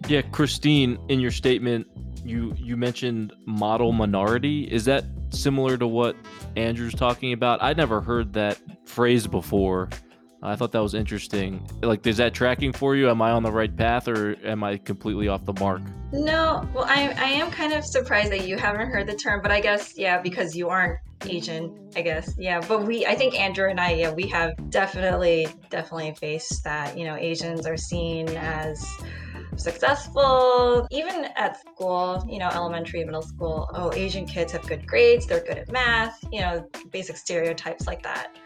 Yeah, 0.08 0.22
Christine, 0.22 0.98
in 1.08 1.20
your 1.20 1.30
statement, 1.30 1.86
you 2.24 2.54
you 2.56 2.76
mentioned 2.76 3.32
model 3.46 3.92
minority. 3.92 4.64
Is 4.70 4.84
that 4.84 5.04
similar 5.30 5.76
to 5.76 5.86
what 5.86 6.16
Andrew's 6.56 6.94
talking 6.94 7.32
about? 7.32 7.62
I 7.62 7.72
never 7.72 8.00
heard 8.00 8.32
that 8.34 8.58
phrase 8.84 9.26
before. 9.26 9.88
I 10.44 10.56
thought 10.56 10.72
that 10.72 10.82
was 10.82 10.94
interesting. 10.94 11.64
Like, 11.82 12.04
is 12.04 12.16
that 12.16 12.34
tracking 12.34 12.72
for 12.72 12.96
you? 12.96 13.08
Am 13.08 13.22
I 13.22 13.30
on 13.30 13.44
the 13.44 13.52
right 13.52 13.74
path 13.74 14.08
or 14.08 14.36
am 14.44 14.64
I 14.64 14.76
completely 14.76 15.28
off 15.28 15.44
the 15.44 15.52
mark? 15.60 15.82
No, 16.12 16.68
well, 16.74 16.84
I, 16.84 17.14
I 17.16 17.28
am 17.30 17.50
kind 17.52 17.72
of 17.72 17.84
surprised 17.84 18.32
that 18.32 18.46
you 18.46 18.56
haven't 18.56 18.90
heard 18.90 19.06
the 19.06 19.14
term, 19.14 19.40
but 19.40 19.52
I 19.52 19.60
guess, 19.60 19.96
yeah, 19.96 20.20
because 20.20 20.56
you 20.56 20.68
aren't 20.68 20.98
Asian, 21.26 21.90
I 21.96 22.00
mm. 22.00 22.04
guess. 22.04 22.34
Yeah, 22.38 22.60
but 22.66 22.86
we, 22.86 23.06
I 23.06 23.14
think 23.14 23.38
Andrew 23.38 23.68
and 23.68 23.80
I, 23.80 23.92
yeah, 23.92 24.12
we 24.12 24.26
have 24.28 24.52
definitely, 24.70 25.48
definitely 25.70 26.14
faced 26.14 26.64
that. 26.64 26.96
You 26.96 27.04
know, 27.04 27.16
Asians 27.16 27.66
are 27.66 27.76
seen 27.76 28.28
as 28.28 28.84
successful, 29.56 30.86
even 30.90 31.26
at 31.36 31.60
school, 31.60 32.24
you 32.28 32.38
know, 32.38 32.48
elementary, 32.48 33.04
middle 33.04 33.22
school. 33.22 33.68
Oh, 33.74 33.92
Asian 33.92 34.26
kids 34.26 34.52
have 34.52 34.66
good 34.66 34.86
grades, 34.86 35.26
they're 35.26 35.40
good 35.40 35.58
at 35.58 35.70
math, 35.70 36.18
you 36.32 36.40
know, 36.40 36.66
basic 36.90 37.16
stereotypes 37.16 37.86
like 37.86 38.02
that. 38.02 38.36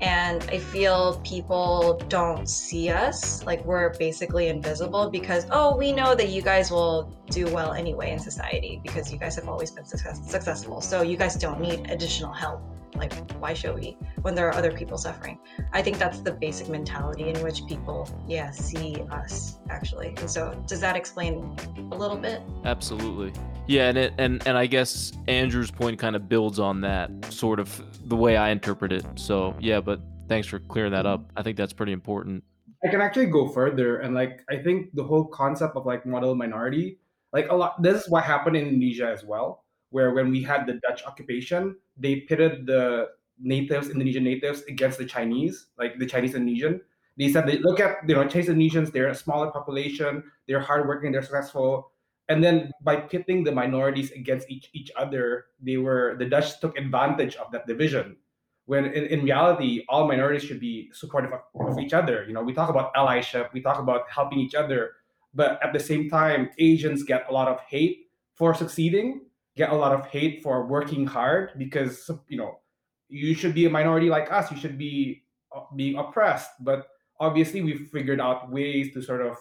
And 0.00 0.42
I 0.50 0.58
feel 0.58 1.20
people 1.24 1.98
don't 2.08 2.48
see 2.48 2.90
us 2.90 3.42
like 3.44 3.64
we're 3.64 3.94
basically 3.98 4.48
invisible 4.48 5.08
because, 5.08 5.46
oh, 5.50 5.76
we 5.76 5.92
know 5.92 6.14
that 6.14 6.28
you 6.28 6.42
guys 6.42 6.70
will 6.70 7.16
do 7.30 7.46
well 7.52 7.72
anyway 7.72 8.10
in 8.10 8.18
society 8.18 8.80
because 8.82 9.10
you 9.10 9.18
guys 9.18 9.36
have 9.36 9.48
always 9.48 9.70
been 9.70 9.86
success- 9.86 10.30
successful. 10.30 10.80
So 10.80 11.02
you 11.02 11.16
guys 11.16 11.36
don't 11.36 11.60
need 11.60 11.90
additional 11.90 12.32
help. 12.32 12.60
Like, 12.94 13.12
why 13.32 13.52
should 13.52 13.74
we 13.74 13.96
when 14.22 14.34
there 14.34 14.48
are 14.48 14.54
other 14.54 14.72
people 14.72 14.96
suffering? 14.96 15.38
I 15.72 15.82
think 15.82 15.98
that's 15.98 16.20
the 16.20 16.32
basic 16.32 16.68
mentality 16.68 17.28
in 17.28 17.42
which 17.42 17.66
people, 17.66 18.08
yeah, 18.26 18.50
see 18.50 18.96
us 19.10 19.58
actually. 19.68 20.14
And 20.16 20.30
so, 20.30 20.54
does 20.66 20.80
that 20.80 20.96
explain 20.96 21.56
a 21.92 21.94
little 21.94 22.16
bit? 22.16 22.42
Absolutely. 22.64 23.32
Yeah, 23.66 23.88
and 23.88 23.98
it, 23.98 24.14
and 24.18 24.46
and 24.46 24.56
I 24.56 24.66
guess 24.66 25.12
Andrew's 25.28 25.70
point 25.70 25.98
kind 25.98 26.16
of 26.16 26.28
builds 26.28 26.58
on 26.58 26.80
that 26.82 27.10
sort 27.32 27.60
of 27.60 27.82
the 28.06 28.16
way 28.16 28.36
I 28.36 28.50
interpret 28.50 28.92
it. 28.92 29.04
So 29.16 29.54
yeah, 29.60 29.80
but 29.80 30.00
thanks 30.28 30.48
for 30.48 30.58
clearing 30.58 30.92
that 30.92 31.06
up. 31.06 31.30
I 31.36 31.42
think 31.42 31.56
that's 31.56 31.72
pretty 31.72 31.92
important. 31.92 32.44
I 32.84 32.88
can 32.88 33.00
actually 33.00 33.26
go 33.26 33.48
further, 33.48 33.98
and 33.98 34.14
like 34.14 34.42
I 34.50 34.58
think 34.58 34.94
the 34.94 35.04
whole 35.04 35.24
concept 35.26 35.76
of 35.76 35.86
like 35.86 36.06
model 36.06 36.34
minority, 36.34 36.98
like 37.32 37.48
a 37.50 37.54
lot. 37.56 37.82
This 37.82 38.04
is 38.04 38.10
what 38.10 38.24
happened 38.24 38.56
in 38.56 38.66
Indonesia 38.66 39.08
as 39.08 39.24
well 39.24 39.64
where 39.90 40.12
when 40.12 40.30
we 40.30 40.42
had 40.42 40.66
the 40.66 40.74
Dutch 40.86 41.04
occupation, 41.04 41.76
they 41.96 42.20
pitted 42.20 42.66
the 42.66 43.08
natives, 43.38 43.88
Indonesian 43.88 44.24
natives, 44.24 44.62
against 44.68 44.98
the 44.98 45.04
Chinese, 45.04 45.66
like 45.78 45.98
the 45.98 46.06
Chinese 46.06 46.34
Indonesian. 46.34 46.80
They 47.18 47.32
said, 47.32 47.46
they 47.46 47.58
look 47.58 47.80
at 47.80 47.96
you 48.06 48.14
know 48.14 48.26
Chinese 48.26 48.48
Indonesians, 48.48 48.92
they're 48.92 49.08
a 49.08 49.14
smaller 49.14 49.50
population, 49.50 50.22
they're 50.46 50.60
hardworking, 50.60 51.12
they're 51.12 51.22
successful. 51.22 51.92
And 52.28 52.42
then 52.42 52.72
by 52.82 52.96
pitting 52.96 53.44
the 53.44 53.52
minorities 53.52 54.10
against 54.10 54.50
each, 54.50 54.68
each 54.72 54.90
other, 54.96 55.46
they 55.60 55.76
were 55.76 56.16
the 56.18 56.26
Dutch 56.26 56.60
took 56.60 56.76
advantage 56.76 57.36
of 57.36 57.52
that 57.52 57.66
division. 57.66 58.16
When 58.64 58.86
in, 58.86 59.06
in 59.06 59.22
reality, 59.22 59.84
all 59.88 60.08
minorities 60.08 60.42
should 60.42 60.58
be 60.58 60.90
supportive 60.92 61.32
of, 61.32 61.40
of 61.68 61.78
each 61.78 61.92
other. 61.92 62.24
You 62.26 62.34
know, 62.34 62.42
we 62.42 62.52
talk 62.52 62.68
about 62.68 62.92
allyship, 62.94 63.52
we 63.52 63.60
talk 63.60 63.78
about 63.78 64.10
helping 64.10 64.40
each 64.40 64.56
other, 64.56 64.92
but 65.34 65.62
at 65.62 65.72
the 65.72 65.78
same 65.78 66.10
time, 66.10 66.50
Asians 66.58 67.04
get 67.04 67.26
a 67.30 67.32
lot 67.32 67.46
of 67.46 67.60
hate 67.60 68.08
for 68.34 68.54
succeeding 68.54 69.20
get 69.56 69.70
a 69.70 69.74
lot 69.74 69.92
of 69.92 70.06
hate 70.06 70.42
for 70.42 70.66
working 70.66 71.06
hard 71.06 71.52
because 71.56 72.10
you 72.28 72.36
know 72.36 72.60
you 73.08 73.34
should 73.34 73.54
be 73.54 73.64
a 73.64 73.70
minority 73.70 74.08
like 74.08 74.30
us 74.30 74.50
you 74.50 74.56
should 74.56 74.78
be 74.78 75.24
uh, 75.54 75.60
being 75.74 75.96
oppressed 75.96 76.50
but 76.60 76.88
obviously 77.18 77.62
we've 77.62 77.88
figured 77.88 78.20
out 78.20 78.50
ways 78.50 78.92
to 78.92 79.02
sort 79.02 79.22
of 79.22 79.36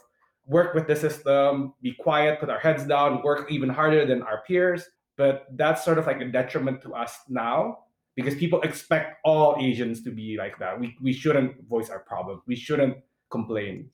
work 0.47 0.73
with 0.73 0.87
the 0.87 0.95
system 0.95 1.73
be 1.81 1.93
quiet 1.99 2.39
put 2.39 2.49
our 2.49 2.59
heads 2.59 2.85
down 2.85 3.21
work 3.23 3.51
even 3.51 3.69
harder 3.69 4.05
than 4.05 4.21
our 4.21 4.43
peers. 4.47 4.83
But 5.17 5.45
that's 5.53 5.85
sort 5.85 5.97
of 5.97 6.07
like 6.07 6.19
a 6.21 6.25
detriment 6.25 6.81
to 6.81 6.93
us 6.93 7.17
now 7.29 7.79
because 8.15 8.35
people 8.35 8.61
expect 8.61 9.17
all 9.23 9.55
asians 9.59 10.03
to 10.03 10.11
be 10.11 10.35
like 10.37 10.59
that. 10.59 10.79
We, 10.79 10.95
we 11.01 11.13
shouldn't 11.13 11.67
voice 11.69 11.89
our 11.89 11.99
problems. 11.99 12.41
We 12.47 12.55
shouldn't 12.55 12.97
complain. 13.31 13.89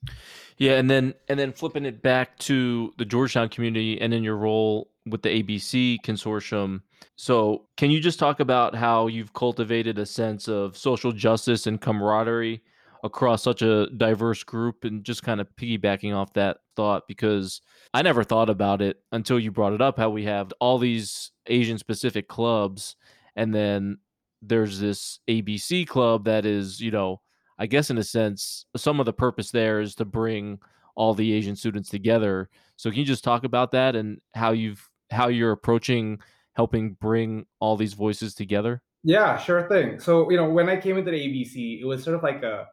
Yeah 0.58 0.74
and 0.74 0.90
then 0.90 1.14
and 1.30 1.40
then 1.40 1.54
flipping 1.54 1.86
it 1.86 2.02
back 2.02 2.38
to 2.40 2.94
the 2.98 3.06
georgetown 3.06 3.50
community 3.50 4.00
and 4.02 4.14
in 4.14 4.24
your 4.24 4.38
role 4.38 4.92
with 5.06 5.22
the 5.22 5.30
ABC 5.30 5.98
consortium. 6.04 6.82
So, 7.16 7.68
can 7.78 7.92
you 7.92 8.00
just 8.00 8.20
talk 8.20 8.40
about 8.40 8.76
how 8.76 9.08
you've 9.08 9.34
cultivated 9.34 9.98
a 9.98 10.06
sense 10.06 10.48
of 10.48 10.78
social 10.78 11.12
justice 11.12 11.68
and 11.68 11.80
camaraderie 11.80 12.62
across 13.04 13.44
such 13.44 13.62
a 13.62 13.88
diverse 13.98 14.44
group 14.44 14.84
and 14.84 15.04
just 15.04 15.24
kind 15.24 15.42
of 15.42 15.48
piggybacking 15.56 16.16
off 16.16 16.34
that 16.34 16.58
thought 16.76 17.04
because 17.08 17.62
I 17.94 18.02
never 18.02 18.24
thought 18.24 18.50
about 18.50 18.82
it 18.82 18.98
until 19.12 19.40
you 19.40 19.52
brought 19.52 19.74
it 19.74 19.82
up 19.82 19.98
how 19.98 20.10
we 20.10 20.26
have 20.26 20.54
all 20.60 20.78
these 20.78 21.32
Asian 21.48 21.78
specific 21.78 22.28
clubs 22.28 22.96
and 23.36 23.54
then 23.54 23.98
there's 24.42 24.80
this 24.80 25.20
ABC 25.30 25.88
club 25.88 26.26
that 26.26 26.46
is, 26.46 26.80
you 26.80 26.92
know, 26.92 27.22
I 27.60 27.68
guess 27.68 27.90
in 27.90 27.98
a 27.98 28.04
sense 28.04 28.66
some 28.76 29.00
of 29.00 29.06
the 29.06 29.14
purpose 29.14 29.52
there 29.52 29.82
is 29.82 29.96
to 29.96 30.06
bring 30.06 30.60
all 30.96 31.14
the 31.14 31.34
Asian 31.34 31.56
students 31.56 31.90
together. 31.90 32.50
So 32.76 32.90
can 32.90 33.00
you 33.00 33.06
just 33.06 33.24
talk 33.24 33.44
about 33.44 33.72
that 33.72 33.96
and 33.96 34.20
how 34.36 34.52
you've 34.52 34.88
how 35.12 35.28
you're 35.28 35.52
approaching 35.52 36.20
helping 36.54 36.94
bring 37.00 37.46
all 37.60 37.78
these 37.78 37.94
voices 37.94 38.34
together? 38.34 38.82
Yeah, 39.04 39.38
sure 39.38 39.68
thing. 39.68 40.00
So, 40.00 40.30
you 40.30 40.38
know, 40.38 40.50
when 40.50 40.70
I 40.70 40.78
came 40.78 40.98
into 40.98 41.12
the 41.12 41.18
ABC, 41.18 41.82
it 41.82 41.86
was 41.86 42.04
sort 42.04 42.16
of 42.16 42.24
like 42.24 42.44
a 42.44 42.68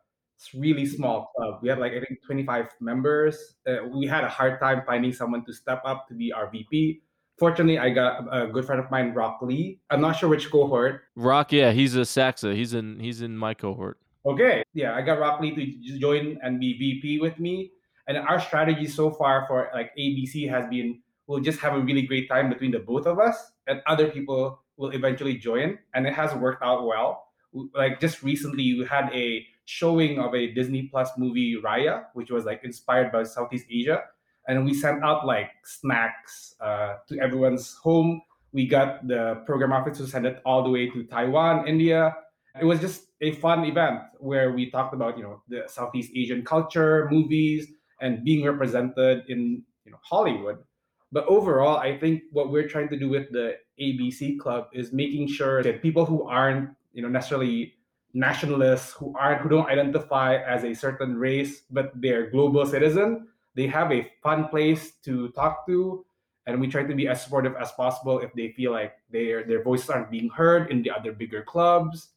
really 0.55 0.87
small 0.87 1.33
club. 1.37 1.61
We 1.63 1.69
had 1.69 1.79
like, 1.79 1.93
I 1.93 2.01
think, 2.01 2.23
25 2.25 2.69
members. 2.81 3.57
Uh, 3.67 3.89
we 3.93 4.07
had 4.07 4.25
a 4.25 4.29
hard 4.29 4.61
time 4.61 4.83
finding 4.87 5.13
someone 5.13 5.45
to 5.47 5.53
step 5.53 5.83
up 5.85 6.07
to 6.09 6.15
be 6.15 6.33
our 6.33 6.51
VP. 6.51 7.03
Fortunately, 7.39 7.79
I 7.79 7.91
got 7.91 8.27
a 8.33 8.49
good 8.49 8.65
friend 8.65 8.81
of 8.81 8.91
mine, 8.91 9.15
Rock 9.15 9.39
Lee. 9.43 9.81
I'm 9.91 10.01
not 10.01 10.17
sure 10.17 10.29
which 10.29 10.51
cohort. 10.51 11.03
Rock, 11.15 11.53
yeah, 11.53 11.71
he's 11.71 11.95
a 11.95 12.05
Saxa. 12.05 12.55
He's 12.55 12.75
in 12.75 12.99
he's 12.99 13.23
in 13.23 13.39
my 13.39 13.55
cohort. 13.55 13.99
Okay, 14.27 14.65
yeah, 14.75 14.95
I 14.95 15.03
got 15.03 15.21
Rock 15.21 15.41
Lee 15.41 15.55
to 15.55 15.99
join 15.99 16.39
and 16.43 16.59
be 16.59 16.77
VP 16.77 17.21
with 17.21 17.39
me. 17.39 17.71
And 18.09 18.17
our 18.17 18.41
strategy 18.41 18.89
so 18.89 19.11
far 19.11 19.45
for 19.47 19.71
like 19.73 19.93
ABC 19.97 20.49
has 20.51 20.69
been 20.69 21.01
we'll 21.29 21.41
just 21.41 21.61
have 21.61 21.75
a 21.75 21.81
really 21.81 22.03
great 22.03 22.29
time 22.29 22.49
between 22.49 22.73
the 22.73 22.81
both 22.81 23.07
of 23.07 23.21
us, 23.21 23.53
and 23.69 23.83
other 23.87 24.09
people 24.09 24.61
will 24.77 24.91
eventually 24.91 25.37
join. 25.37 25.79
And 25.95 26.07
it 26.07 26.15
has 26.15 26.35
worked 26.35 26.63
out 26.63 26.87
well. 26.87 27.29
Like 27.75 28.01
just 28.01 28.25
recently, 28.25 28.75
we 28.75 28.85
had 28.85 29.11
a 29.15 29.47
showing 29.69 30.19
of 30.19 30.35
a 30.35 30.47
Disney 30.55 30.89
Plus 30.89 31.11
movie, 31.19 31.61
Raya, 31.63 32.07
which 32.15 32.31
was 32.31 32.47
like 32.47 32.65
inspired 32.65 33.13
by 33.13 33.23
Southeast 33.23 33.67
Asia. 33.71 34.03
and 34.49 34.65
we 34.65 34.73
sent 34.73 35.05
out 35.05 35.27
like 35.27 35.51
snacks 35.63 36.55
uh, 36.63 36.95
to 37.07 37.21
everyone's 37.21 37.75
home. 37.75 38.23
We 38.53 38.67
got 38.67 39.07
the 39.07 39.43
program 39.45 39.75
office 39.75 39.99
to 39.99 40.07
send 40.07 40.25
it 40.25 40.41
all 40.47 40.65
the 40.65 40.71
way 40.71 40.89
to 40.89 41.05
Taiwan, 41.05 41.69
India. 41.69 42.17
It 42.59 42.65
was 42.65 42.81
just 42.81 43.13
a 43.21 43.33
fun 43.45 43.67
event 43.67 44.01
where 44.17 44.53
we 44.53 44.71
talked 44.71 44.95
about 44.95 45.19
you 45.19 45.25
know 45.25 45.43
the 45.53 45.65
Southeast 45.69 46.13
Asian 46.17 46.43
culture, 46.47 47.07
movies, 47.13 47.69
and 48.01 48.25
being 48.25 48.49
represented 48.49 49.29
in 49.29 49.63
you 49.85 49.93
know 49.93 50.01
Hollywood. 50.01 50.65
But 51.13 51.29
overall, 51.29 51.77
I 51.77 51.99
think 52.01 52.23
what 52.33 52.49
we're 52.49 52.69
trying 52.73 52.89
to 52.89 52.97
do 52.97 53.11
with 53.11 53.29
the 53.37 53.61
ABC 53.77 54.41
Club 54.41 54.73
is 54.73 54.95
making 54.97 55.29
sure 55.29 55.63
that 55.63 55.83
people 55.83 56.07
who 56.09 56.25
aren't 56.25 56.73
you 56.97 57.03
know 57.05 57.13
necessarily 57.13 57.78
nationalists 58.15 58.93
who 58.93 59.15
aren't 59.19 59.41
who 59.43 59.49
don't 59.49 59.69
identify 59.69 60.37
as 60.37 60.65
a 60.65 60.75
certain 60.75 61.17
race 61.17 61.63
but 61.71 61.93
they're 61.95 62.31
global 62.31 62.65
citizen. 62.67 63.29
They 63.55 63.67
have 63.67 63.93
a 63.93 64.11
fun 64.23 64.49
place 64.49 64.93
to 65.05 65.29
talk 65.31 65.67
to 65.67 66.05
and 66.49 66.61
we 66.61 66.67
try 66.67 66.83
to 66.83 66.95
be 66.95 67.07
as 67.07 67.23
supportive 67.23 67.55
as 67.61 67.73
possible 67.73 68.21
if 68.21 68.33
they 68.33 68.53
feel 68.53 68.73
like 68.73 68.95
their 69.11 69.45
their 69.45 69.63
voices 69.63 69.91
aren't 69.91 70.11
being 70.11 70.31
heard 70.31 70.71
in 70.71 70.83
the 70.83 70.91
other 70.91 71.13
bigger 71.13 71.43
clubs. 71.43 72.09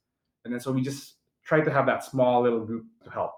And 0.45 0.53
then 0.53 0.59
so 0.59 0.71
we 0.71 0.81
just 0.81 1.15
try 1.43 1.61
to 1.61 1.71
have 1.71 1.85
that 1.85 2.03
small 2.03 2.41
little 2.41 2.65
group 2.65 2.85
to 3.03 3.09
help. 3.09 3.33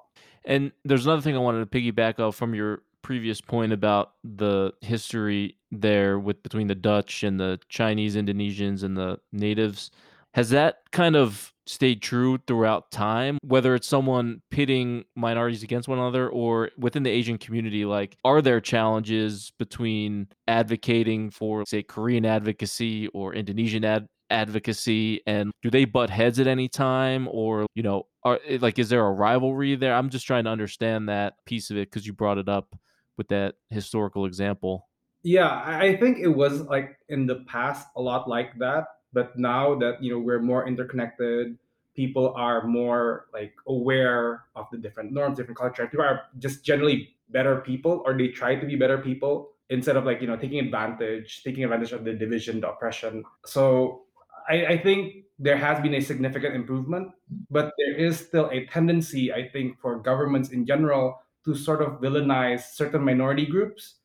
And 0.45 0.71
there's 0.85 1.05
another 1.05 1.21
thing 1.21 1.35
i 1.35 1.39
wanted 1.39 1.69
to 1.69 1.79
piggyback 1.79 2.19
off 2.19 2.35
from 2.35 2.53
your 2.53 2.83
previous 3.01 3.41
point 3.41 3.73
about 3.73 4.13
the 4.23 4.71
history 4.81 5.57
there 5.71 6.19
with 6.19 6.41
between 6.43 6.67
the 6.67 6.75
dutch 6.75 7.23
and 7.23 7.39
the 7.39 7.59
chinese 7.69 8.15
indonesians 8.15 8.83
and 8.83 8.95
the 8.95 9.19
natives. 9.31 9.89
Has 10.33 10.49
that 10.51 10.83
kind 10.91 11.15
of 11.15 11.52
stayed 11.65 12.01
true 12.01 12.37
throughout 12.47 12.91
time 12.91 13.37
whether 13.41 13.75
it's 13.75 13.87
someone 13.87 14.41
pitting 14.51 15.03
minorities 15.15 15.63
against 15.63 15.87
one 15.87 15.97
another 15.97 16.29
or 16.29 16.69
within 16.77 17.03
the 17.03 17.09
asian 17.09 17.37
community 17.37 17.85
like 17.85 18.17
are 18.25 18.41
there 18.41 18.59
challenges 18.59 19.51
between 19.57 20.27
advocating 20.47 21.29
for 21.29 21.63
say 21.65 21.81
korean 21.81 22.25
advocacy 22.25 23.07
or 23.09 23.33
indonesian 23.33 23.85
ad- 23.85 24.07
advocacy 24.33 25.21
and 25.27 25.51
do 25.61 25.69
they 25.69 25.85
butt 25.85 26.09
heads 26.09 26.39
at 26.39 26.47
any 26.47 26.67
time? 26.67 27.29
Or 27.31 27.67
you 27.75 27.83
know 27.83 28.07
are 28.23 28.39
eh, 28.45 28.57
like 28.59 28.79
is 28.79 28.89
there 28.89 29.05
a 29.05 29.11
rivalry 29.11 29.75
there? 29.75 29.93
I'm 29.93 30.09
just 30.09 30.27
trying 30.27 30.43
to 30.45 30.49
understand 30.49 31.07
that 31.07 31.35
piece 31.45 31.69
of 31.69 31.77
it 31.77 31.89
because 31.89 32.05
you 32.05 32.13
brought 32.13 32.37
it 32.37 32.49
up 32.49 32.75
with 33.17 33.27
that 33.29 33.55
historical 33.69 34.25
example. 34.25 34.89
Yeah 35.25 35.63
i 35.63 35.95
think 35.95 36.17
it 36.19 36.27
was 36.27 36.63
like 36.63 36.97
in 37.07 37.25
the 37.25 37.45
past 37.47 37.87
a 37.95 38.01
lot 38.01 38.27
like 38.27 38.59
that 38.59 38.87
but 39.13 39.37
now 39.37 39.75
that 39.75 40.01
you 40.03 40.11
know 40.11 40.19
we're 40.19 40.41
more 40.41 40.67
interconnected 40.67 41.57
people 41.95 42.33
are 42.35 42.65
more 42.65 43.27
like 43.33 43.53
aware 43.67 44.45
of 44.55 44.67
the 44.71 44.77
different 44.77 45.11
norms 45.11 45.37
different 45.37 45.57
cultures 45.57 45.87
people 45.89 46.05
are 46.05 46.23
just 46.39 46.65
generally 46.65 47.15
better 47.29 47.61
people 47.61 48.01
or 48.05 48.17
they 48.17 48.27
try 48.27 48.55
to 48.55 48.65
be 48.65 48.75
better 48.75 48.97
people 48.97 49.53
instead 49.69 49.95
of 49.95 50.05
like 50.05 50.21
you 50.21 50.27
know 50.27 50.37
taking 50.37 50.59
advantage 50.59 51.43
taking 51.43 51.63
advantage 51.63 51.91
of 51.91 52.03
the 52.03 52.13
division 52.13 52.61
the 52.61 52.69
oppression. 52.69 53.23
So 53.45 54.03
I, 54.49 54.65
I 54.65 54.77
think 54.77 55.25
there 55.39 55.57
has 55.57 55.81
been 55.81 55.95
a 55.95 56.01
significant 56.01 56.55
improvement 56.55 57.11
but 57.49 57.73
there 57.77 57.95
is 57.95 58.19
still 58.19 58.49
a 58.51 58.65
tendency 58.67 59.33
i 59.33 59.47
think 59.49 59.79
for 59.79 59.97
governments 59.97 60.49
in 60.49 60.65
general 60.65 61.19
to 61.43 61.55
sort 61.55 61.81
of 61.81 61.99
villainize 62.01 62.61
certain 62.73 63.03
minority 63.03 63.45
groups 63.45 63.95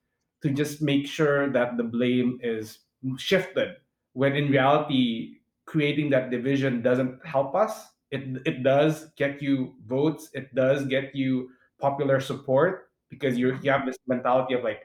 to 0.42 0.50
just 0.50 0.80
make 0.80 1.06
sure 1.06 1.50
that 1.50 1.76
the 1.76 1.84
blame 1.84 2.38
is 2.42 2.78
shifted 3.18 3.76
when 4.18 4.34
in 4.34 4.50
reality 4.50 5.38
creating 5.64 6.10
that 6.10 6.32
division 6.32 6.82
doesn't 6.82 7.24
help 7.24 7.54
us. 7.54 7.94
It 8.10 8.42
it 8.44 8.64
does 8.64 9.14
get 9.14 9.38
you 9.38 9.78
votes. 9.86 10.26
It 10.34 10.50
does 10.58 10.90
get 10.90 11.14
you 11.14 11.54
popular 11.78 12.18
support 12.18 12.90
because 13.14 13.38
you 13.38 13.54
you 13.62 13.70
have 13.70 13.86
this 13.86 14.00
mentality 14.08 14.58
of 14.58 14.64
like 14.64 14.82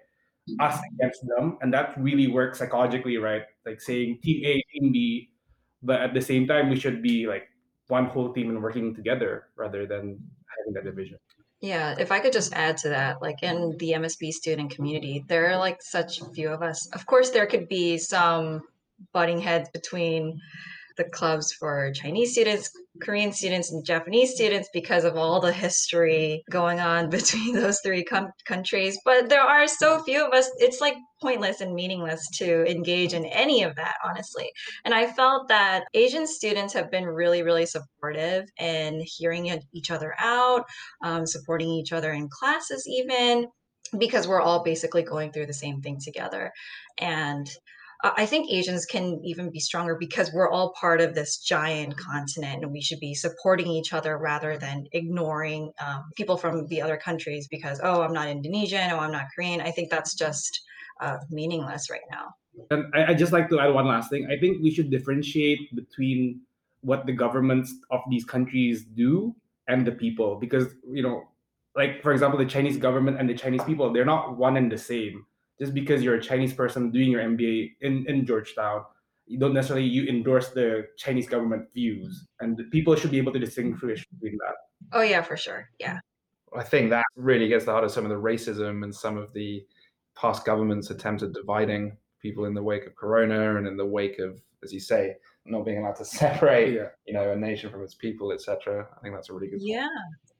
us 0.59 0.77
against 0.93 1.25
them. 1.25 1.57
And 1.61 1.73
that 1.73 1.97
really 1.97 2.27
works 2.27 2.59
psychologically 2.59 3.17
right? 3.17 3.41
Like 3.65 3.81
saying 3.81 4.19
team 4.21 4.45
a 4.45 4.61
team 4.69 4.91
b 4.93 5.33
but 5.81 6.01
at 6.05 6.13
the 6.13 6.21
same 6.21 6.45
time 6.45 6.69
we 6.69 6.77
should 6.77 7.01
be 7.01 7.25
like 7.25 7.49
one 7.87 8.05
whole 8.05 8.29
team 8.37 8.53
and 8.53 8.61
working 8.61 8.93
together 8.93 9.49
rather 9.57 9.87
than 9.87 10.21
having 10.53 10.77
that 10.77 10.85
division. 10.85 11.17
Yeah, 11.63 11.95
if 11.97 12.11
I 12.11 12.19
could 12.19 12.33
just 12.35 12.51
add 12.53 12.75
to 12.83 12.89
that, 12.89 13.21
like 13.21 13.41
in 13.41 13.77
the 13.79 13.95
MSB 13.95 14.31
student 14.35 14.75
community, 14.75 15.23
there 15.31 15.49
are 15.49 15.57
like 15.57 15.81
such 15.81 16.19
few 16.35 16.49
of 16.51 16.61
us. 16.61 16.91
Of 16.91 17.07
course, 17.07 17.31
there 17.31 17.47
could 17.47 17.69
be 17.69 17.97
some 17.97 18.61
butting 19.11 19.39
heads 19.39 19.69
between 19.73 20.39
the 20.97 21.03
clubs 21.05 21.51
for 21.53 21.91
Chinese 21.91 22.33
students, 22.33 22.69
Korean 23.01 23.31
students, 23.31 23.71
and 23.71 23.85
Japanese 23.85 24.33
students 24.33 24.69
because 24.73 25.03
of 25.03 25.17
all 25.17 25.39
the 25.39 25.51
history 25.51 26.43
going 26.51 26.79
on 26.79 27.09
between 27.09 27.55
those 27.55 27.79
three 27.83 28.03
com- 28.03 28.31
countries. 28.45 28.97
But 29.03 29.29
there 29.29 29.41
are 29.41 29.67
so 29.67 30.03
few 30.03 30.25
of 30.25 30.33
us, 30.33 30.49
it's 30.57 30.81
like 30.81 30.95
pointless 31.21 31.61
and 31.61 31.73
meaningless 31.73 32.25
to 32.35 32.69
engage 32.69 33.13
in 33.13 33.25
any 33.25 33.63
of 33.63 33.75
that, 33.75 33.95
honestly. 34.05 34.49
And 34.85 34.93
I 34.93 35.07
felt 35.07 35.47
that 35.47 35.85
Asian 35.93 36.27
students 36.27 36.73
have 36.73 36.91
been 36.91 37.05
really, 37.05 37.43
really 37.43 37.65
supportive 37.65 38.45
in 38.59 39.01
hearing 39.05 39.61
each 39.73 39.89
other 39.89 40.13
out, 40.19 40.65
um, 41.03 41.25
supporting 41.25 41.69
each 41.69 41.91
other 41.91 42.11
in 42.11 42.29
classes, 42.29 42.85
even 42.87 43.47
because 43.97 44.27
we're 44.27 44.41
all 44.41 44.63
basically 44.63 45.03
going 45.03 45.31
through 45.31 45.45
the 45.45 45.53
same 45.53 45.81
thing 45.81 45.99
together. 46.03 46.51
And 46.97 47.47
I 48.03 48.25
think 48.25 48.51
Asians 48.51 48.85
can 48.85 49.21
even 49.23 49.49
be 49.49 49.61
stronger 49.61 49.95
because 49.95 50.29
we're 50.33 50.49
all 50.49 50.73
part 50.79 50.99
of 50.99 51.15
this 51.15 51.37
giant 51.37 51.95
continent 51.95 52.61
and 52.61 52.71
we 52.71 52.81
should 52.81 52.99
be 52.99 53.13
supporting 53.13 53.67
each 53.67 53.93
other 53.93 54.17
rather 54.17 54.57
than 54.57 54.87
ignoring 54.91 55.71
um, 55.79 56.03
people 56.17 56.35
from 56.35 56.67
the 56.67 56.81
other 56.81 56.97
countries 56.97 57.47
because, 57.47 57.79
oh, 57.81 58.01
I'm 58.01 58.11
not 58.11 58.27
Indonesian, 58.27 58.91
oh, 58.91 58.99
I'm 58.99 59.13
not 59.13 59.27
Korean. 59.33 59.61
I 59.61 59.71
think 59.71 59.89
that's 59.89 60.15
just 60.15 60.59
uh, 60.99 61.17
meaningless 61.29 61.89
right 61.89 62.01
now. 62.11 62.33
And 62.71 62.93
I, 62.93 63.11
I 63.11 63.13
just 63.13 63.31
like 63.31 63.47
to 63.49 63.59
add 63.61 63.73
one 63.73 63.87
last 63.87 64.09
thing. 64.09 64.27
I 64.29 64.37
think 64.37 64.61
we 64.61 64.69
should 64.69 64.91
differentiate 64.91 65.73
between 65.73 66.41
what 66.81 67.05
the 67.05 67.13
governments 67.13 67.73
of 67.89 68.01
these 68.09 68.25
countries 68.25 68.83
do 68.83 69.33
and 69.69 69.87
the 69.87 69.93
people 69.93 70.35
because, 70.35 70.67
you 70.91 71.03
know, 71.03 71.23
like 71.73 72.03
for 72.03 72.11
example, 72.11 72.37
the 72.37 72.45
Chinese 72.45 72.75
government 72.75 73.17
and 73.17 73.29
the 73.29 73.33
Chinese 73.33 73.63
people, 73.63 73.93
they're 73.93 74.03
not 74.03 74.37
one 74.37 74.57
and 74.57 74.69
the 74.69 74.77
same 74.77 75.25
just 75.59 75.73
because 75.73 76.03
you're 76.03 76.15
a 76.15 76.21
Chinese 76.21 76.53
person 76.53 76.91
doing 76.91 77.11
your 77.11 77.21
MBA 77.21 77.73
in, 77.81 78.05
in 78.07 78.25
Georgetown, 78.25 78.83
you 79.25 79.39
don't 79.39 79.53
necessarily 79.53 79.85
you 79.85 80.05
endorse 80.07 80.49
the 80.49 80.87
Chinese 80.97 81.27
government 81.27 81.67
views, 81.73 82.27
and 82.39 82.59
people 82.71 82.95
should 82.95 83.11
be 83.11 83.17
able 83.17 83.31
to 83.33 83.39
distinguish 83.39 84.05
between 84.07 84.37
that. 84.37 84.55
Oh 84.91 85.01
yeah, 85.01 85.21
for 85.21 85.37
sure. 85.37 85.69
Yeah. 85.79 85.99
I 86.55 86.63
think 86.63 86.89
that 86.91 87.05
really 87.15 87.47
gets 87.47 87.65
the 87.65 87.71
heart 87.71 87.83
of 87.83 87.91
some 87.91 88.03
of 88.03 88.09
the 88.09 88.15
racism 88.15 88.83
and 88.83 88.93
some 88.93 89.17
of 89.17 89.33
the 89.33 89.65
past 90.15 90.45
governments' 90.45 90.91
attempt 90.91 91.23
at 91.23 91.33
dividing 91.33 91.97
people 92.21 92.45
in 92.45 92.53
the 92.53 92.61
wake 92.61 92.85
of 92.85 92.95
Corona 92.95 93.57
and 93.57 93.67
in 93.67 93.75
the 93.75 93.85
wake 93.85 94.19
of, 94.19 94.39
as 94.63 94.71
you 94.71 94.79
say, 94.79 95.15
not 95.45 95.65
being 95.65 95.79
allowed 95.79 95.95
to 95.95 96.05
separate, 96.21 96.73
yeah. 96.73 96.87
you 97.07 97.13
know, 97.13 97.31
a 97.31 97.35
nation 97.35 97.71
from 97.71 97.83
its 97.83 97.95
people, 97.95 98.31
etc. 98.31 98.87
I 98.95 99.01
think 99.01 99.15
that's 99.15 99.29
a 99.29 99.33
really 99.33 99.49
good. 99.49 99.61
Yeah, 99.61 99.87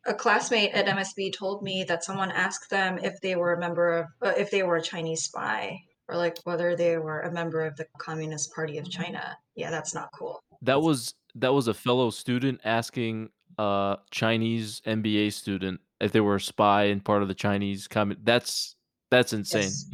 a 0.05 0.13
classmate 0.13 0.73
at 0.73 0.85
MSB 0.85 1.33
told 1.33 1.63
me 1.63 1.83
that 1.85 2.03
someone 2.03 2.31
asked 2.31 2.69
them 2.69 2.99
if 3.01 3.19
they 3.21 3.35
were 3.35 3.53
a 3.53 3.59
member 3.59 3.99
of, 3.99 4.05
uh, 4.21 4.33
if 4.37 4.51
they 4.51 4.63
were 4.63 4.77
a 4.77 4.81
Chinese 4.81 5.23
spy, 5.23 5.79
or 6.09 6.17
like 6.17 6.37
whether 6.43 6.75
they 6.75 6.97
were 6.97 7.21
a 7.21 7.31
member 7.31 7.65
of 7.65 7.75
the 7.77 7.85
Communist 7.97 8.53
Party 8.53 8.77
of 8.77 8.89
China. 8.89 9.37
Yeah, 9.55 9.71
that's 9.71 9.93
not 9.93 10.09
cool. 10.17 10.43
That 10.61 10.81
was 10.81 11.13
that 11.35 11.53
was 11.53 11.67
a 11.67 11.73
fellow 11.73 12.09
student 12.09 12.61
asking 12.63 13.29
a 13.57 13.97
Chinese 14.11 14.81
MBA 14.85 15.33
student 15.33 15.79
if 15.99 16.11
they 16.11 16.21
were 16.21 16.35
a 16.35 16.41
spy 16.41 16.85
and 16.85 17.03
part 17.03 17.21
of 17.21 17.27
the 17.27 17.33
Chinese 17.33 17.87
communist. 17.87 18.25
That's 18.25 18.75
that's 19.09 19.33
insane. 19.33 19.63
Yes. 19.63 19.89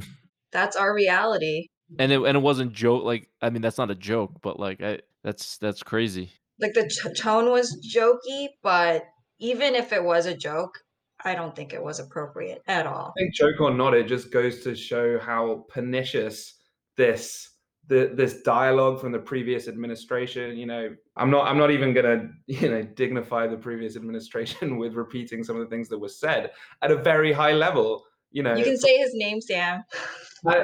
That's 0.51 0.75
our 0.75 0.93
reality. 0.93 1.67
And 1.99 2.11
it 2.11 2.21
and 2.21 2.37
it 2.37 2.41
wasn't 2.41 2.73
joke. 2.73 3.03
Like 3.03 3.29
I 3.41 3.49
mean, 3.49 3.61
that's 3.61 3.77
not 3.77 3.91
a 3.91 3.95
joke, 3.95 4.33
but 4.41 4.59
like 4.59 4.81
I, 4.81 4.99
that's 5.23 5.57
that's 5.57 5.83
crazy. 5.83 6.31
Like 6.59 6.73
the 6.73 6.83
t- 6.83 7.13
tone 7.13 7.51
was 7.51 7.77
jokey, 7.95 8.49
but 8.61 9.03
even 9.39 9.75
if 9.75 9.91
it 9.93 10.03
was 10.03 10.25
a 10.25 10.35
joke, 10.35 10.79
I 11.23 11.35
don't 11.35 11.55
think 11.55 11.73
it 11.73 11.83
was 11.83 11.99
appropriate 11.99 12.61
at 12.67 12.85
all. 12.85 13.13
I 13.17 13.21
think 13.21 13.35
joke 13.35 13.59
or 13.59 13.73
not, 13.73 13.93
it 13.93 14.07
just 14.07 14.31
goes 14.31 14.61
to 14.63 14.75
show 14.75 15.19
how 15.19 15.65
pernicious 15.69 16.55
this 16.95 17.49
the, 17.87 18.11
this 18.13 18.43
dialogue 18.43 19.01
from 19.01 19.11
the 19.11 19.19
previous 19.19 19.67
administration. 19.67 20.55
You 20.55 20.67
know, 20.67 20.95
I'm 21.17 21.31
not 21.31 21.47
I'm 21.47 21.57
not 21.57 21.71
even 21.71 21.93
gonna 21.93 22.29
you 22.47 22.69
know 22.69 22.83
dignify 22.83 23.47
the 23.47 23.57
previous 23.57 23.95
administration 23.95 24.77
with 24.81 24.93
repeating 24.93 25.43
some 25.43 25.55
of 25.55 25.61
the 25.61 25.69
things 25.75 25.89
that 25.89 25.99
were 25.99 26.09
said 26.09 26.51
at 26.81 26.91
a 26.91 26.97
very 26.97 27.33
high 27.33 27.53
level. 27.53 28.05
You 28.31 28.43
know, 28.43 28.55
you 28.55 28.63
can 28.63 28.77
say 28.77 28.97
his 28.97 29.11
name, 29.13 29.41
Sam. 29.41 29.83
I, 30.45 30.59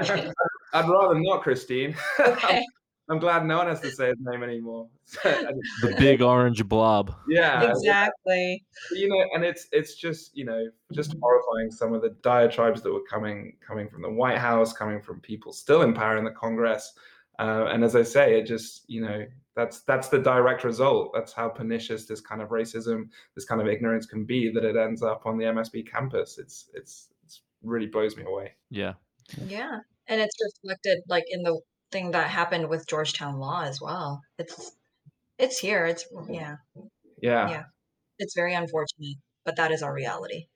would 0.82 0.91
rather 0.91 1.19
not, 1.19 1.41
Christine. 1.41 1.95
Okay. 2.19 2.63
I'm 3.08 3.20
glad 3.20 3.45
no 3.45 3.58
one 3.58 3.68
has 3.68 3.82
to 3.82 3.91
say 3.91 4.08
his 4.08 4.18
name 4.20 4.41
anymore. 4.41 4.88
the 5.24 5.95
big 5.99 6.22
orange 6.22 6.68
blob. 6.68 7.16
Yeah, 7.28 7.70
exactly. 7.70 8.64
You 8.91 9.10
know, 9.10 9.24
and 9.34 9.43
it's 9.43 9.68
it's 9.72 9.95
just 9.95 10.36
you 10.36 10.45
know 10.45 10.68
just 10.91 11.16
horrifying 11.22 11.70
some 11.70 11.93
of 11.93 12.01
the 12.01 12.16
diatribes 12.24 12.82
that 12.82 12.91
were 12.91 13.03
coming 13.10 13.58
coming 13.66 13.88
from 13.89 14.01
the 14.01 14.10
White 14.10 14.39
House, 14.39 14.74
coming 14.74 15.01
from 15.01 15.20
people 15.20 15.53
still 15.53 15.84
in 15.84 15.93
power 15.93 16.18
in 16.18 16.24
the 16.24 16.32
Congress. 16.32 16.93
Uh, 17.38 17.68
and 17.72 17.84
as 17.84 17.95
I 17.95 18.01
say, 18.03 18.39
it 18.39 18.47
just 18.47 18.89
you 18.89 19.01
know 19.01 19.26
that's 19.56 19.82
that's 19.82 20.10
the 20.10 20.20
direct 20.20 20.64
result. 20.64 21.12
That's 21.14 21.32
how 21.32 21.49
pernicious 21.49 22.06
this 22.06 22.22
kind 22.22 22.41
of 22.41 22.49
racism, 22.49 23.10
this 23.36 23.45
kind 23.45 23.62
of 23.62 23.68
ignorance 23.68 24.08
can 24.08 24.26
be. 24.26 24.51
That 24.51 24.66
it 24.66 24.76
ends 24.76 25.03
up 25.03 25.26
on 25.26 25.38
the 25.38 25.45
MSB 25.45 25.89
campus. 25.89 26.39
It's 26.39 26.70
it's 26.74 27.10
it's 27.24 27.41
really 27.62 27.88
blows 27.88 28.18
me 28.18 28.24
away. 28.24 28.53
Yeah. 28.72 28.93
Yeah. 29.45 29.80
And 30.08 30.22
it's 30.22 30.36
reflected 30.64 31.03
like 31.08 31.26
in 31.30 31.43
the 31.43 31.60
thing 31.96 32.12
that 32.12 32.30
happened 32.30 32.68
with 32.68 32.86
Georgetown 32.88 33.39
Law 33.39 33.64
as 33.64 33.80
well. 33.80 34.22
It's 34.38 34.74
it's 35.39 35.58
here. 35.58 35.86
It's 35.86 36.06
yeah. 36.30 36.58
Yeah. 37.22 37.50
Yeah. 37.50 37.64
It's 38.20 38.36
very 38.36 38.54
unfortunate, 38.54 39.16
but 39.46 39.56
that 39.56 39.72
is 39.72 39.82
our 39.82 39.93
reality. 39.93 40.48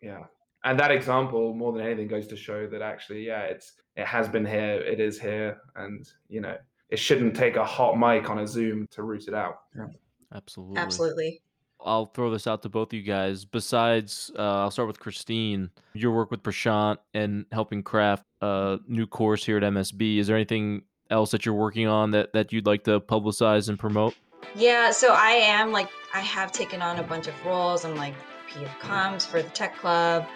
Yeah. 0.00 0.24
And 0.62 0.78
that 0.78 0.92
example, 0.92 1.52
more 1.52 1.72
than 1.72 1.84
anything, 1.84 2.06
goes 2.06 2.28
to 2.28 2.36
show 2.36 2.68
that 2.68 2.80
actually, 2.80 3.26
yeah, 3.26 3.42
it's 3.42 3.72
it 3.96 4.06
has 4.06 4.28
been 4.28 4.46
here, 4.46 4.76
it 4.80 5.00
is 5.00 5.20
here, 5.20 5.58
and 5.74 6.08
you 6.28 6.40
know, 6.40 6.56
it 6.88 6.98
shouldn't 6.98 7.34
take 7.34 7.56
a 7.56 7.64
hot 7.64 7.98
mic 7.98 8.30
on 8.30 8.38
a 8.38 8.46
Zoom 8.46 8.86
to 8.92 9.02
root 9.02 9.26
it 9.26 9.34
out. 9.34 9.56
Yeah. 9.76 9.86
Absolutely. 10.32 10.76
Absolutely. 10.76 11.42
I'll 11.84 12.06
throw 12.06 12.30
this 12.30 12.46
out 12.46 12.62
to 12.62 12.68
both 12.68 12.88
of 12.88 12.94
you 12.94 13.02
guys. 13.02 13.44
Besides, 13.44 14.30
uh, 14.38 14.62
I'll 14.62 14.70
start 14.70 14.88
with 14.88 14.98
Christine. 14.98 15.70
Your 15.92 16.12
work 16.12 16.30
with 16.30 16.42
Prashant 16.42 16.98
and 17.12 17.46
helping 17.52 17.82
craft 17.82 18.24
a 18.40 18.78
new 18.88 19.06
course 19.06 19.44
here 19.44 19.58
at 19.58 19.62
MSB. 19.62 20.18
Is 20.18 20.26
there 20.26 20.36
anything 20.36 20.82
else 21.10 21.30
that 21.32 21.44
you're 21.44 21.54
working 21.54 21.86
on 21.86 22.10
that, 22.12 22.32
that 22.32 22.52
you'd 22.52 22.66
like 22.66 22.84
to 22.84 23.00
publicize 23.00 23.68
and 23.68 23.78
promote? 23.78 24.14
Yeah, 24.54 24.90
so 24.90 25.12
I 25.12 25.30
am 25.30 25.72
like 25.72 25.88
I 26.12 26.20
have 26.20 26.52
taken 26.52 26.82
on 26.82 26.98
a 26.98 27.02
bunch 27.02 27.26
of 27.26 27.34
roles. 27.44 27.84
I'm 27.84 27.96
like 27.96 28.14
P 28.48 28.62
of 28.62 28.70
Comms 28.78 29.26
for 29.26 29.42
the 29.42 29.48
Tech 29.50 29.76
Club, 29.76 30.26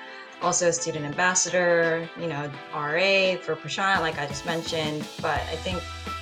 also 0.43 0.71
student 0.71 1.05
ambassador, 1.05 2.09
you 2.19 2.27
know, 2.27 2.51
RA 2.75 3.37
for 3.41 3.55
Prashant, 3.55 4.01
like 4.01 4.19
I 4.19 4.27
just 4.27 4.45
mentioned. 4.47 5.07
But 5.21 5.41
I 5.43 5.57
think 5.57 5.81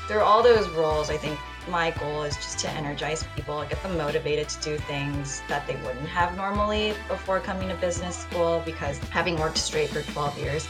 through 0.08 0.20
all 0.20 0.42
those 0.42 0.68
roles, 0.70 1.10
I 1.10 1.16
think 1.16 1.38
my 1.68 1.90
goal 1.92 2.22
is 2.22 2.36
just 2.36 2.58
to 2.60 2.70
energize 2.70 3.24
people, 3.34 3.64
get 3.68 3.82
them 3.82 3.96
motivated 3.96 4.48
to 4.48 4.62
do 4.62 4.78
things 4.78 5.42
that 5.48 5.66
they 5.66 5.76
wouldn't 5.76 6.08
have 6.08 6.36
normally 6.36 6.94
before 7.08 7.40
coming 7.40 7.68
to 7.68 7.74
business 7.76 8.16
school. 8.16 8.62
Because 8.64 8.98
having 8.98 9.36
worked 9.36 9.58
straight 9.58 9.90
for 9.90 10.02
12 10.12 10.38
years, 10.38 10.68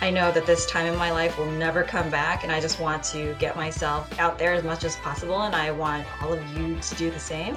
I 0.00 0.10
know 0.10 0.32
that 0.32 0.46
this 0.46 0.66
time 0.66 0.86
in 0.86 0.96
my 0.96 1.10
life 1.10 1.38
will 1.38 1.50
never 1.50 1.82
come 1.82 2.10
back, 2.10 2.42
and 2.42 2.52
I 2.52 2.60
just 2.60 2.80
want 2.80 3.02
to 3.04 3.34
get 3.38 3.56
myself 3.56 4.18
out 4.18 4.38
there 4.38 4.54
as 4.54 4.64
much 4.64 4.84
as 4.84 4.96
possible. 4.96 5.42
And 5.42 5.54
I 5.54 5.70
want 5.70 6.06
all 6.22 6.32
of 6.32 6.56
you 6.56 6.78
to 6.80 6.94
do 6.94 7.10
the 7.10 7.18
same 7.18 7.56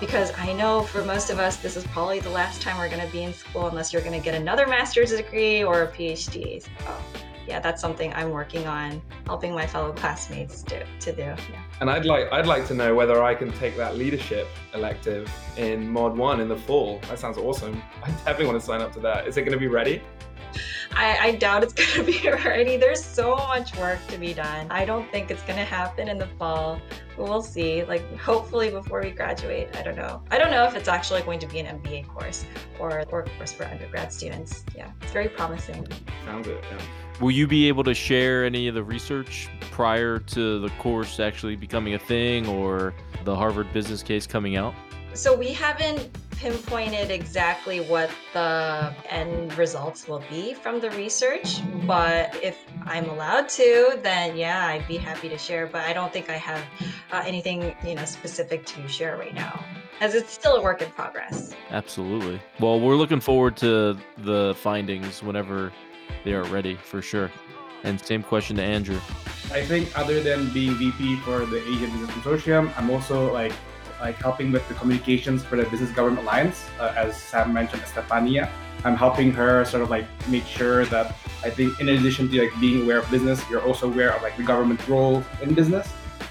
because 0.00 0.32
I 0.36 0.52
know 0.52 0.82
for 0.82 1.04
most 1.04 1.30
of 1.30 1.38
us, 1.38 1.56
this 1.56 1.76
is 1.76 1.84
probably 1.86 2.20
the 2.20 2.30
last 2.30 2.60
time 2.60 2.78
we're 2.78 2.88
going 2.88 3.04
to 3.04 3.12
be 3.12 3.22
in 3.22 3.32
school 3.32 3.66
unless 3.66 3.92
you're 3.92 4.02
going 4.02 4.18
to 4.18 4.24
get 4.24 4.34
another 4.34 4.66
master's 4.66 5.10
degree 5.10 5.64
or 5.64 5.84
a 5.84 5.88
PhD. 5.88 6.62
So, 6.62 6.68
yeah, 7.46 7.60
that's 7.60 7.80
something 7.80 8.12
I'm 8.14 8.30
working 8.30 8.66
on, 8.66 9.02
helping 9.26 9.52
my 9.52 9.66
fellow 9.66 9.92
classmates 9.92 10.62
do, 10.62 10.80
to 11.00 11.12
do. 11.12 11.22
Yeah. 11.22 11.62
And 11.80 11.90
I'd 11.90 12.04
like 12.04 12.32
I'd 12.32 12.46
like 12.46 12.66
to 12.68 12.74
know 12.74 12.94
whether 12.94 13.22
I 13.22 13.34
can 13.34 13.52
take 13.52 13.76
that 13.76 13.96
leadership 13.96 14.48
elective 14.74 15.30
in 15.56 15.88
Mod 15.88 16.16
One 16.16 16.40
in 16.40 16.48
the 16.48 16.56
fall. 16.56 17.00
That 17.08 17.18
sounds 17.18 17.38
awesome. 17.38 17.82
I 18.02 18.10
definitely 18.10 18.46
want 18.46 18.60
to 18.60 18.66
sign 18.66 18.80
up 18.80 18.92
to 18.92 19.00
that. 19.00 19.26
Is 19.26 19.36
it 19.36 19.42
going 19.42 19.52
to 19.52 19.58
be 19.58 19.68
ready? 19.68 20.02
I, 20.96 21.18
I 21.18 21.32
doubt 21.32 21.62
it's 21.62 21.72
going 21.94 22.06
to 22.06 22.20
be 22.20 22.30
ready. 22.30 22.76
There's 22.76 23.04
so 23.04 23.36
much 23.36 23.76
work 23.76 23.98
to 24.08 24.18
be 24.18 24.32
done. 24.32 24.66
I 24.70 24.84
don't 24.84 25.10
think 25.10 25.30
it's 25.30 25.42
going 25.42 25.58
to 25.58 25.64
happen 25.64 26.08
in 26.08 26.18
the 26.18 26.26
fall, 26.38 26.80
we'll 27.18 27.42
see. 27.42 27.84
Like, 27.84 28.16
hopefully 28.16 28.70
before 28.70 29.02
we 29.02 29.10
graduate. 29.10 29.76
I 29.76 29.82
don't 29.82 29.96
know. 29.96 30.22
I 30.30 30.38
don't 30.38 30.50
know 30.50 30.64
if 30.64 30.74
it's 30.74 30.88
actually 30.88 31.22
going 31.22 31.38
to 31.40 31.46
be 31.46 31.58
an 31.58 31.80
MBA 31.80 32.08
course 32.08 32.46
or, 32.78 33.04
or 33.10 33.20
a 33.20 33.30
course 33.36 33.52
for 33.52 33.64
undergrad 33.64 34.12
students. 34.12 34.64
Yeah, 34.74 34.90
it's 35.02 35.12
very 35.12 35.28
promising. 35.28 35.86
Sounds 36.24 36.48
it. 36.48 36.64
Yeah. 36.70 36.78
Will 37.18 37.30
you 37.30 37.46
be 37.46 37.66
able 37.66 37.82
to 37.84 37.94
share 37.94 38.44
any 38.44 38.68
of 38.68 38.74
the 38.74 38.84
research 38.84 39.48
prior 39.70 40.18
to 40.18 40.58
the 40.58 40.68
course 40.78 41.18
actually 41.18 41.56
becoming 41.56 41.94
a 41.94 41.98
thing 41.98 42.46
or 42.46 42.92
the 43.24 43.34
Harvard 43.34 43.72
business 43.72 44.02
case 44.02 44.26
coming 44.26 44.56
out? 44.56 44.74
So 45.14 45.34
we 45.34 45.50
haven't 45.54 46.10
pinpointed 46.32 47.10
exactly 47.10 47.80
what 47.80 48.10
the 48.34 48.94
end 49.08 49.56
results 49.56 50.06
will 50.06 50.22
be 50.28 50.52
from 50.52 50.78
the 50.78 50.90
research, 50.90 51.60
but 51.86 52.38
if 52.42 52.58
I'm 52.84 53.08
allowed 53.08 53.48
to, 53.50 53.98
then 54.02 54.36
yeah, 54.36 54.66
I'd 54.66 54.86
be 54.86 54.98
happy 54.98 55.30
to 55.30 55.38
share. 55.38 55.66
But 55.66 55.82
I 55.86 55.94
don't 55.94 56.12
think 56.12 56.28
I 56.28 56.36
have 56.36 56.62
uh, 57.12 57.22
anything 57.24 57.74
you 57.82 57.94
know 57.94 58.04
specific 58.04 58.66
to 58.66 58.86
share 58.88 59.16
right 59.16 59.34
now, 59.34 59.64
as 60.00 60.14
it's 60.14 60.30
still 60.30 60.56
a 60.56 60.62
work 60.62 60.82
in 60.82 60.90
progress. 60.90 61.54
Absolutely. 61.70 62.38
Well, 62.60 62.78
we're 62.78 62.96
looking 62.96 63.20
forward 63.20 63.56
to 63.58 63.96
the 64.18 64.54
findings 64.58 65.22
whenever 65.22 65.72
they 66.26 66.34
are 66.34 66.44
ready, 66.44 66.74
for 66.74 67.00
sure. 67.00 67.30
And 67.84 68.00
same 68.00 68.22
question 68.22 68.56
to 68.56 68.62
Andrew. 68.62 68.98
I 69.52 69.64
think 69.64 69.96
other 69.96 70.20
than 70.20 70.52
being 70.52 70.74
VP 70.74 71.20
for 71.20 71.46
the 71.46 71.62
Asian 71.62 71.88
Business 71.92 72.10
Consortium, 72.10 72.76
I'm 72.76 72.90
also 72.90 73.32
like 73.32 73.52
like 74.00 74.16
helping 74.16 74.50
with 74.52 74.66
the 74.68 74.74
communications 74.74 75.44
for 75.44 75.56
the 75.56 75.64
Business 75.70 75.90
Government 75.92 76.22
Alliance, 76.22 76.66
uh, 76.80 76.92
as 76.96 77.16
Sam 77.16 77.54
mentioned, 77.54 77.82
Estefania. 77.82 78.50
I'm 78.84 78.96
helping 78.96 79.30
her 79.32 79.64
sort 79.64 79.84
of 79.84 79.88
like 79.88 80.06
make 80.28 80.44
sure 80.44 80.84
that 80.86 81.16
I 81.44 81.50
think 81.50 81.80
in 81.80 81.88
addition 81.88 82.28
to 82.30 82.42
like 82.42 82.60
being 82.60 82.82
aware 82.82 82.98
of 82.98 83.10
business, 83.10 83.40
you're 83.48 83.62
also 83.62 83.86
aware 83.86 84.12
of 84.12 84.20
like 84.20 84.36
the 84.36 84.42
government 84.42 84.86
role 84.88 85.24
in 85.40 85.54
business. 85.54 85.88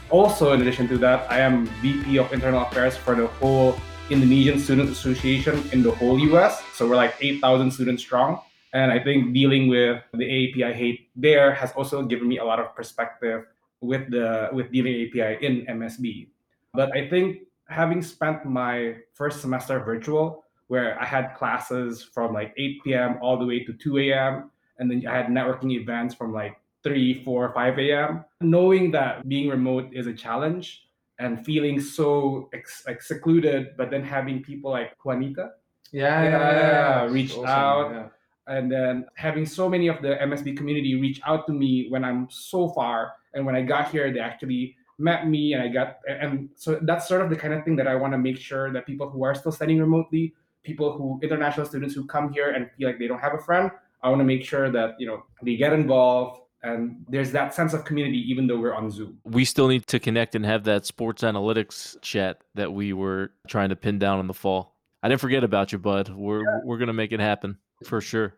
Also, 0.10 0.52
in 0.54 0.62
addition 0.62 0.88
to 0.90 0.98
that, 1.00 1.32
I 1.32 1.40
am 1.40 1.68
VP 1.82 2.18
of 2.18 2.32
Internal 2.34 2.62
Affairs 2.64 2.98
for 2.98 3.16
the 3.16 3.28
whole 3.40 3.80
Indonesian 4.10 4.60
Student 4.60 4.90
Association 4.90 5.64
in 5.72 5.82
the 5.82 5.92
whole 5.92 6.20
US. 6.20 6.62
So 6.74 6.88
we're 6.88 6.98
like 6.98 7.16
8,000 7.22 7.72
students 7.72 8.04
strong. 8.04 8.42
And 8.76 8.92
I 8.92 9.00
think 9.00 9.34
dealing 9.34 9.70
with 9.72 10.04
the 10.12 10.28
API 10.28 10.74
hate 10.76 11.08
there 11.16 11.56
has 11.56 11.72
also 11.80 12.04
given 12.04 12.28
me 12.28 12.40
a 12.40 12.44
lot 12.44 12.60
of 12.60 12.76
perspective 12.76 13.48
with 13.80 14.12
the 14.12 14.50
with 14.52 14.68
dealing 14.70 15.08
API 15.08 15.40
in 15.40 15.66
MSB. 15.80 16.28
But 16.74 16.92
I 16.92 17.08
think 17.08 17.48
having 17.70 18.02
spent 18.04 18.44
my 18.44 18.98
first 19.14 19.40
semester 19.40 19.80
virtual, 19.80 20.44
where 20.68 21.00
I 21.02 21.06
had 21.06 21.36
classes 21.40 22.04
from 22.04 22.34
like 22.34 22.54
8 22.58 22.84
p.m. 22.84 23.18
all 23.22 23.40
the 23.40 23.46
way 23.46 23.64
to 23.64 23.72
2 23.72 23.98
a.m., 24.12 24.52
and 24.78 24.92
then 24.92 25.08
I 25.08 25.16
had 25.16 25.28
networking 25.28 25.72
events 25.72 26.14
from 26.14 26.34
like 26.34 26.60
3, 26.84 27.24
4, 27.24 27.54
5 27.54 27.80
a.m., 27.80 28.26
knowing 28.42 28.92
that 28.92 29.28
being 29.28 29.48
remote 29.48 29.88
is 29.94 30.08
a 30.08 30.14
challenge 30.14 30.90
and 31.20 31.46
feeling 31.46 31.80
so 31.80 32.50
ex- 32.54 32.84
like 32.86 33.02
secluded, 33.02 33.78
but 33.78 33.90
then 33.90 34.04
having 34.04 34.44
people 34.44 34.70
like 34.70 34.92
Juanita 35.04 35.52
Yeah, 35.92 36.24
Yeah, 36.24 36.30
yeah, 36.30 37.06
yeah. 37.06 37.12
reached 37.12 37.38
Awesome, 37.38 37.48
out. 37.48 38.12
Yeah. 38.48 38.58
and 38.58 38.72
then 38.72 39.06
having 39.16 39.46
so 39.46 39.70
many 39.70 39.88
of 39.88 40.02
the 40.02 40.18
MSB 40.22 40.58
community 40.58 40.96
reach 40.96 41.22
out 41.26 41.48
to 41.48 41.54
me 41.54 41.88
when 41.90 42.04
I'm 42.04 42.28
so 42.30 42.70
far, 42.70 43.14
and 43.34 43.46
when 43.46 43.56
I 43.56 43.62
got 43.62 43.92
here, 43.92 44.12
they 44.12 44.20
actually 44.20 44.76
met 44.98 45.28
me, 45.28 45.54
and 45.54 45.64
I 45.64 45.68
got, 45.68 46.00
and 46.08 46.50
so 46.56 46.80
that's 46.82 47.08
sort 47.08 47.22
of 47.22 47.30
the 47.30 47.36
kind 47.36 47.54
of 47.54 47.64
thing 47.64 47.76
that 47.76 47.88
I 47.88 47.96
want 47.96 48.14
to 48.14 48.18
make 48.18 48.38
sure 48.38 48.72
that 48.72 48.86
people 48.86 49.10
who 49.10 49.24
are 49.24 49.36
still 49.36 49.52
studying 49.52 49.80
remotely, 49.80 50.34
people 50.64 50.98
who 50.98 51.20
international 51.22 51.66
students 51.66 51.94
who 51.94 52.06
come 52.06 52.32
here 52.32 52.52
and 52.52 52.70
feel 52.78 52.88
like 52.88 53.00
they 53.00 53.08
don't 53.08 53.20
have 53.20 53.34
a 53.34 53.38
friend, 53.38 53.72
I 54.02 54.10
want 54.10 54.20
to 54.20 54.26
make 54.26 54.44
sure 54.46 54.72
that 54.72 54.96
you 55.00 55.08
know 55.08 55.24
they 55.44 55.56
get 55.56 55.74
involved, 55.74 56.42
and 56.64 57.06
there's 57.10 57.32
that 57.32 57.54
sense 57.54 57.74
of 57.74 57.84
community, 57.84 58.24
even 58.30 58.48
though 58.48 58.58
we're 58.58 58.74
on 58.74 58.90
Zoom. 58.90 59.20
We 59.26 59.46
still 59.46 59.68
need 59.68 59.88
to 59.88 60.00
connect 60.00 60.36
and 60.36 60.46
have 60.46 60.64
that 60.66 60.86
sports 60.86 61.24
analytics 61.24 62.00
chat 62.02 62.42
that 62.56 62.72
we 62.72 62.94
were 62.94 63.32
trying 63.48 63.70
to 63.70 63.76
pin 63.76 64.00
down 64.00 64.20
in 64.20 64.28
the 64.28 64.34
fall. 64.34 64.76
I 65.04 65.10
didn't 65.10 65.22
forget 65.22 65.44
about 65.44 65.72
you, 65.72 65.78
bud. 65.78 66.10
We're 66.10 66.64
we're 66.64 66.78
gonna 66.78 66.94
make 66.94 67.12
it 67.12 67.20
happen 67.20 67.58
for 67.84 68.02
sure. 68.02 68.36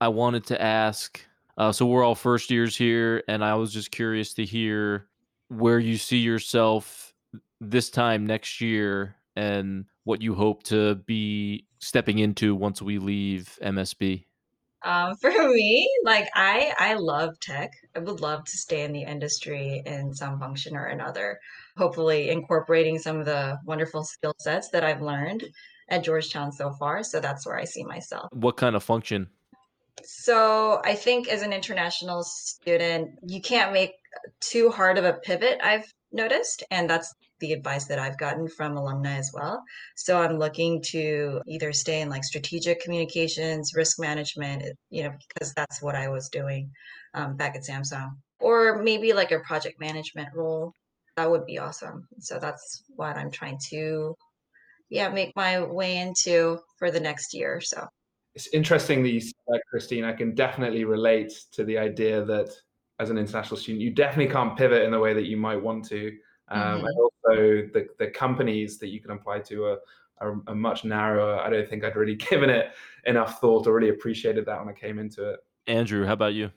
I 0.00 0.08
wanted 0.08 0.46
to 0.46 0.60
ask. 0.60 1.20
Uh, 1.56 1.72
so 1.72 1.86
we're 1.86 2.02
all 2.02 2.14
first 2.14 2.50
years 2.50 2.76
here, 2.76 3.22
and 3.28 3.44
I 3.44 3.54
was 3.54 3.72
just 3.72 3.90
curious 3.90 4.34
to 4.34 4.44
hear 4.44 5.06
where 5.48 5.78
you 5.78 5.96
see 5.96 6.18
yourself 6.18 7.12
this 7.60 7.90
time 7.90 8.26
next 8.26 8.60
year, 8.60 9.16
and 9.36 9.84
what 10.04 10.22
you 10.22 10.34
hope 10.34 10.62
to 10.64 10.94
be 10.94 11.66
stepping 11.78 12.18
into 12.18 12.54
once 12.54 12.80
we 12.80 12.98
leave 12.98 13.58
MSB. 13.62 14.24
Um, 14.82 15.14
for 15.20 15.30
me, 15.30 15.88
like 16.04 16.28
I, 16.34 16.72
I 16.78 16.94
love 16.94 17.38
tech. 17.40 17.70
I 17.94 17.98
would 17.98 18.20
love 18.20 18.44
to 18.44 18.56
stay 18.56 18.82
in 18.82 18.92
the 18.92 19.02
industry 19.02 19.82
in 19.84 20.14
some 20.14 20.38
function 20.38 20.76
or 20.76 20.86
another. 20.86 21.38
Hopefully, 21.76 22.30
incorporating 22.30 22.98
some 22.98 23.18
of 23.18 23.26
the 23.26 23.58
wonderful 23.64 24.04
skill 24.04 24.34
sets 24.38 24.70
that 24.70 24.84
I've 24.84 25.02
learned 25.02 25.44
at 25.90 26.04
Georgetown 26.04 26.52
so 26.52 26.70
far. 26.72 27.02
So 27.02 27.20
that's 27.20 27.46
where 27.46 27.58
I 27.58 27.64
see 27.64 27.84
myself. 27.84 28.28
What 28.32 28.56
kind 28.56 28.76
of 28.76 28.82
function? 28.82 29.28
So 30.02 30.80
I 30.84 30.94
think 30.94 31.28
as 31.28 31.42
an 31.42 31.52
international 31.52 32.22
student, 32.22 33.10
you 33.26 33.40
can't 33.40 33.72
make 33.72 33.92
too 34.40 34.70
hard 34.70 34.96
of 34.98 35.04
a 35.04 35.14
pivot. 35.14 35.58
I've 35.62 35.92
noticed, 36.12 36.64
and 36.70 36.88
that's 36.88 37.12
the 37.40 37.52
advice 37.52 37.86
that 37.86 37.98
I've 37.98 38.18
gotten 38.18 38.48
from 38.48 38.76
alumni 38.76 39.16
as 39.16 39.30
well. 39.34 39.62
So 39.96 40.20
I'm 40.20 40.38
looking 40.38 40.82
to 40.88 41.40
either 41.46 41.72
stay 41.72 42.00
in 42.00 42.08
like 42.08 42.24
strategic 42.24 42.80
communications, 42.80 43.74
risk 43.74 43.98
management, 43.98 44.62
you 44.90 45.04
know, 45.04 45.12
because 45.28 45.52
that's 45.54 45.82
what 45.82 45.94
I 45.94 46.08
was 46.08 46.28
doing 46.28 46.70
um, 47.14 47.36
back 47.36 47.56
at 47.56 47.62
Samsung, 47.62 48.10
or 48.40 48.82
maybe 48.82 49.12
like 49.12 49.32
a 49.32 49.40
project 49.40 49.80
management 49.80 50.28
role. 50.34 50.72
That 51.16 51.30
would 51.30 51.46
be 51.46 51.58
awesome. 51.58 52.06
So 52.20 52.38
that's 52.38 52.84
what 52.96 53.16
I'm 53.16 53.30
trying 53.30 53.58
to, 53.70 54.14
yeah, 54.90 55.08
make 55.08 55.34
my 55.36 55.62
way 55.62 55.98
into 55.98 56.58
for 56.78 56.90
the 56.90 57.00
next 57.00 57.32
year 57.32 57.56
or 57.56 57.60
so. 57.60 57.86
It's 58.34 58.48
interesting 58.48 59.02
that 59.02 59.10
you 59.10 59.20
said 59.20 59.34
that, 59.48 59.62
Christine. 59.70 60.04
I 60.04 60.12
can 60.12 60.34
definitely 60.34 60.84
relate 60.84 61.32
to 61.52 61.64
the 61.64 61.78
idea 61.78 62.24
that 62.24 62.50
as 62.98 63.10
an 63.10 63.18
international 63.18 63.56
student, 63.56 63.80
you 63.82 63.90
definitely 63.90 64.32
can't 64.32 64.56
pivot 64.56 64.82
in 64.82 64.90
the 64.90 64.98
way 64.98 65.14
that 65.14 65.26
you 65.26 65.36
might 65.36 65.56
want 65.56 65.84
to. 65.88 66.12
Um, 66.48 66.82
Mhm. 66.82 66.86
And 66.86 66.98
also 66.98 67.70
the, 67.72 67.86
the 67.98 68.08
companies 68.08 68.78
that 68.78 68.88
you 68.88 69.00
can 69.00 69.12
apply 69.12 69.40
to 69.40 69.64
are, 69.64 69.78
are, 70.18 70.40
are 70.46 70.54
much 70.54 70.84
narrower. 70.84 71.38
I 71.38 71.48
don't 71.50 71.68
think 71.68 71.84
I'd 71.84 71.96
really 71.96 72.14
given 72.30 72.50
it 72.50 72.72
enough 73.06 73.40
thought 73.40 73.66
or 73.66 73.74
really 73.74 73.88
appreciated 73.90 74.44
that 74.46 74.58
when 74.58 74.68
I 74.68 74.78
came 74.78 74.98
into 74.98 75.30
it. 75.30 75.40
Andrew, 75.66 76.04
how 76.04 76.12
about 76.12 76.34
you? 76.34 76.50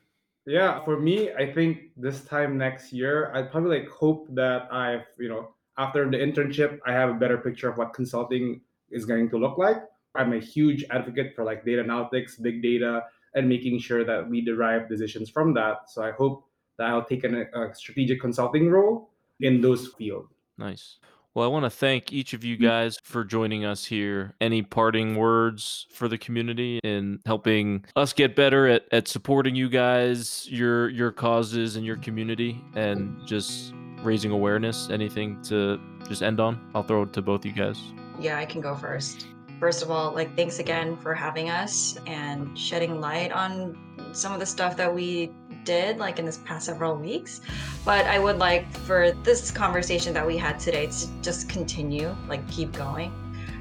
Yeah, 0.45 0.84
for 0.84 0.99
me, 0.99 1.31
I 1.34 1.51
think 1.51 1.91
this 1.95 2.25
time 2.25 2.57
next 2.57 2.91
year, 2.91 3.31
I'd 3.34 3.49
probably 3.49 3.79
like 3.79 3.89
hope 3.89 4.27
that 4.31 4.67
I've, 4.73 5.05
you 5.17 5.29
know, 5.29 5.55
after 5.78 6.09
the 6.09 6.17
internship, 6.17 6.80
I 6.86 6.91
have 6.91 7.09
a 7.09 7.13
better 7.13 7.38
picture 7.38 7.69
of 7.69 7.78
what 7.78 7.93
consulting 7.93 8.61
is 8.91 9.05
going 9.05 9.30
to 9.30 9.38
look 9.38 9.57
like. 9.57 9.78
I'm 10.15 10.34
a 10.34 10.39
huge 10.39 10.86
advocate 10.91 11.34
for 11.36 11.43
like 11.43 11.65
data 11.65 11.84
analytics, 11.84 12.41
big 12.41 12.61
data, 12.61 13.03
and 13.34 13.49
making 13.49 13.80
sure 13.80 14.03
that 14.05 14.30
we 14.30 14.41
derive 14.41 14.88
decisions 14.88 15.30
from 15.30 15.53
that. 15.55 15.89
So 15.89 16.03
I 16.03 16.11
hope 16.11 16.45
that 16.78 16.88
I'll 16.88 17.03
take 17.03 17.24
an, 17.24 17.47
a 17.53 17.74
strategic 17.74 18.21
consulting 18.21 18.69
role 18.69 19.09
in 19.39 19.61
those 19.61 19.88
fields. 19.97 20.30
Nice. 20.57 20.99
Well, 21.36 21.45
I 21.45 21.47
want 21.47 21.65
to 21.65 21.71
thank 21.71 22.13
each 22.13 22.34
of 22.34 22.43
you 22.43 22.57
mm. 22.57 22.61
guys 22.61 22.99
for 23.03 23.24
joining 23.24 23.65
us 23.65 23.86
here. 23.86 24.36
Any 24.39 24.61
parting 24.61 25.15
words 25.15 25.88
for 25.89 26.07
the 26.07 26.17
community 26.17 26.80
and 26.84 27.19
helping 27.26 27.86
us 27.95 28.13
get 28.13 28.36
better 28.36 28.67
at, 28.67 28.84
at 28.91 29.07
supporting 29.07 29.55
you 29.55 29.67
guys, 29.67 30.47
your 30.49 30.89
your 30.89 31.11
causes 31.11 31.76
and 31.76 31.84
your 31.86 31.97
community, 31.97 32.61
and 32.76 33.26
just 33.26 33.74
raising 34.03 34.31
awareness? 34.31 34.89
Anything 34.89 35.41
to 35.43 35.79
just 36.07 36.21
end 36.21 36.39
on? 36.39 36.59
I'll 36.75 36.83
throw 36.83 37.03
it 37.03 37.13
to 37.13 37.21
both 37.21 37.45
you 37.45 37.51
guys. 37.51 37.79
Yeah, 38.19 38.37
I 38.37 38.45
can 38.45 38.61
go 38.61 38.75
first. 38.75 39.27
First 39.59 39.81
of 39.81 39.89
all, 39.91 40.11
like 40.13 40.35
thanks 40.35 40.59
again 40.59 40.97
for 40.97 41.13
having 41.13 41.49
us 41.49 41.97
and 42.05 42.57
shedding 42.57 42.99
light 42.99 43.31
on 43.31 43.77
some 44.11 44.33
of 44.33 44.39
the 44.39 44.45
stuff 44.45 44.75
that 44.77 44.93
we 44.93 45.31
did 45.63 45.97
like 45.97 46.19
in 46.19 46.25
this 46.25 46.37
past 46.39 46.65
several 46.65 46.95
weeks. 46.95 47.41
But 47.85 48.05
I 48.05 48.19
would 48.19 48.37
like 48.37 48.69
for 48.79 49.11
this 49.23 49.51
conversation 49.51 50.13
that 50.13 50.25
we 50.27 50.37
had 50.37 50.59
today 50.59 50.87
to 50.87 51.21
just 51.21 51.47
continue, 51.47 52.15
like 52.27 52.45
keep 52.49 52.73
going. 52.73 53.11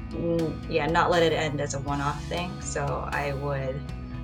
Mm, 0.09 0.53
Yeah, 0.69 0.87
not 0.87 1.09
let 1.09 1.23
it 1.23 1.31
end 1.33 1.61
as 1.61 1.73
a 1.73 1.79
one-off 1.79 2.21
thing. 2.25 2.51
So 2.61 3.07
I 3.11 3.33
would 3.33 3.79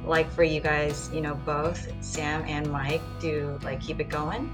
like 0.06 0.30
for 0.32 0.44
you 0.44 0.60
guys, 0.60 1.10
you 1.14 1.22
know, 1.22 1.36
both 1.36 1.88
Sam 2.04 2.44
and 2.46 2.70
Mike 2.72 3.02
to 3.22 3.58
like 3.64 3.80
keep 3.80 4.00
it 4.00 4.10
going 4.10 4.50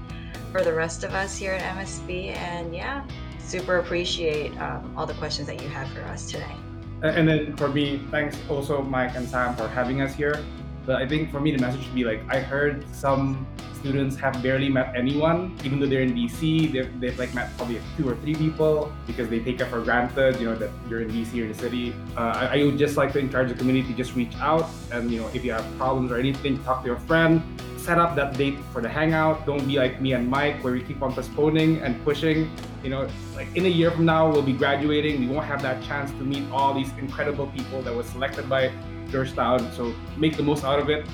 for 0.52 0.62
the 0.62 0.72
rest 0.72 1.04
of 1.04 1.14
us 1.14 1.36
here 1.36 1.52
at 1.52 1.76
MSB. 1.76 2.36
And 2.36 2.74
yeah, 2.74 3.04
super 3.40 3.78
appreciate 3.78 4.56
um, 4.60 4.92
all 4.96 5.06
the 5.06 5.14
questions 5.14 5.46
that 5.48 5.62
you 5.62 5.68
had 5.68 5.88
for 5.88 6.02
us 6.02 6.30
today. 6.30 6.56
And 7.02 7.28
then 7.28 7.56
for 7.56 7.68
me, 7.68 8.00
thanks 8.10 8.38
also 8.48 8.82
Mike 8.82 9.14
and 9.14 9.28
Sam 9.28 9.54
for 9.54 9.68
having 9.68 10.00
us 10.00 10.14
here. 10.14 10.42
But 10.86 10.96
I 10.96 11.06
think 11.06 11.30
for 11.30 11.40
me, 11.40 11.50
the 11.50 11.60
message 11.60 11.82
should 11.82 11.94
be 11.94 12.04
like, 12.04 12.22
I 12.28 12.40
heard 12.40 12.84
some 12.94 13.46
students 13.86 14.16
have 14.16 14.42
barely 14.42 14.68
met 14.68 14.94
anyone, 14.96 15.56
even 15.64 15.78
though 15.78 15.86
they're 15.86 16.02
in 16.02 16.14
DC. 16.14 16.72
They've, 16.72 17.00
they've 17.00 17.18
like 17.18 17.34
met 17.34 17.56
probably 17.56 17.80
two 17.96 18.08
or 18.08 18.16
three 18.16 18.34
people 18.34 18.92
because 19.06 19.28
they 19.28 19.40
take 19.40 19.60
it 19.60 19.66
for 19.66 19.82
granted, 19.82 20.40
you 20.40 20.46
know, 20.46 20.56
that 20.56 20.70
you're 20.88 21.02
in 21.02 21.10
DC 21.10 21.38
or 21.40 21.42
in 21.42 21.48
the 21.52 21.58
city. 21.58 21.94
Uh, 22.16 22.20
I, 22.20 22.60
I 22.60 22.64
would 22.64 22.78
just 22.78 22.96
like 22.96 23.12
to 23.12 23.18
encourage 23.18 23.48
the 23.48 23.54
community 23.54 23.88
to 23.88 23.94
just 23.94 24.14
reach 24.16 24.34
out 24.36 24.68
and, 24.90 25.10
you 25.10 25.20
know, 25.20 25.28
if 25.34 25.44
you 25.44 25.52
have 25.52 25.64
problems 25.76 26.10
or 26.10 26.18
anything, 26.18 26.62
talk 26.64 26.82
to 26.82 26.86
your 26.86 26.98
friend. 26.98 27.42
Set 27.86 27.98
up 27.98 28.16
that 28.16 28.36
date 28.36 28.58
for 28.72 28.82
the 28.82 28.88
hangout. 28.88 29.46
Don't 29.46 29.64
be 29.64 29.78
like 29.78 30.00
me 30.00 30.12
and 30.14 30.28
Mike, 30.28 30.64
where 30.64 30.72
we 30.72 30.82
keep 30.82 31.00
on 31.02 31.12
postponing 31.12 31.78
and 31.82 32.02
pushing. 32.02 32.50
You 32.82 32.90
know, 32.90 33.08
like 33.36 33.46
in 33.54 33.64
a 33.64 33.68
year 33.68 33.92
from 33.92 34.06
now, 34.06 34.28
we'll 34.28 34.42
be 34.42 34.54
graduating. 34.54 35.20
We 35.20 35.28
won't 35.32 35.46
have 35.46 35.62
that 35.62 35.84
chance 35.84 36.10
to 36.10 36.24
meet 36.24 36.50
all 36.50 36.74
these 36.74 36.90
incredible 36.98 37.46
people 37.46 37.82
that 37.82 37.94
were 37.94 38.02
selected 38.02 38.48
by 38.48 38.72
Georgetown. 39.08 39.70
So 39.70 39.94
make 40.16 40.36
the 40.36 40.42
most 40.42 40.64
out 40.64 40.80
of 40.80 40.90
it. 40.90 41.06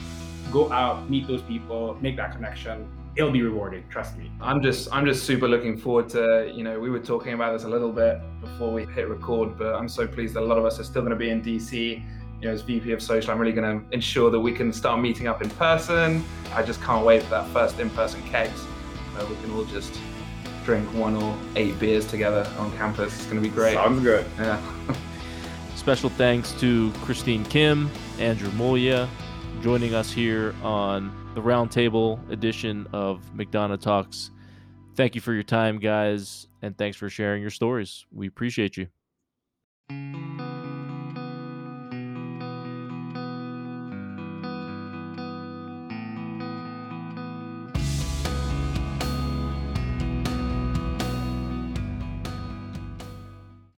Go 0.51 0.73
out, 0.73 1.11
meet 1.11 1.27
those 1.27 1.43
people, 1.43 1.99
make 2.01 2.17
that 2.17 2.33
connection. 2.33 2.89
It'll 3.17 3.31
be 3.31 3.43
rewarded. 3.43 3.85
Trust 3.91 4.17
me. 4.17 4.33
I'm 4.41 4.63
just 4.63 4.91
I'm 4.91 5.05
just 5.05 5.25
super 5.25 5.49
looking 5.49 5.77
forward 5.77 6.09
to 6.17 6.51
you 6.57 6.65
know 6.65 6.81
we 6.81 6.89
were 6.89 7.01
talking 7.01 7.35
about 7.35 7.53
this 7.53 7.65
a 7.65 7.69
little 7.69 7.93
bit 7.93 8.19
before 8.41 8.73
we 8.73 8.87
hit 8.87 9.11
record, 9.11 9.59
but 9.59 9.75
I'm 9.75 9.91
so 9.91 10.07
pleased 10.07 10.33
that 10.37 10.41
a 10.41 10.47
lot 10.47 10.57
of 10.57 10.65
us 10.65 10.81
are 10.81 10.85
still 10.85 11.03
going 11.03 11.13
to 11.13 11.17
be 11.17 11.29
in 11.29 11.43
DC. 11.43 12.03
You 12.43 12.49
know, 12.49 12.55
as 12.55 12.63
VP 12.63 12.91
of 12.91 13.01
Social, 13.01 13.31
I'm 13.31 13.39
really 13.39 13.53
going 13.53 13.81
to 13.81 13.95
ensure 13.95 14.29
that 14.29 14.41
we 14.41 14.51
can 14.51 14.73
start 14.73 15.01
meeting 15.01 15.29
up 15.29 15.43
in 15.43 15.51
person. 15.51 16.25
I 16.53 16.65
just 16.65 16.83
can't 16.83 17.07
wait 17.07 17.23
for 17.23 17.31
that 17.31 17.47
first 17.51 17.79
in-person 17.79 18.21
kegs 18.25 18.65
where 19.15 19.25
we 19.27 19.37
can 19.37 19.53
all 19.53 19.65
just 19.65 19.97
drink 20.65 20.93
one 20.93 21.15
or 21.15 21.39
eight 21.55 21.79
beers 21.79 22.05
together 22.05 22.45
on 22.59 22.77
campus. 22.77 23.15
It's 23.15 23.27
going 23.27 23.41
to 23.41 23.49
be 23.49 23.55
great. 23.55 23.75
Sounds 23.75 24.03
good. 24.03 24.27
Yeah. 24.39 24.61
Special 25.77 26.11
thanks 26.11 26.51
to 26.55 26.91
Christine 27.03 27.45
Kim, 27.45 27.89
Andrew 28.19 28.51
Molia, 28.55 29.09
joining 29.61 29.95
us 29.95 30.11
here 30.11 30.53
on 30.65 31.15
the 31.37 31.41
roundtable 31.41 32.29
edition 32.29 32.89
of 32.93 33.23
McDonough 33.37 33.81
Talks. 33.81 34.33
Thank 34.97 35.15
you 35.15 35.21
for 35.21 35.33
your 35.33 35.45
time, 35.45 35.79
guys, 35.79 36.49
and 36.61 36.77
thanks 36.77 36.97
for 36.97 37.09
sharing 37.09 37.41
your 37.41 37.53
stories. 37.53 38.05
We 38.11 38.27
appreciate 38.27 38.77
you. 38.77 38.89